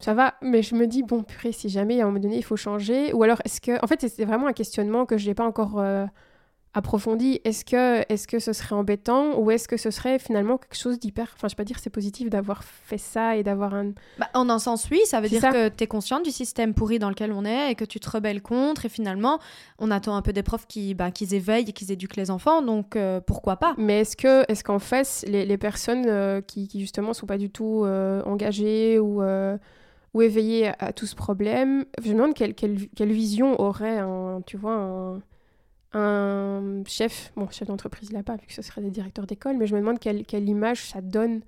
ça 0.00 0.12
va, 0.14 0.34
mais 0.42 0.62
je 0.62 0.74
me 0.74 0.86
dis, 0.86 1.02
bon, 1.02 1.22
purée, 1.22 1.52
si 1.52 1.68
jamais 1.68 2.00
à 2.00 2.04
un 2.04 2.06
moment 2.06 2.20
donné 2.20 2.38
il 2.38 2.42
faut 2.42 2.56
changer, 2.56 3.12
ou 3.12 3.22
alors 3.22 3.40
est-ce 3.44 3.60
que. 3.60 3.82
En 3.84 3.86
fait, 3.86 4.08
c'est 4.08 4.24
vraiment 4.24 4.46
un 4.46 4.54
questionnement 4.54 5.04
que 5.04 5.18
je 5.18 5.28
n'ai 5.28 5.34
pas 5.34 5.46
encore 5.46 5.78
approfondi, 6.74 7.40
est-ce 7.44 7.64
que, 7.64 8.00
est 8.12 8.26
que 8.26 8.38
ce 8.38 8.52
serait 8.52 8.74
embêtant 8.74 9.38
ou 9.38 9.50
est-ce 9.50 9.68
que 9.68 9.76
ce 9.76 9.90
serait 9.90 10.18
finalement 10.18 10.58
quelque 10.58 10.76
chose 10.76 10.98
d'hyper... 10.98 11.32
Enfin, 11.36 11.48
je 11.48 11.54
vais 11.54 11.56
pas 11.56 11.64
dire 11.64 11.78
c'est 11.78 11.90
positif 11.90 12.28
d'avoir 12.28 12.64
fait 12.64 12.98
ça 12.98 13.36
et 13.36 13.42
d'avoir 13.42 13.74
un... 13.74 13.92
Bah, 14.18 14.28
en 14.34 14.50
un 14.50 14.58
sens, 14.58 14.88
oui, 14.90 15.00
ça 15.04 15.20
veut 15.20 15.28
dire 15.28 15.40
que 15.40 15.68
tu 15.68 15.84
es 15.84 15.86
consciente 15.86 16.24
du 16.24 16.32
système 16.32 16.74
pourri 16.74 16.98
dans 16.98 17.08
lequel 17.08 17.32
on 17.32 17.44
est 17.44 17.70
et 17.70 17.74
que 17.74 17.84
tu 17.84 18.00
te 18.00 18.10
rebelles 18.10 18.42
contre 18.42 18.86
et 18.86 18.88
finalement, 18.88 19.38
on 19.78 19.90
attend 19.90 20.16
un 20.16 20.22
peu 20.22 20.32
des 20.32 20.42
profs 20.42 20.66
qui, 20.66 20.94
bah, 20.94 21.10
qu'ils 21.10 21.34
éveillent 21.34 21.68
et 21.68 21.72
qu'ils 21.72 21.92
éduquent 21.92 22.16
les 22.16 22.30
enfants, 22.30 22.60
donc 22.60 22.96
euh, 22.96 23.20
pourquoi 23.20 23.56
pas? 23.56 23.74
Mais 23.78 24.00
est-ce 24.00 24.16
que 24.16 24.50
est-ce 24.50 24.64
qu'en 24.64 24.80
face, 24.80 25.24
les, 25.28 25.46
les 25.46 25.58
personnes 25.58 26.06
euh, 26.08 26.40
qui, 26.40 26.66
qui, 26.66 26.80
justement 26.80 27.14
sont 27.14 27.26
pas 27.26 27.38
du 27.38 27.50
tout 27.50 27.84
euh, 27.84 28.22
engagées 28.24 28.98
ou 28.98 29.22
ou 30.14 30.22
éveillées 30.22 30.70
à, 30.78 30.92
tout 30.92 31.06
ce 31.06 31.16
problème, 31.16 31.84
je 32.00 32.08
me 32.08 32.14
demande 32.14 32.34
quelle, 32.34 32.54
quelle, 32.54 32.88
quelle 32.94 33.12
vision 33.12 33.60
aurait 33.60 33.98
un, 33.98 34.42
tu 34.46 34.56
vois, 34.56 34.74
un, 34.74 35.20
un 35.94 36.82
chef, 36.86 37.32
bon, 37.36 37.48
chef 37.50 37.68
d'entreprise 37.68 38.12
là 38.12 38.22
pas, 38.22 38.36
vu 38.36 38.46
que 38.46 38.52
ce 38.52 38.62
serait 38.62 38.80
des 38.80 38.90
directeurs 38.90 39.26
d'école, 39.26 39.56
mais 39.56 39.66
je 39.66 39.74
me 39.74 39.80
demande 39.80 39.98
quelle, 39.98 40.24
quelle, 40.24 40.48
image 40.48 40.88
ça 40.88 41.00
donne 41.00 41.40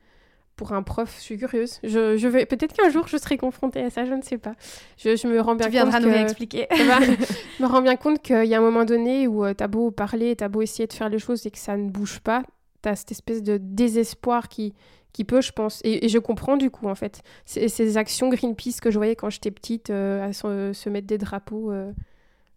pour 0.57 0.73
un 0.73 0.83
prof. 0.83 1.15
Je 1.19 1.23
suis 1.23 1.39
curieuse. 1.39 1.79
Je, 1.83 2.17
je 2.17 2.29
vais 2.29 2.47
peut-être 2.47 2.75
qu'un 2.75 2.89
jour 2.89 3.07
je 3.09 3.17
serai 3.17 3.37
confrontée 3.37 3.83
à 3.83 3.91
ça, 3.91 4.05
je 4.05 4.13
ne 4.13 4.23
sais 4.23 4.39
pas. 4.39 4.55
Je, 4.97 5.17
je 5.17 5.27
me 5.27 5.41
rends 5.41 5.55
bien 5.55 5.67
tu 5.67 5.73
viendras 5.73 6.01
nous 6.01 6.11
expliquer. 6.11 6.67
je 6.71 7.63
me 7.63 7.69
rends 7.69 7.83
bien 7.83 7.97
compte 7.97 8.23
qu'il 8.23 8.47
y 8.47 8.55
a 8.55 8.59
un 8.59 8.63
moment 8.63 8.85
donné 8.85 9.27
où 9.27 9.45
tu 9.45 9.51
euh, 9.51 9.55
t'as 9.55 9.69
beau 9.69 9.91
parler, 9.91 10.37
t'as 10.37 10.49
beau 10.49 10.63
essayer 10.63 10.87
de 10.87 10.93
faire 10.93 11.09
les 11.09 11.19
choses 11.19 11.47
et 11.47 11.51
que 11.51 11.59
ça 11.59 11.77
ne 11.77 11.91
bouge 11.91 12.21
pas, 12.21 12.43
t'as 12.83 12.95
cette 12.95 13.13
espèce 13.13 13.43
de 13.43 13.59
désespoir 13.59 14.49
qui 14.49 14.75
qui 15.17 15.25
peut, 15.25 15.41
je 15.41 15.51
pense, 15.51 15.81
et, 15.83 16.11
je 16.11 16.19
comprends 16.19 16.59
du 16.59 16.71
coup 16.71 16.89
en 16.89 16.95
fait, 16.95 17.23
ces, 17.47 17.97
actions 17.97 18.29
Greenpeace 18.29 18.81
que 18.83 18.91
je 18.91 18.99
voyais 18.99 19.17
quand 19.17 19.31
j'étais 19.31 19.51
petite, 19.51 19.89
euh, 19.89 20.29
à 20.29 20.35
se, 20.35 20.89
mettre 20.91 21.07
des 21.07 21.17
drapeaux. 21.17 21.73
Euh, 21.73 21.91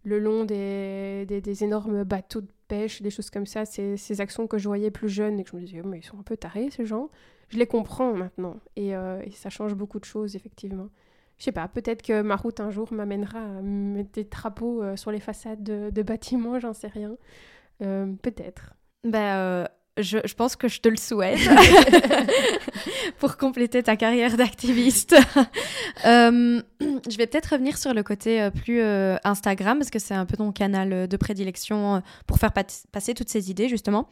le 0.04 0.18
long 0.18 0.44
des, 0.44 1.26
des, 1.26 1.64
énormes 1.64 2.04
bateaux 2.04 2.40
de 2.40 2.50
pêche, 2.68 3.02
des 3.02 3.10
choses 3.10 3.30
comme 3.30 3.46
ça, 3.46 3.64
ces, 3.64 3.96
ces 3.96 4.20
actions 4.20 4.46
que 4.46 4.58
je 4.58 4.68
voyais 4.68 4.90
plus 4.90 5.08
jeunes 5.08 5.38
et 5.38 5.44
que 5.44 5.50
je 5.50 5.56
me 5.56 5.60
disais, 5.60 5.82
oh, 5.84 5.86
mais 5.86 5.98
ils 5.98 6.04
sont 6.04 6.18
un 6.18 6.22
peu 6.22 6.36
tarés 6.36 6.70
ces 6.70 6.86
gens. 6.86 7.10
Je 7.48 7.58
les 7.58 7.66
comprends 7.66 8.14
maintenant 8.14 8.56
et, 8.76 8.94
euh, 8.94 9.22
ça 9.32 9.50
change 9.50 9.74
beaucoup 9.74 9.98
de 9.98 10.04
choses, 10.04 10.36
effectivement. 10.36 10.88
Je 11.38 11.44
sais 11.44 11.52
pas, 11.52 11.68
peut-être 11.68 12.02
que 12.02 12.22
ma 12.22 12.36
route 12.36 12.60
un 12.60 12.70
jour 12.70 12.92
m'amènera 12.92 13.40
à 13.40 13.62
mettre 13.62 14.12
des 14.12 14.24
drapeaux 14.24 14.82
euh, 14.82 14.96
sur 14.96 15.10
les 15.10 15.20
façades 15.20 15.62
de, 15.62 16.02
bâtiments, 16.02 16.58
j'en 16.60 16.72
sais 16.72 16.88
rien. 16.88 17.16
Euh, 17.82 18.12
peut-être. 18.22 18.74
Ben, 19.04 19.66
je, 19.98 20.18
je, 20.24 20.34
pense 20.34 20.56
que 20.56 20.68
je 20.68 20.80
te 20.80 20.88
le 20.88 20.96
souhaite 20.96 21.38
pour 23.18 23.36
compléter 23.36 23.82
ta 23.82 23.96
carrière 23.96 24.36
d'activiste. 24.36 25.14
euh, 26.06 26.62
je 26.80 27.16
vais 27.16 27.26
peut-être 27.26 27.52
revenir 27.52 27.76
sur 27.76 27.92
le 27.92 28.02
côté 28.02 28.40
euh, 28.40 28.50
plus 28.50 28.80
euh, 28.80 29.16
Instagram 29.24 29.78
parce 29.78 29.90
que 29.90 29.98
c'est 29.98 30.14
un 30.14 30.26
peu 30.26 30.36
ton 30.36 30.52
canal 30.52 31.08
de 31.08 31.16
prédilection 31.16 32.02
pour 32.26 32.38
faire 32.38 32.52
passer 32.52 33.14
toutes 33.14 33.28
ces 33.28 33.50
idées 33.50 33.68
justement. 33.68 34.08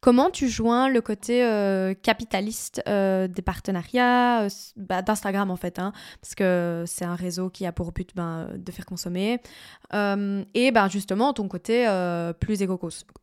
Comment 0.00 0.30
tu 0.30 0.48
joins 0.48 0.88
le 0.88 1.00
côté 1.00 1.40
capitaliste 2.02 2.82
des 2.86 3.42
partenariats 3.44 4.46
bah, 4.76 5.02
d'Instagram 5.02 5.50
en 5.50 5.56
fait, 5.56 5.78
hein, 5.78 5.92
parce 6.20 6.34
que 6.34 6.84
c'est 6.86 7.04
un 7.04 7.14
réseau 7.14 7.50
qui 7.50 7.66
a 7.66 7.72
pour 7.72 7.92
but 7.92 8.10
ben, 8.14 8.48
de 8.56 8.72
faire 8.72 8.86
consommer 8.86 9.40
et 9.92 10.70
ben 10.72 10.88
justement 10.88 11.32
ton 11.32 11.48
côté 11.48 11.86
plus 12.40 12.62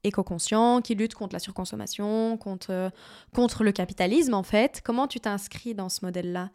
éco-conscient 0.04 0.82
qui 0.82 0.96
lutte 0.96 1.16
contre 1.16 1.34
la 1.34 1.40
surconsommation, 1.40 1.99
contre, 2.38 2.92
contre 3.34 3.64
le 3.64 3.72
capitalisme 3.72 4.34
en 4.34 4.44
fait. 4.44 4.82
Comment 4.84 5.08
tu 5.08 5.20
t'inscris 5.20 5.74
dans 5.74 5.90
ce 5.90 6.06
modèle-là 6.06 6.50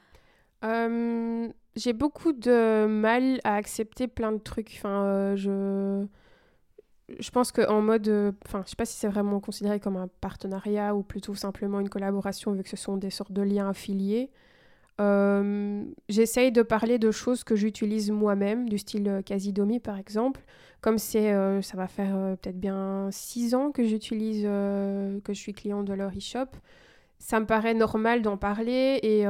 euh, 0.65 1.49
J'ai 1.77 1.93
beaucoup 1.93 2.33
de 2.33 2.87
mal 2.87 3.41
à 3.45 3.57
accepter 3.57 4.09
plein 4.09 4.33
de 4.33 4.39
trucs. 4.39 4.75
Enfin, 4.77 5.05
euh, 5.05 5.37
je... 5.37 6.07
je 7.19 7.31
pense 7.31 7.53
qu'en 7.53 7.83
mode... 7.83 8.09
Euh, 8.09 8.33
enfin, 8.47 8.63
je 8.65 8.71
sais 8.71 8.77
pas 8.77 8.87
si 8.87 8.97
c'est 8.97 9.09
vraiment 9.09 9.41
considéré 9.41 9.81
comme 9.81 9.97
un 9.97 10.09
partenariat 10.21 10.95
ou 10.95 11.03
plutôt 11.03 11.35
simplement 11.35 11.81
une 11.81 11.89
collaboration 11.89 12.53
vu 12.53 12.63
que 12.63 12.71
ce 12.71 12.77
sont 12.77 12.97
des 12.97 13.11
sortes 13.11 13.33
de 13.33 13.43
liens 13.43 13.69
affiliés. 13.69 14.31
J'essaye 16.09 16.53
de 16.53 16.63
parler 16.63 16.99
de 16.99 17.11
choses 17.11 17.45
que 17.45 17.57
j'utilise 17.57 18.11
moi-même, 18.11 18.69
du 18.69 18.79
style 18.79 19.23
Casidomi 19.25 19.81
par 19.81 19.99
exemple. 19.99 20.41
Comme 20.81 20.99
c'est, 20.99 21.33
ça 21.63 21.77
va 21.77 21.89
faire 21.89 22.37
peut-être 22.41 22.61
bien 22.61 23.09
six 23.11 23.55
ans 23.55 23.73
que 23.73 23.85
j'utilise, 23.85 24.43
que 24.45 25.21
je 25.29 25.39
suis 25.39 25.53
client 25.55 25.83
de 25.83 25.95
leur 25.95 26.11
e-shop, 26.11 26.51
ça 27.19 27.41
me 27.41 27.47
paraît 27.47 27.75
normal 27.75 28.23
d'en 28.23 28.37
parler 28.37 29.01
et 29.03 29.25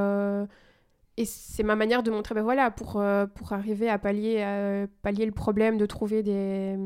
et 1.17 1.25
c'est 1.27 1.63
ma 1.63 1.77
manière 1.77 2.03
de 2.03 2.11
montrer, 2.11 2.35
ben 2.35 2.43
voilà, 2.43 2.71
pour, 2.71 3.01
euh, 3.01 3.27
pour 3.27 3.53
arriver 3.53 3.89
à 3.89 3.99
pallier, 3.99 4.87
pallier 5.03 5.27
le 5.27 5.33
problème 5.33 5.77
de 5.79 5.87
trouver 5.87 6.23
des, 6.23 6.77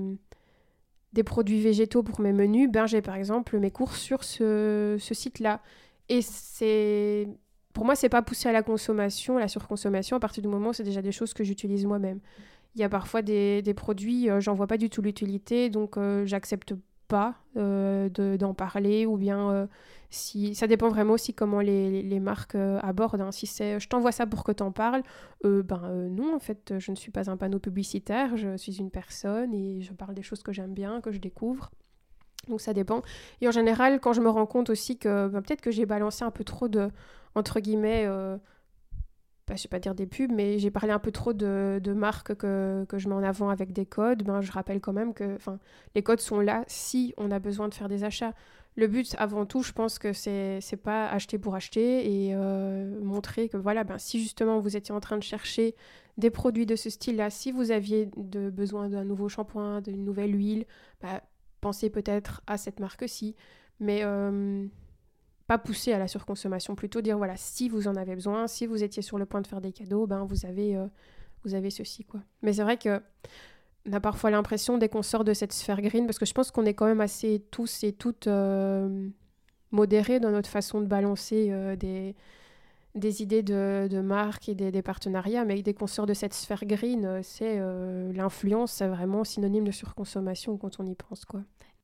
des 1.14 1.22
produits 1.22 1.60
végétaux 1.60 2.02
pour 2.02 2.20
mes 2.20 2.32
menus, 2.32 2.70
ben 2.70 2.86
j'ai 2.86 3.00
par 3.02 3.14
exemple 3.14 3.58
mes 3.58 3.70
courses 3.70 3.98
sur 4.00 4.24
ce, 4.24 4.96
ce 4.98 5.14
site-là. 5.14 5.62
Et 6.08 6.22
c'est... 6.22 7.28
Pour 7.78 7.86
moi, 7.86 7.94
c'est 7.94 8.08
pas 8.08 8.22
pousser 8.22 8.48
à 8.48 8.52
la 8.52 8.62
consommation, 8.62 9.38
la 9.38 9.48
surconsommation, 9.48 10.16
à 10.16 10.20
partir 10.20 10.42
du 10.42 10.48
moment 10.48 10.70
où 10.70 10.72
c'est 10.72 10.82
déjà 10.82 11.00
des 11.00 11.12
choses 11.12 11.32
que 11.32 11.44
j'utilise 11.44 11.86
moi-même. 11.86 12.18
Il 12.74 12.80
y 12.80 12.84
a 12.84 12.88
parfois 12.88 13.22
des, 13.22 13.62
produits, 13.74 14.28
euh, 14.28 14.40
j'en 14.40 14.54
vois 14.54 14.66
pas 14.66 14.76
du 14.76 14.90
tout 14.90 15.00
l'utilité, 15.00 15.70
donc 15.70 15.96
euh, 15.96 16.26
j'accepte 16.26 16.74
pas 17.06 17.36
d'en 17.54 18.54
parler, 18.54 19.06
ou 19.06 19.16
bien 19.16 19.68
si, 20.10 20.54
ça 20.54 20.66
dépend 20.66 20.88
vraiment 20.88 21.14
aussi 21.14 21.34
comment 21.34 21.60
les, 21.60 22.20
marques 22.20 22.54
euh, 22.54 22.78
abordent. 22.82 23.20
Hein. 23.20 23.32
Si 23.32 23.46
c'est 23.46 23.78
je 23.78 23.88
t'envoie 23.88 24.12
ça 24.12 24.26
pour 24.26 24.42
que 24.42 24.52
t'en 24.52 24.72
parles, 24.72 25.02
euh, 25.44 25.62
ben 25.62 25.82
euh, 25.84 26.08
non, 26.08 26.34
en 26.34 26.38
fait, 26.38 26.78
je 26.78 26.90
ne 26.90 26.96
suis 26.96 27.10
pas 27.10 27.30
un 27.30 27.36
panneau 27.36 27.58
publicitaire, 27.58 28.36
je 28.36 28.56
suis 28.56 28.78
une 28.78 28.90
personne 28.90 29.52
et 29.52 29.82
je 29.82 29.92
parle 29.92 30.14
des 30.14 30.22
choses 30.22 30.42
que 30.42 30.52
j'aime 30.52 30.72
bien, 30.72 31.00
que 31.00 31.12
je 31.12 31.18
découvre. 31.18 31.70
Donc 32.48 32.60
ça 32.62 32.72
dépend. 32.72 33.02
Et 33.42 33.48
en 33.48 33.50
général, 33.50 34.00
quand 34.00 34.14
je 34.14 34.22
me 34.22 34.30
rends 34.30 34.46
compte 34.46 34.70
aussi 34.70 34.96
que 34.96 35.28
ben, 35.28 35.42
peut-être 35.42 35.60
que 35.60 35.70
j'ai 35.70 35.84
balancé 35.84 36.24
un 36.24 36.30
peu 36.30 36.44
trop 36.44 36.68
de, 36.68 36.88
entre 37.34 37.60
guillemets, 37.60 38.06
bah, 39.48 39.54
je 39.56 39.62
vais 39.62 39.68
pas 39.68 39.78
dire 39.78 39.94
des 39.94 40.06
pubs, 40.06 40.30
mais 40.30 40.58
j'ai 40.58 40.70
parlé 40.70 40.92
un 40.92 40.98
peu 40.98 41.10
trop 41.10 41.32
de, 41.32 41.80
de 41.82 41.92
marques 41.94 42.34
que, 42.34 42.86
je 42.92 43.08
mets 43.08 43.14
en 43.14 43.22
avant 43.22 43.48
avec 43.48 43.72
des 43.72 43.86
codes, 43.86 44.22
ben, 44.22 44.42
je 44.42 44.52
rappelle 44.52 44.80
quand 44.80 44.92
même 44.92 45.14
que 45.14 45.38
les 45.94 46.02
codes 46.02 46.20
sont 46.20 46.40
là 46.40 46.64
si 46.66 47.14
on 47.16 47.30
a 47.30 47.38
besoin 47.38 47.68
de 47.68 47.74
faire 47.74 47.88
des 47.88 48.04
achats. 48.04 48.34
Le 48.76 48.86
but 48.86 49.14
avant 49.18 49.46
tout, 49.46 49.62
je 49.62 49.72
pense 49.72 49.98
que 49.98 50.12
c'est 50.12 50.60
c'est 50.60 50.76
pas 50.76 51.08
acheter 51.08 51.38
pour 51.38 51.54
acheter 51.54 52.26
et 52.26 52.34
euh, 52.34 53.00
montrer 53.00 53.48
que 53.48 53.56
voilà, 53.56 53.84
ben, 53.84 53.98
si 53.98 54.20
justement 54.20 54.60
vous 54.60 54.76
étiez 54.76 54.94
en 54.94 55.00
train 55.00 55.16
de 55.16 55.22
chercher 55.22 55.74
des 56.18 56.30
produits 56.30 56.66
de 56.66 56.76
ce 56.76 56.90
style-là, 56.90 57.30
si 57.30 57.50
vous 57.50 57.70
aviez 57.70 58.06
besoin 58.06 58.88
d'un 58.88 59.04
nouveau 59.04 59.28
shampoing, 59.28 59.80
d'une 59.80 60.04
nouvelle 60.04 60.36
huile, 60.36 60.66
bah, 61.00 61.22
pensez 61.60 61.90
peut-être 61.90 62.42
à 62.46 62.58
cette 62.58 62.80
marque-ci, 62.80 63.34
mais 63.80 64.02
euh, 64.04 64.66
pas 65.48 65.58
pousser 65.58 65.94
à 65.94 65.98
la 65.98 66.06
surconsommation, 66.06 66.76
plutôt 66.76 67.00
dire 67.00 67.16
voilà, 67.16 67.36
si 67.36 67.70
vous 67.70 67.88
en 67.88 67.96
avez 67.96 68.14
besoin, 68.14 68.46
si 68.46 68.66
vous 68.66 68.84
étiez 68.84 69.02
sur 69.02 69.18
le 69.18 69.24
point 69.24 69.40
de 69.40 69.46
faire 69.46 69.62
des 69.62 69.72
cadeaux, 69.72 70.06
ben 70.06 70.24
vous 70.24 70.44
avez 70.44 70.76
euh, 70.76 70.86
vous 71.42 71.54
avez 71.54 71.70
ceci 71.70 72.04
quoi. 72.04 72.20
Mais 72.42 72.52
c'est 72.52 72.62
vrai 72.62 72.76
que 72.76 73.00
on 73.88 73.92
a 73.94 74.00
parfois 74.00 74.30
l'impression, 74.30 74.76
dès 74.76 74.90
qu'on 74.90 75.02
sort 75.02 75.24
de 75.24 75.32
cette 75.32 75.54
sphère 75.54 75.80
green, 75.80 76.04
parce 76.04 76.18
que 76.18 76.26
je 76.26 76.34
pense 76.34 76.50
qu'on 76.50 76.66
est 76.66 76.74
quand 76.74 76.84
même 76.84 77.00
assez 77.00 77.42
tous 77.50 77.82
et 77.82 77.92
toutes 77.92 78.26
euh, 78.26 79.08
modérés 79.70 80.20
dans 80.20 80.30
notre 80.30 80.50
façon 80.50 80.82
de 80.82 80.86
balancer 80.86 81.48
euh, 81.50 81.74
des, 81.76 82.14
des 82.94 83.22
idées 83.22 83.42
de, 83.42 83.88
de 83.90 84.00
marque 84.02 84.50
et 84.50 84.54
des, 84.54 84.82
partenariats, 84.82 85.46
mais 85.46 85.62
dès 85.62 85.72
qu'on 85.72 85.86
sort 85.86 86.04
de 86.04 86.12
cette 86.12 86.34
sphère 86.34 86.66
green, 86.66 87.22
c'est 87.22 87.58
l'influence, 88.12 88.72
c'est 88.72 88.88
vraiment 88.88 89.24
synonyme 89.24 89.64
de 89.64 89.70
surconsommation 89.70 90.58
quand 90.58 90.78
on 90.80 90.86
y 90.86 90.94
pense. 90.94 91.24
quoi. 91.24 91.40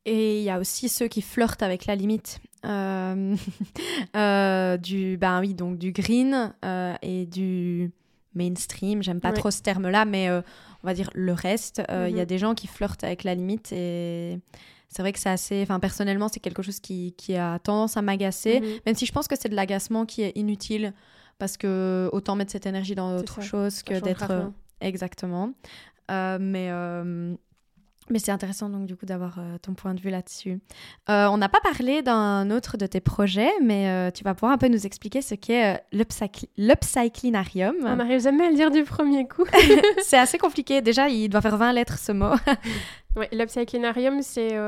Et 0.06 0.38
il 0.38 0.44
y 0.44 0.50
a 0.50 0.58
aussi 0.58 0.88
ceux 0.88 1.08
qui 1.08 1.22
flirtent 1.22 1.62
avec 1.62 1.86
la 1.86 1.96
limite 1.96 2.40
du, 2.64 2.68
ben 5.18 5.40
oui, 5.40 5.54
donc 5.54 5.78
du 5.78 5.92
green 5.92 6.54
et 7.02 7.26
du 7.26 7.90
mainstream. 8.34 9.02
J'aime 9.02 9.20
pas 9.20 9.32
trop 9.32 9.50
ce 9.50 9.62
terme-là, 9.62 10.04
mais 10.04 10.30
on 10.84 10.86
va 10.86 10.94
dire 10.94 11.10
le 11.14 11.32
reste. 11.32 11.82
Euh, 11.90 12.08
il 12.08 12.14
y 12.14 12.20
a 12.20 12.22
mhm. 12.22 12.28
des 12.28 12.38
gens 12.38 12.54
qui 12.54 12.66
flirtent 12.66 13.04
avec 13.04 13.24
la 13.24 13.34
limite 13.34 13.72
et 13.72 14.38
c'est 14.88 15.02
vrai 15.02 15.12
que 15.12 15.18
c'est 15.18 15.30
assez. 15.30 15.62
Enfin, 15.62 15.80
personnellement, 15.80 16.28
c'est 16.28 16.40
quelque 16.40 16.62
chose 16.62 16.78
qui, 16.78 17.14
qui, 17.16 17.36
a 17.36 17.58
tendance 17.58 17.96
à 17.96 18.02
m'agacer, 18.02 18.60
mhm. 18.60 18.66
même 18.86 18.94
si 18.94 19.06
je 19.06 19.12
pense 19.12 19.26
que 19.26 19.34
c'est 19.36 19.48
de 19.48 19.56
l'agacement 19.56 20.04
qui 20.04 20.22
est 20.22 20.32
inutile 20.36 20.92
parce 21.38 21.56
que 21.56 22.08
autant 22.12 22.36
mettre 22.36 22.52
cette 22.52 22.66
énergie 22.66 22.94
dans 22.94 23.16
autre 23.16 23.42
chose 23.42 23.82
que 23.82 23.98
d'être. 23.98 24.52
Exactement. 24.80 25.52
Euh, 26.10 26.36
mais 26.38 26.68
euh, 26.70 27.34
mais 28.10 28.18
c'est 28.18 28.32
intéressant 28.32 28.68
donc 28.68 28.84
du 28.86 28.96
coup 28.96 29.06
d'avoir 29.06 29.38
euh, 29.38 29.56
ton 29.58 29.72
point 29.74 29.94
de 29.94 30.00
vue 30.00 30.10
là-dessus. 30.10 30.60
Euh, 31.08 31.26
on 31.28 31.38
n'a 31.38 31.48
pas 31.48 31.60
parlé 31.60 32.02
d'un 32.02 32.50
autre 32.50 32.76
de 32.76 32.86
tes 32.86 33.00
projets, 33.00 33.50
mais 33.62 33.88
euh, 33.88 34.10
tu 34.10 34.24
vas 34.24 34.34
pouvoir 34.34 34.52
un 34.52 34.58
peu 34.58 34.68
nous 34.68 34.84
expliquer 34.84 35.22
ce 35.22 35.34
qu'est 35.34 35.82
l'upcyclinarium. 35.92 37.76
On 37.82 37.96
n'arrive 37.96 38.20
jamais 38.20 38.46
à 38.46 38.50
le 38.50 38.56
dire 38.56 38.70
du 38.70 38.84
premier 38.84 39.26
coup. 39.26 39.44
c'est 40.02 40.18
assez 40.18 40.36
compliqué. 40.36 40.82
Déjà, 40.82 41.08
il 41.08 41.28
doit 41.28 41.40
faire 41.40 41.56
20 41.56 41.72
lettres 41.72 41.98
ce 41.98 42.12
mot. 42.12 42.34
oui, 43.16 43.26
l'upcyclinarium, 43.32 44.20
c'est 44.22 44.58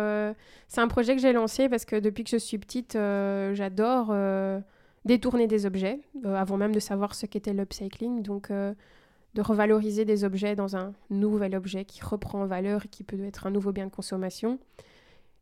c'est 0.69 0.81
un 0.81 0.89
projet 0.89 1.15
que 1.15 1.21
j'ai 1.23 1.33
lancé 1.33 1.69
parce 1.69 1.85
que 1.85 1.97
depuis 1.97 2.25
que 2.25 2.31
je 2.31 2.39
suis 2.39 2.59
petite, 2.59 2.95
j'adore 2.95 4.15
détourner 5.05 5.47
des 5.47 5.67
objets, 5.67 6.01
avant 6.25 6.57
même 6.57 6.75
de 6.75 6.81
savoir 6.81 7.15
ce 7.15 7.27
qu'était 7.27 7.53
l'upcycling. 7.53 8.23
Donc 8.23 8.51
de 9.37 9.43
revaloriser 9.43 10.07
des 10.07 10.25
objets 10.25 10.57
dans 10.57 10.77
un 10.77 10.95
nouvel 11.11 11.55
objet 11.55 11.85
qui 11.85 12.03
reprend 12.03 12.43
en 12.43 12.47
valeur 12.47 12.87
et 12.87 12.89
qui 12.89 13.05
peut 13.05 13.23
être 13.23 13.47
un 13.47 13.51
nouveau 13.51 13.71
bien 13.71 13.85
de 13.85 13.91
consommation. 13.91 14.59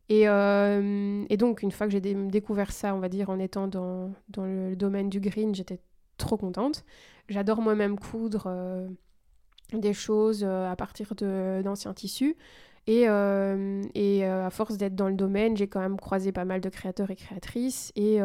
Et, 0.09 0.27
euh, 0.27 1.25
donc, 1.37 1.63
une 1.63 1.71
fois 1.71 1.87
que 1.87 1.93
j'ai 1.93 2.01
découvert 2.01 2.73
ça, 2.73 2.93
on 2.93 2.99
va 2.99 3.07
dire, 3.07 3.29
en 3.29 3.39
étant 3.39 3.67
dans, 3.67 4.11
le 4.37 4.75
domaine 4.75 5.09
du 5.09 5.21
green, 5.21 5.55
j'étais 5.55 5.79
trop 6.17 6.35
contente. 6.35 6.83
J'adore 7.29 7.61
moi-même 7.61 7.97
coudre 7.97 8.43
euh, 8.47 8.87
des 9.71 9.93
choses 9.93 10.43
euh, 10.43 10.69
à 10.69 10.75
partir 10.75 11.15
d'anciens 11.15 11.93
tissus. 11.93 12.35
Et, 12.87 13.05
et 13.95 14.25
à 14.25 14.49
force 14.51 14.77
d'être 14.77 14.93
dans 14.93 15.07
le 15.07 15.15
domaine, 15.15 15.55
j'ai 15.55 15.67
quand 15.67 15.79
même 15.79 15.97
croisé 15.97 16.33
pas 16.33 16.45
mal 16.45 16.59
de 16.59 16.69
créateurs 16.69 17.09
et 17.09 17.15
créatrices. 17.15 17.93
Et, 17.95 18.19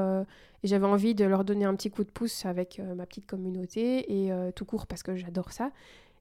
et 0.63 0.69
j'avais 0.69 0.87
envie 0.87 1.15
de 1.15 1.25
leur 1.25 1.45
donner 1.45 1.65
un 1.65 1.75
petit 1.75 1.91
coup 1.91 2.05
de 2.05 2.11
pouce 2.11 2.45
avec 2.45 2.79
euh, 2.79 2.95
ma 2.95 3.07
petite 3.07 3.27
communauté 3.27 4.25
et 4.25 4.33
euh, 4.33 4.51
tout 4.53 4.65
court 4.65 4.87
parce 4.87 5.03
que 5.03 5.17
j'adore 5.17 5.53
ça. 5.53 5.71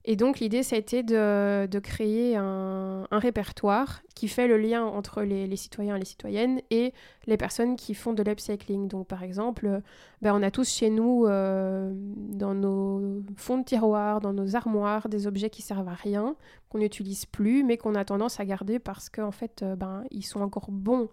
Et 0.06 0.16
donc 0.16 0.40
l'idée, 0.40 0.62
ça 0.62 0.76
a 0.76 0.78
été 0.78 1.02
de, 1.02 1.66
de 1.66 1.78
créer 1.78 2.34
un, 2.34 3.06
un, 3.10 3.18
répertoire 3.18 4.00
qui 4.14 4.28
fait 4.28 4.48
le 4.48 4.56
lien 4.56 4.82
entre 4.82 5.20
les, 5.20 5.46
les, 5.46 5.56
citoyens 5.56 5.96
et 5.96 5.98
les 5.98 6.06
citoyennes 6.06 6.62
et 6.70 6.94
les 7.26 7.36
personnes 7.36 7.76
qui 7.76 7.92
font 7.92 8.14
de 8.14 8.22
l'upcycling. 8.22 8.88
Donc 8.88 9.06
par 9.08 9.22
exemple, 9.22 9.82
ben, 10.22 10.34
on 10.34 10.42
a 10.42 10.50
tous 10.50 10.70
chez 10.70 10.88
nous, 10.88 11.26
euh, 11.26 11.92
dans 11.94 12.54
nos 12.54 13.22
fonds 13.36 13.58
de 13.58 13.64
tiroir, 13.64 14.22
dans 14.22 14.32
nos 14.32 14.56
armoires, 14.56 15.10
des 15.10 15.26
objets 15.26 15.50
qui 15.50 15.60
servent 15.60 15.88
à 15.88 15.94
rien, 15.94 16.34
qu'on 16.70 16.78
n'utilise 16.78 17.26
plus, 17.26 17.62
mais 17.62 17.76
qu'on 17.76 17.94
a 17.94 18.06
tendance 18.06 18.40
à 18.40 18.46
garder 18.46 18.78
parce 18.78 19.10
qu'en 19.10 19.32
fait, 19.32 19.62
ben, 19.76 20.04
ils 20.10 20.24
sont 20.24 20.40
encore 20.40 20.70
bons 20.70 21.10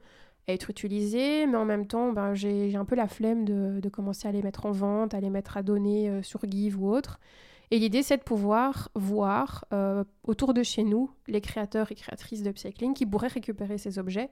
être 0.48 0.70
utilisés, 0.70 1.46
mais 1.46 1.58
en 1.58 1.66
même 1.66 1.88
temps, 1.88 2.12
ben, 2.14 2.34
j'ai 2.34 2.76
un 2.76 2.86
peu 2.86 2.96
la 2.96 3.08
flemme 3.08 3.46
de, 3.46 3.80
de, 3.82 3.90
commencer 3.90 4.28
à 4.28 4.32
les 4.32 4.42
mettre 4.42 4.66
en 4.66 4.72
vente, 4.72 5.14
à 5.14 5.20
les 5.20 5.30
mettre 5.30 5.58
à 5.58 5.64
donner 5.64 6.10
euh, 6.10 6.24
sur 6.24 6.42
Give 6.50 6.82
ou 6.82 6.90
autre. 6.90 7.20
Et 7.70 7.80
l'idée, 7.80 8.02
c'est 8.02 8.18
de 8.18 8.24
pouvoir 8.24 8.90
voir 8.96 9.66
euh, 9.74 10.06
autour 10.24 10.54
de 10.54 10.64
chez 10.64 10.84
nous 10.84 11.12
les 11.28 11.42
créateurs 11.42 11.92
et 11.92 11.96
créatrices 11.96 12.44
d'upcycling 12.44 12.94
qui 12.94 13.06
pourraient 13.06 13.28
récupérer 13.28 13.78
ces 13.78 14.00
objets 14.00 14.30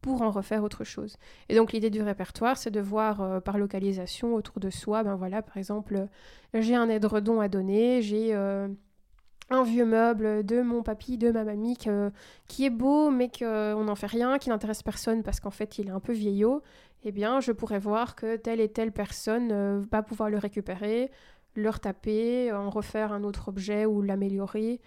pour 0.00 0.22
en 0.22 0.30
refaire 0.30 0.64
autre 0.64 0.82
chose. 0.82 1.18
Et 1.50 1.56
donc 1.56 1.72
l'idée 1.72 1.90
du 1.90 2.00
répertoire, 2.00 2.56
c'est 2.56 2.70
de 2.70 2.80
voir 2.80 3.20
euh, 3.20 3.40
par 3.40 3.58
localisation 3.58 4.34
autour 4.34 4.60
de 4.60 4.70
soi, 4.70 5.02
ben 5.02 5.14
voilà, 5.14 5.42
par 5.42 5.58
exemple, 5.58 6.06
j'ai 6.54 6.74
un 6.74 6.88
édredon 6.88 7.40
à 7.40 7.48
donner, 7.48 8.00
j'ai 8.00 8.34
un 9.50 9.64
vieux 9.64 9.84
meuble 9.84 10.44
de 10.44 10.62
mon 10.62 10.82
papy, 10.82 11.18
de 11.18 11.30
ma 11.30 11.44
mamie, 11.44 11.76
qui 12.48 12.64
est 12.64 12.70
beau, 12.70 13.10
mais 13.10 13.28
qu'on 13.28 13.84
n'en 13.84 13.96
fait 13.96 14.06
rien, 14.06 14.38
qui 14.38 14.48
n'intéresse 14.48 14.82
personne 14.82 15.22
parce 15.22 15.40
qu'en 15.40 15.50
fait 15.50 15.78
il 15.78 15.88
est 15.88 15.92
un 15.92 16.00
peu 16.00 16.12
vieillot, 16.12 16.62
eh 17.02 17.12
bien 17.12 17.40
je 17.40 17.52
pourrais 17.52 17.80
voir 17.80 18.14
que 18.14 18.36
telle 18.36 18.60
et 18.60 18.68
telle 18.68 18.92
personne 18.92 19.50
euh, 19.52 19.82
va 19.90 20.02
pouvoir 20.02 20.30
le 20.30 20.38
récupérer, 20.38 21.10
le 21.54 21.68
retaper, 21.68 22.52
en 22.52 22.70
refaire 22.70 23.12
un 23.12 23.24
autre 23.24 23.48
objet 23.48 23.86
ou 23.86 24.02
l'améliorer 24.02 24.80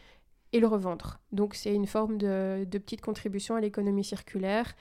et 0.54 0.60
le 0.60 0.68
revendre. 0.68 1.20
Donc 1.32 1.56
c'est 1.56 1.74
une 1.74 1.88
forme 1.88 2.18
de, 2.18 2.66
petite 2.72 3.02
contribution 3.02 3.56
à 3.56 3.62
l'économie 3.62 4.04
circulaire. 4.04 4.76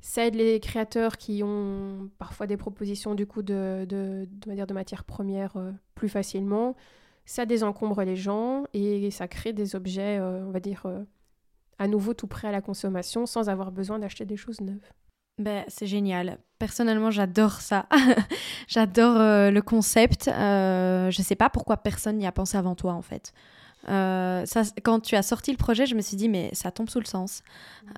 Ça 0.00 0.26
aide 0.26 0.36
les 0.36 0.60
créateurs 0.60 1.18
qui 1.18 1.42
ont 1.42 2.10
parfois 2.18 2.46
des 2.46 2.56
propositions 2.56 3.14
du 3.14 3.26
coup 3.26 3.42
de, 3.42 3.84
de, 3.88 4.28
de 4.46 4.72
matières 4.72 5.04
premières 5.04 5.56
euh, 5.56 5.72
plus 5.94 6.08
facilement 6.08 6.74
ça 7.26 7.44
désencombre 7.44 8.02
les 8.02 8.16
gens 8.16 8.64
et 8.72 9.10
ça 9.10 9.28
crée 9.28 9.52
des 9.52 9.74
objets, 9.74 10.18
euh, 10.18 10.44
on 10.46 10.50
va 10.52 10.60
dire, 10.60 10.82
euh, 10.86 11.04
à 11.78 11.88
nouveau 11.88 12.14
tout 12.14 12.28
prêts 12.28 12.48
à 12.48 12.52
la 12.52 12.62
consommation 12.62 13.26
sans 13.26 13.48
avoir 13.48 13.72
besoin 13.72 13.98
d'acheter 13.98 14.24
des 14.24 14.36
choses 14.36 14.60
neuves. 14.60 14.88
Ben, 15.38 15.64
c'est 15.68 15.86
génial. 15.86 16.38
Personnellement, 16.58 17.10
j'adore 17.10 17.60
ça. 17.60 17.86
j'adore 18.68 19.20
euh, 19.20 19.50
le 19.50 19.60
concept. 19.60 20.26
je 20.26 21.18
ne 21.18 21.22
sais 21.22 21.34
pas 21.34 21.50
pourquoi 21.50 21.76
personne 21.76 22.16
n'y 22.16 22.26
a 22.26 22.32
pensé 22.32 22.56
avant 22.56 22.74
toi, 22.74 22.94
en 22.94 23.02
fait. 23.02 23.34
Euh, 23.88 24.44
ça, 24.46 24.62
quand 24.82 25.00
tu 25.00 25.14
as 25.14 25.22
sorti 25.22 25.50
le 25.50 25.56
projet, 25.56 25.86
je 25.86 25.94
me 25.94 26.00
suis 26.00 26.16
dit, 26.16 26.28
mais 26.28 26.50
ça 26.52 26.70
tombe 26.70 26.90
sous 26.90 27.00
le 27.00 27.06
sens. 27.06 27.42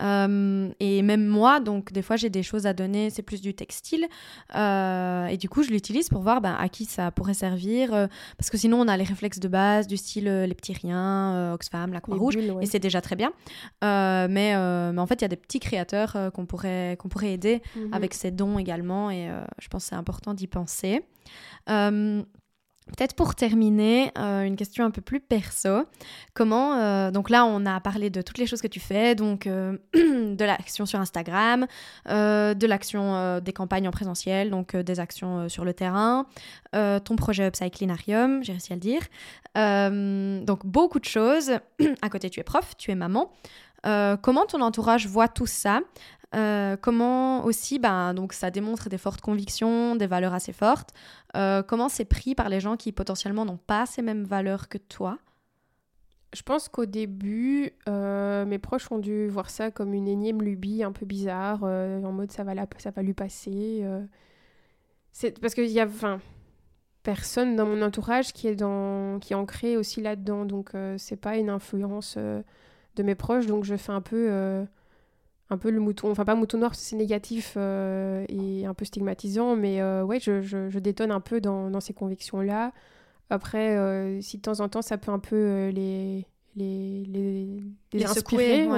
Euh, 0.03 0.69
et 0.81 1.03
même 1.03 1.27
moi, 1.27 1.61
donc 1.61 1.93
des 1.93 2.03
fois, 2.03 2.17
j'ai 2.17 2.31
des 2.31 2.43
choses 2.43 2.67
à 2.67 2.73
donner, 2.73 3.11
c'est 3.11 3.23
plus 3.23 3.41
du 3.41 3.55
textile. 3.55 4.07
Euh, 4.55 5.27
et 5.27 5.37
du 5.37 5.49
coup, 5.49 5.63
je 5.63 5.71
l'utilise 5.71 6.09
pour 6.09 6.21
voir 6.21 6.41
ben, 6.41 6.57
à 6.59 6.69
qui 6.69 6.85
ça 6.85 7.11
pourrait 7.11 7.35
servir. 7.35 7.91
parce 8.37 8.51
que 8.51 8.59
sinon, 8.59 8.81
on 8.81 8.89
a 8.89 8.97
les 8.97 9.05
réflexes 9.05 9.41
de 9.41 9.49
base, 9.49 9.87
du 9.87 9.97
style 9.97 10.25
les 10.25 10.55
petits 10.55 10.75
riens, 10.75 11.53
Oxfam, 11.55 11.93
la 11.93 12.01
Croix-Rouge. 12.01 12.37
Et 12.61 12.67
c'est 12.67 12.81
déjà 12.81 13.01
très 13.01 13.17
bien. 13.17 13.33
mais, 13.83 14.29
mais 14.29 14.99
en 15.01 15.07
fait, 15.07 15.17
il 15.17 15.23
y 15.23 15.25
a 15.25 15.29
des 15.29 15.37
petits 15.37 15.61
créateurs 15.61 16.17
qu'on 16.35 16.47
pourrait, 16.47 16.97
qu'on 16.99 17.09
pourrait 17.09 17.33
aider 17.33 17.63
mhm. 17.77 17.95
avec 17.95 18.15
ces 18.15 18.31
dons 18.31 18.59
également. 18.59 19.11
Et 19.11 19.31
je 19.59 19.69
pense 19.69 19.85
que 19.85 19.91
c'est 19.91 19.97
important 19.97 20.35
d'y 20.35 20.47
penser. 20.47 21.03
Peut-être 22.97 23.15
pour 23.15 23.35
terminer, 23.35 24.11
euh, 24.19 24.43
une 24.43 24.57
question 24.57 24.85
un 24.85 24.91
peu 24.91 25.01
plus 25.01 25.21
perso. 25.21 25.85
Comment, 26.35 26.75
euh, 26.75 27.11
donc 27.11 27.31
là, 27.31 27.45
on 27.45 27.67
a 27.67 27.79
parlé 27.81 28.11
de 28.11 28.23
toutes 28.23 28.39
les 28.39 28.47
choses 28.47 28.63
que 28.63 28.67
tu 28.67 28.81
fais, 28.81 29.15
donc 29.15 29.47
euh, 29.47 29.77
de 29.95 30.45
l'action 30.45 30.87
sur 30.87 30.99
Instagram, 30.99 31.67
de 32.07 32.67
l'action 32.67 33.41
des 33.41 33.53
campagnes 33.53 33.89
en 33.89 33.91
présentiel, 33.91 34.51
donc 34.51 34.75
des 34.75 35.01
actions 35.01 35.49
sur 35.49 35.65
le 35.65 35.75
terrain, 35.75 36.27
ton 36.73 37.17
projet 37.17 37.47
Upcyclinarium, 37.47 38.43
j'ai 38.43 38.53
réussi 38.53 38.73
à 38.73 38.77
le 38.77 38.81
dire. 38.81 40.45
donc 40.47 40.67
beaucoup 40.67 40.99
de 40.99 41.05
choses. 41.05 41.53
à 42.03 42.09
côté, 42.11 42.31
tu 42.31 42.41
es 42.41 42.45
prof, 42.45 42.77
tu 42.77 42.91
es 42.91 42.95
maman. 42.95 43.31
comment 43.85 44.47
ton 44.47 44.61
entourage 44.61 45.07
voit 45.07 45.29
tout 45.29 45.47
ça? 45.47 45.81
Euh, 46.35 46.77
comment 46.77 47.45
aussi, 47.45 47.79
ben, 47.79 48.13
donc 48.13 48.33
ça 48.33 48.51
démontre 48.51 48.89
des 48.89 48.99
fortes 48.99 49.21
convictions, 49.21 49.97
des 49.97 50.07
valeurs 50.07 50.35
assez 50.35 50.53
fortes. 50.53 50.93
Euh, 51.37 51.63
comment 51.63 51.89
c'est 51.89 52.05
pris 52.05 52.35
par 52.35 52.49
les 52.49 52.61
gens 52.61 52.77
qui 52.77 52.93
potentiellement 52.93 53.45
n'ont 53.45 53.57
pas 53.57 53.87
ces 53.87 54.03
mêmes 54.03 54.25
valeurs 54.25 54.69
que 54.69 54.79
toi? 54.79 55.19
Je 56.35 56.43
pense 56.43 56.69
qu'au 56.69 56.85
début, 56.85 57.73
euh, 57.89 58.45
mes 58.45 58.59
proches 58.59 58.93
ont 58.93 58.99
dû 58.99 59.29
voir 59.29 59.49
ça 59.49 59.71
comme 59.71 59.95
une 59.95 60.07
énième 60.07 60.43
lubie 60.43 60.83
un 60.83 60.93
peu 60.93 61.07
bizarre, 61.07 61.63
en 61.63 62.13
mode 62.13 62.31
ça 62.31 62.45
va, 62.45 62.53
ça 62.77 62.91
va 62.91 63.03
lui 63.03 63.15
passer. 63.15 63.87
C'est 65.11 65.41
parce 65.41 65.55
qu'il 65.55 65.71
y 65.71 65.81
a, 65.81 65.89
personne 67.03 67.57
dans 67.57 67.65
mon 67.65 67.81
entourage 67.81 68.35
qui 68.35 68.47
est 68.47 68.57
dans, 68.57 69.19
qui 69.21 69.35
ancré 69.35 69.79
aussi 69.79 70.03
là-dedans, 70.03 70.45
donc 70.45 70.73
c'est 70.99 71.17
pas 71.17 71.39
une 71.39 71.49
influence 71.49 72.19
de 72.19 73.03
mes 73.03 73.15
proches, 73.15 73.47
donc 73.47 73.65
je 73.65 73.77
fais 73.77 73.93
un 73.93 74.03
peu 74.03 74.67
un 75.51 75.59
peu 75.59 75.71
le 75.71 75.81
mouton, 75.81 76.11
enfin 76.11 76.25
pas 76.25 76.35
mouton 76.35 76.59
noir 76.59 76.75
c'est 76.75 76.97
négatif 76.97 77.55
euh, 77.57 78.25
et 78.29 78.67
un 78.67 78.75
peu 78.75 78.85
stigmatisant, 78.85 79.57
mais 79.57 79.81
euh, 79.81 80.05
ouais, 80.05 80.21
je, 80.21 80.43
je, 80.43 80.79
détonne 80.79 81.11
un 81.11 81.21
peu 81.21 81.41
dans, 81.41 81.71
dans 81.71 81.81
ces 81.81 81.95
convictions-là. 81.95 82.73
Après, 83.31 83.77
euh, 83.77 84.21
si 84.21 84.39
de 84.39 84.43
temps 84.43 84.61
en 84.61 84.69
temps 84.69 84.83
ça 84.83 84.99
peut 84.99 85.11
un 85.11 85.19
peu 85.19 85.69
les, 85.69 86.27
les, 86.57 87.05
les, 87.07 87.63
les, 87.93 88.05
inspirer, 88.05 88.69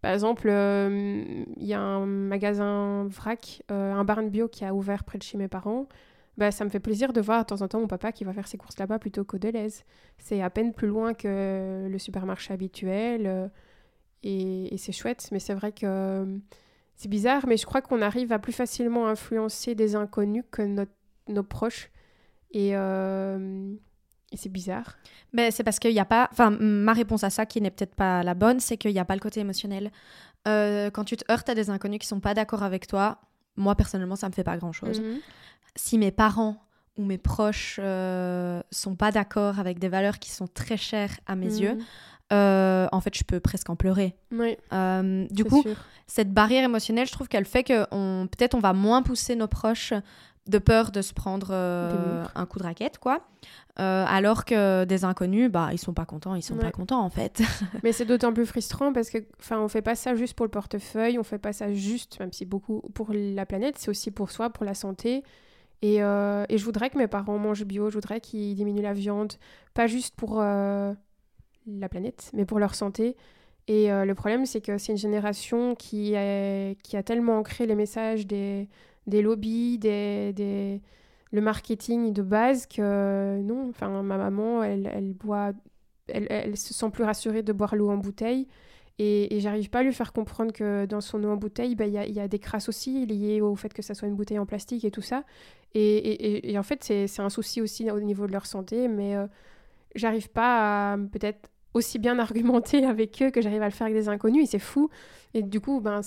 Par 0.00 0.12
exemple, 0.12 0.48
il 0.48 1.66
y 1.66 1.74
a 1.74 1.80
un 1.80 2.06
magasin 2.06 3.06
vrac, 3.08 3.62
un 3.68 4.04
barn 4.04 4.28
bio 4.28 4.48
qui 4.48 4.64
a 4.64 4.74
ouvert 4.74 5.04
près 5.04 5.18
de 5.18 5.22
chez 5.22 5.38
mes 5.38 5.48
parents. 5.48 5.86
Bah, 6.38 6.50
ça 6.50 6.64
me 6.64 6.70
fait 6.70 6.80
plaisir 6.80 7.12
de 7.12 7.20
voir 7.20 7.42
de 7.42 7.46
temps 7.46 7.60
en 7.60 7.68
temps 7.68 7.78
mon 7.78 7.86
papa 7.86 8.10
qui 8.10 8.24
va 8.24 8.32
faire 8.32 8.48
ses 8.48 8.56
courses 8.56 8.78
là-bas 8.78 8.98
plutôt 8.98 9.22
qu'au 9.22 9.38
Deleuze. 9.38 9.82
C'est 10.16 10.40
à 10.40 10.48
peine 10.48 10.72
plus 10.72 10.88
loin 10.88 11.12
que 11.12 11.86
le 11.88 11.98
supermarché 11.98 12.54
habituel 12.54 13.50
et, 14.22 14.76
c'est 14.78 14.92
chouette, 14.92 15.28
mais 15.32 15.38
c'est 15.38 15.54
vrai 15.54 15.72
que 15.72 15.86
euh, 15.86 16.38
c'est 16.96 17.08
bizarre, 17.08 17.46
mais 17.46 17.56
je 17.56 17.66
crois 17.66 17.82
qu'on 17.82 18.02
arrive 18.02 18.32
à 18.32 18.38
plus 18.38 18.52
facilement 18.52 19.08
influencer 19.08 19.74
des 19.74 19.96
inconnus 19.96 20.44
que 20.50 20.62
nos 21.28 21.42
proches. 21.42 21.90
Euh, 22.54 23.74
et, 24.30 24.36
c'est 24.36 24.48
bizarre. 24.48 24.96
Mais 25.32 25.50
c'est 25.50 25.64
parce 25.64 25.78
qu'il 25.78 25.92
n'y 25.92 26.00
a 26.00 26.04
pas. 26.04 26.28
Enfin, 26.32 26.50
ma 26.50 26.92
réponse 26.92 27.24
à 27.24 27.30
ça, 27.30 27.46
qui 27.46 27.60
n'est 27.60 27.70
peut-être 27.70 27.94
pas 27.94 28.22
la 28.22 28.34
bonne, 28.34 28.60
c'est 28.60 28.76
qu'il 28.76 28.92
n'y 28.92 28.98
a 28.98 29.04
pas 29.04 29.14
le 29.14 29.20
côté 29.20 29.40
émotionnel. 29.40 29.90
Euh, 30.48 30.90
quand 30.90 31.04
tu 31.04 31.16
te 31.16 31.30
heurtes 31.30 31.48
à 31.48 31.54
des 31.54 31.70
inconnus 31.70 31.98
qui 31.98 32.06
sont 32.06 32.20
pas 32.20 32.34
d'accord 32.34 32.62
avec 32.62 32.86
toi, 32.86 33.18
moi 33.56 33.74
personnellement, 33.74 34.16
ça 34.16 34.28
me 34.28 34.32
fait 34.32 34.44
pas 34.44 34.56
grand-chose. 34.56 35.00
Mhm. 35.00 35.18
Si 35.76 35.98
mes 35.98 36.10
parents 36.10 36.56
ou 36.96 37.04
mes 37.04 37.18
proches 37.18 37.78
euh, 37.82 38.62
sont 38.70 38.96
pas 38.96 39.12
d'accord 39.12 39.58
avec 39.58 39.78
des 39.78 39.88
valeurs 39.88 40.18
qui 40.18 40.30
sont 40.30 40.46
très 40.46 40.76
chères 40.76 41.18
à 41.26 41.36
mes 41.36 41.50
mhm. 41.50 41.58
yeux, 41.58 41.78
euh, 42.32 42.88
en 42.92 43.00
fait, 43.00 43.16
je 43.16 43.24
peux 43.24 43.40
presque 43.40 43.68
en 43.68 43.76
pleurer. 43.76 44.16
Oui, 44.32 44.56
euh, 44.72 45.26
du 45.30 45.44
coup, 45.44 45.64
cette 46.06 46.32
barrière 46.32 46.64
émotionnelle, 46.64 47.06
je 47.06 47.12
trouve 47.12 47.28
qu'elle 47.28 47.44
fait 47.44 47.62
que 47.62 47.86
on, 47.90 48.26
peut-être 48.26 48.54
on 48.54 48.60
va 48.60 48.72
moins 48.72 49.02
pousser 49.02 49.36
nos 49.36 49.48
proches 49.48 49.92
de 50.48 50.58
peur 50.58 50.90
de 50.90 51.02
se 51.02 51.12
prendre 51.12 51.48
euh, 51.50 52.24
un 52.34 52.46
coup 52.46 52.58
de 52.58 52.64
raquette, 52.64 52.98
quoi. 52.98 53.20
alors 53.76 54.44
que 54.44 54.84
des 54.84 55.04
inconnus, 55.04 55.50
bah, 55.50 55.68
ils 55.72 55.78
sont 55.78 55.92
pas 55.92 56.04
contents, 56.04 56.34
ils 56.34 56.42
sont 56.42 56.56
pas 56.56 56.72
contents 56.72 57.04
en 57.04 57.10
fait. 57.10 57.42
Mais 57.84 57.92
c'est 57.92 58.06
d'autant 58.06 58.32
plus 58.32 58.46
frustrant 58.46 58.92
parce 58.92 59.10
que, 59.10 59.18
enfin, 59.38 59.60
on 59.60 59.68
fait 59.68 59.82
pas 59.82 59.94
ça 59.94 60.14
juste 60.16 60.34
pour 60.34 60.46
le 60.46 60.50
portefeuille, 60.50 61.18
on 61.18 61.22
fait 61.22 61.38
pas 61.38 61.52
ça 61.52 61.72
juste, 61.72 62.18
même 62.18 62.32
si 62.32 62.44
beaucoup 62.44 62.80
pour 62.94 63.10
la 63.12 63.46
planète, 63.46 63.76
c'est 63.78 63.90
aussi 63.90 64.10
pour 64.10 64.30
soi, 64.30 64.50
pour 64.50 64.64
la 64.64 64.74
santé. 64.74 65.22
Et, 65.82 65.96
et, 65.96 66.58
je 66.58 66.64
voudrais 66.64 66.90
que 66.90 66.98
mes 66.98 67.08
parents 67.08 67.38
mangent 67.38 67.64
bio, 67.64 67.90
je 67.90 67.94
voudrais 67.94 68.20
qu'ils 68.20 68.54
diminuent 68.54 68.82
la 68.82 68.94
viande, 68.94 69.34
pas 69.74 69.86
juste 69.86 70.14
pour 70.16 70.40
la 71.66 71.88
planète, 71.88 72.30
mais 72.32 72.44
pour 72.44 72.58
leur 72.58 72.74
santé. 72.74 73.16
Et 73.68 73.92
euh, 73.92 74.04
le 74.04 74.14
problème, 74.14 74.46
c'est 74.46 74.60
que 74.60 74.78
c'est 74.78 74.92
une 74.92 74.98
génération 74.98 75.74
qui, 75.74 76.14
qui 76.82 76.96
a 76.96 77.02
tellement 77.04 77.38
ancré 77.38 77.66
les 77.66 77.74
messages 77.74 78.26
des, 78.26 78.68
des 79.06 79.22
lobbies, 79.22 79.78
des, 79.78 80.32
des, 80.32 80.80
le 81.32 81.40
marketing 81.40 82.12
de 82.12 82.22
base 82.22 82.66
que 82.66 83.40
non, 83.40 83.68
enfin, 83.70 84.02
ma 84.02 84.18
maman, 84.18 84.62
elle, 84.62 84.90
elle 84.92 85.12
boit, 85.14 85.52
elle, 86.08 86.56
se 86.56 86.74
sent 86.74 86.90
plus 86.90 87.04
rassurée 87.04 87.42
de 87.42 87.52
boire 87.52 87.74
l'eau 87.74 87.90
en 87.90 87.96
bouteille. 87.96 88.46
Et, 88.98 89.40
j'arrive 89.40 89.70
pas 89.70 89.80
à 89.80 89.82
lui 89.82 89.92
faire 89.92 90.12
comprendre 90.12 90.52
que 90.52 90.84
dans 90.86 91.00
son 91.00 91.24
eau 91.24 91.30
en 91.30 91.36
bouteille, 91.36 91.74
bah, 91.74 91.86
il 91.86 91.94
y, 91.94 92.20
a, 92.20 92.28
des 92.28 92.38
crasses 92.38 92.68
aussi 92.68 93.06
liées 93.06 93.40
au 93.40 93.56
fait 93.56 93.72
que 93.72 93.82
ça 93.82 93.94
soit 93.94 94.06
une 94.06 94.14
bouteille 94.14 94.38
en 94.38 94.46
plastique 94.46 94.84
et 94.84 94.90
tout 94.90 95.02
ça. 95.02 95.24
Et, 95.74 96.52
et 96.52 96.58
en 96.58 96.62
fait, 96.62 96.84
c'est 96.84 97.20
un 97.20 97.30
souci 97.30 97.62
aussi 97.62 97.90
au 97.90 98.00
niveau 98.00 98.26
de 98.26 98.32
leur 98.32 98.46
santé, 98.46 98.88
mais 98.88 99.16
euh, 99.16 99.26
j'arrive 99.94 100.28
pas 100.28 100.92
à 100.92 100.98
peut-être 100.98 101.48
aussi 101.74 101.98
bien 101.98 102.18
argumenter 102.18 102.84
avec 102.86 103.22
eux 103.22 103.30
que 103.30 103.40
j'arrive 103.40 103.62
à 103.62 103.66
le 103.66 103.72
faire 103.72 103.86
avec 103.86 103.96
des 103.96 104.08
inconnus 104.08 104.44
et 104.44 104.46
c'est 104.46 104.58
fou. 104.58 104.90
Et 105.34 105.42
du 105.42 105.60
coup, 105.60 105.80
ben. 105.80 106.00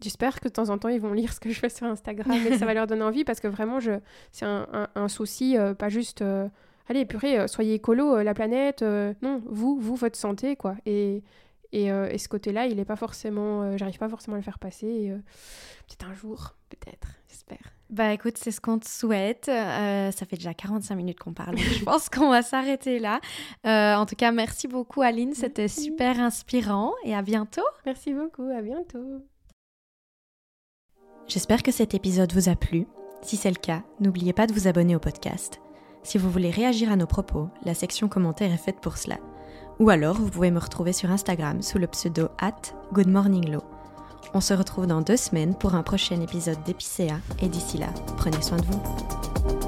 J'espère 0.00 0.38
que 0.38 0.48
de 0.48 0.52
temps 0.52 0.68
en 0.68 0.78
temps, 0.78 0.88
ils 0.88 1.00
vont 1.00 1.12
lire 1.12 1.32
ce 1.32 1.40
que 1.40 1.50
je 1.50 1.58
fais 1.58 1.68
sur 1.68 1.86
Instagram 1.86 2.36
et 2.46 2.56
ça 2.56 2.66
va 2.66 2.74
leur 2.74 2.86
donner 2.86 3.02
envie 3.02 3.24
parce 3.24 3.40
que 3.40 3.48
vraiment, 3.48 3.80
je... 3.80 3.92
c'est 4.30 4.46
un, 4.46 5.08
souci, 5.08 5.56
euh, 5.56 5.74
pas 5.74 5.88
juste... 5.88 6.22
Euh, 6.22 6.48
allez, 6.88 7.04
purée, 7.04 7.38
euh, 7.38 7.46
soyez 7.48 7.74
écolo, 7.74 8.22
la 8.22 8.32
planète. 8.32 8.82
non, 8.82 9.42
vous, 9.46 9.76
vous, 9.80 9.96
votre 9.96 10.16
santé, 10.16 10.54
quoi. 10.54 10.76
Et, 10.86 11.24
et, 11.72 11.86
et 11.86 12.18
ce 12.18 12.28
côté-là, 12.28 12.66
il 12.66 12.78
est 12.78 12.84
pas 12.84 12.96
forcément... 12.96 13.76
J'arrive 13.76 13.98
pas 13.98 14.08
forcément 14.08 14.36
à 14.36 14.38
le 14.38 14.44
faire 14.44 14.60
passer. 14.60 15.12
peut-être 15.88 16.08
un 16.08 16.14
jour, 16.14 16.54
peut-être, 16.68 17.08
j'espère. 17.28 17.77
Bah 17.90 18.12
écoute, 18.12 18.36
c'est 18.36 18.50
ce 18.50 18.60
qu'on 18.60 18.78
te 18.78 18.86
souhaite. 18.86 19.48
Euh, 19.48 20.10
ça 20.10 20.26
fait 20.26 20.36
déjà 20.36 20.52
45 20.52 20.94
minutes 20.94 21.18
qu'on 21.18 21.32
parle. 21.32 21.56
je 21.56 21.84
pense 21.84 22.08
qu'on 22.10 22.28
va 22.28 22.42
s'arrêter 22.42 22.98
là. 22.98 23.20
Euh, 23.66 23.94
en 23.94 24.04
tout 24.04 24.16
cas, 24.16 24.30
merci 24.30 24.68
beaucoup 24.68 25.00
Aline, 25.00 25.34
c'était 25.34 25.68
super 25.68 26.20
inspirant 26.20 26.92
et 27.04 27.14
à 27.14 27.22
bientôt. 27.22 27.64
Merci 27.86 28.12
beaucoup, 28.12 28.48
à 28.50 28.60
bientôt. 28.60 29.24
J'espère 31.28 31.62
que 31.62 31.72
cet 31.72 31.94
épisode 31.94 32.32
vous 32.32 32.48
a 32.48 32.56
plu. 32.56 32.86
Si 33.22 33.36
c'est 33.36 33.50
le 33.50 33.56
cas, 33.56 33.82
n'oubliez 34.00 34.32
pas 34.32 34.46
de 34.46 34.52
vous 34.52 34.68
abonner 34.68 34.94
au 34.94 35.00
podcast. 35.00 35.60
Si 36.02 36.18
vous 36.18 36.30
voulez 36.30 36.50
réagir 36.50 36.92
à 36.92 36.96
nos 36.96 37.06
propos, 37.06 37.48
la 37.64 37.74
section 37.74 38.08
commentaires 38.08 38.52
est 38.52 38.58
faite 38.58 38.80
pour 38.80 38.96
cela. 38.96 39.18
Ou 39.78 39.90
alors, 39.90 40.16
vous 40.16 40.30
pouvez 40.30 40.50
me 40.50 40.58
retrouver 40.58 40.92
sur 40.92 41.10
Instagram 41.10 41.62
sous 41.62 41.78
le 41.78 41.86
pseudo 41.86 42.28
at 42.38 42.74
goodmorninglow. 42.92 43.77
On 44.34 44.40
se 44.40 44.54
retrouve 44.54 44.86
dans 44.86 45.00
deux 45.00 45.16
semaines 45.16 45.54
pour 45.54 45.74
un 45.74 45.82
prochain 45.82 46.20
épisode 46.20 46.62
d'Épicéa 46.64 47.18
et 47.40 47.48
d'ici 47.48 47.78
là, 47.78 47.88
prenez 48.16 48.42
soin 48.42 48.58
de 48.58 48.66
vous. 48.66 49.67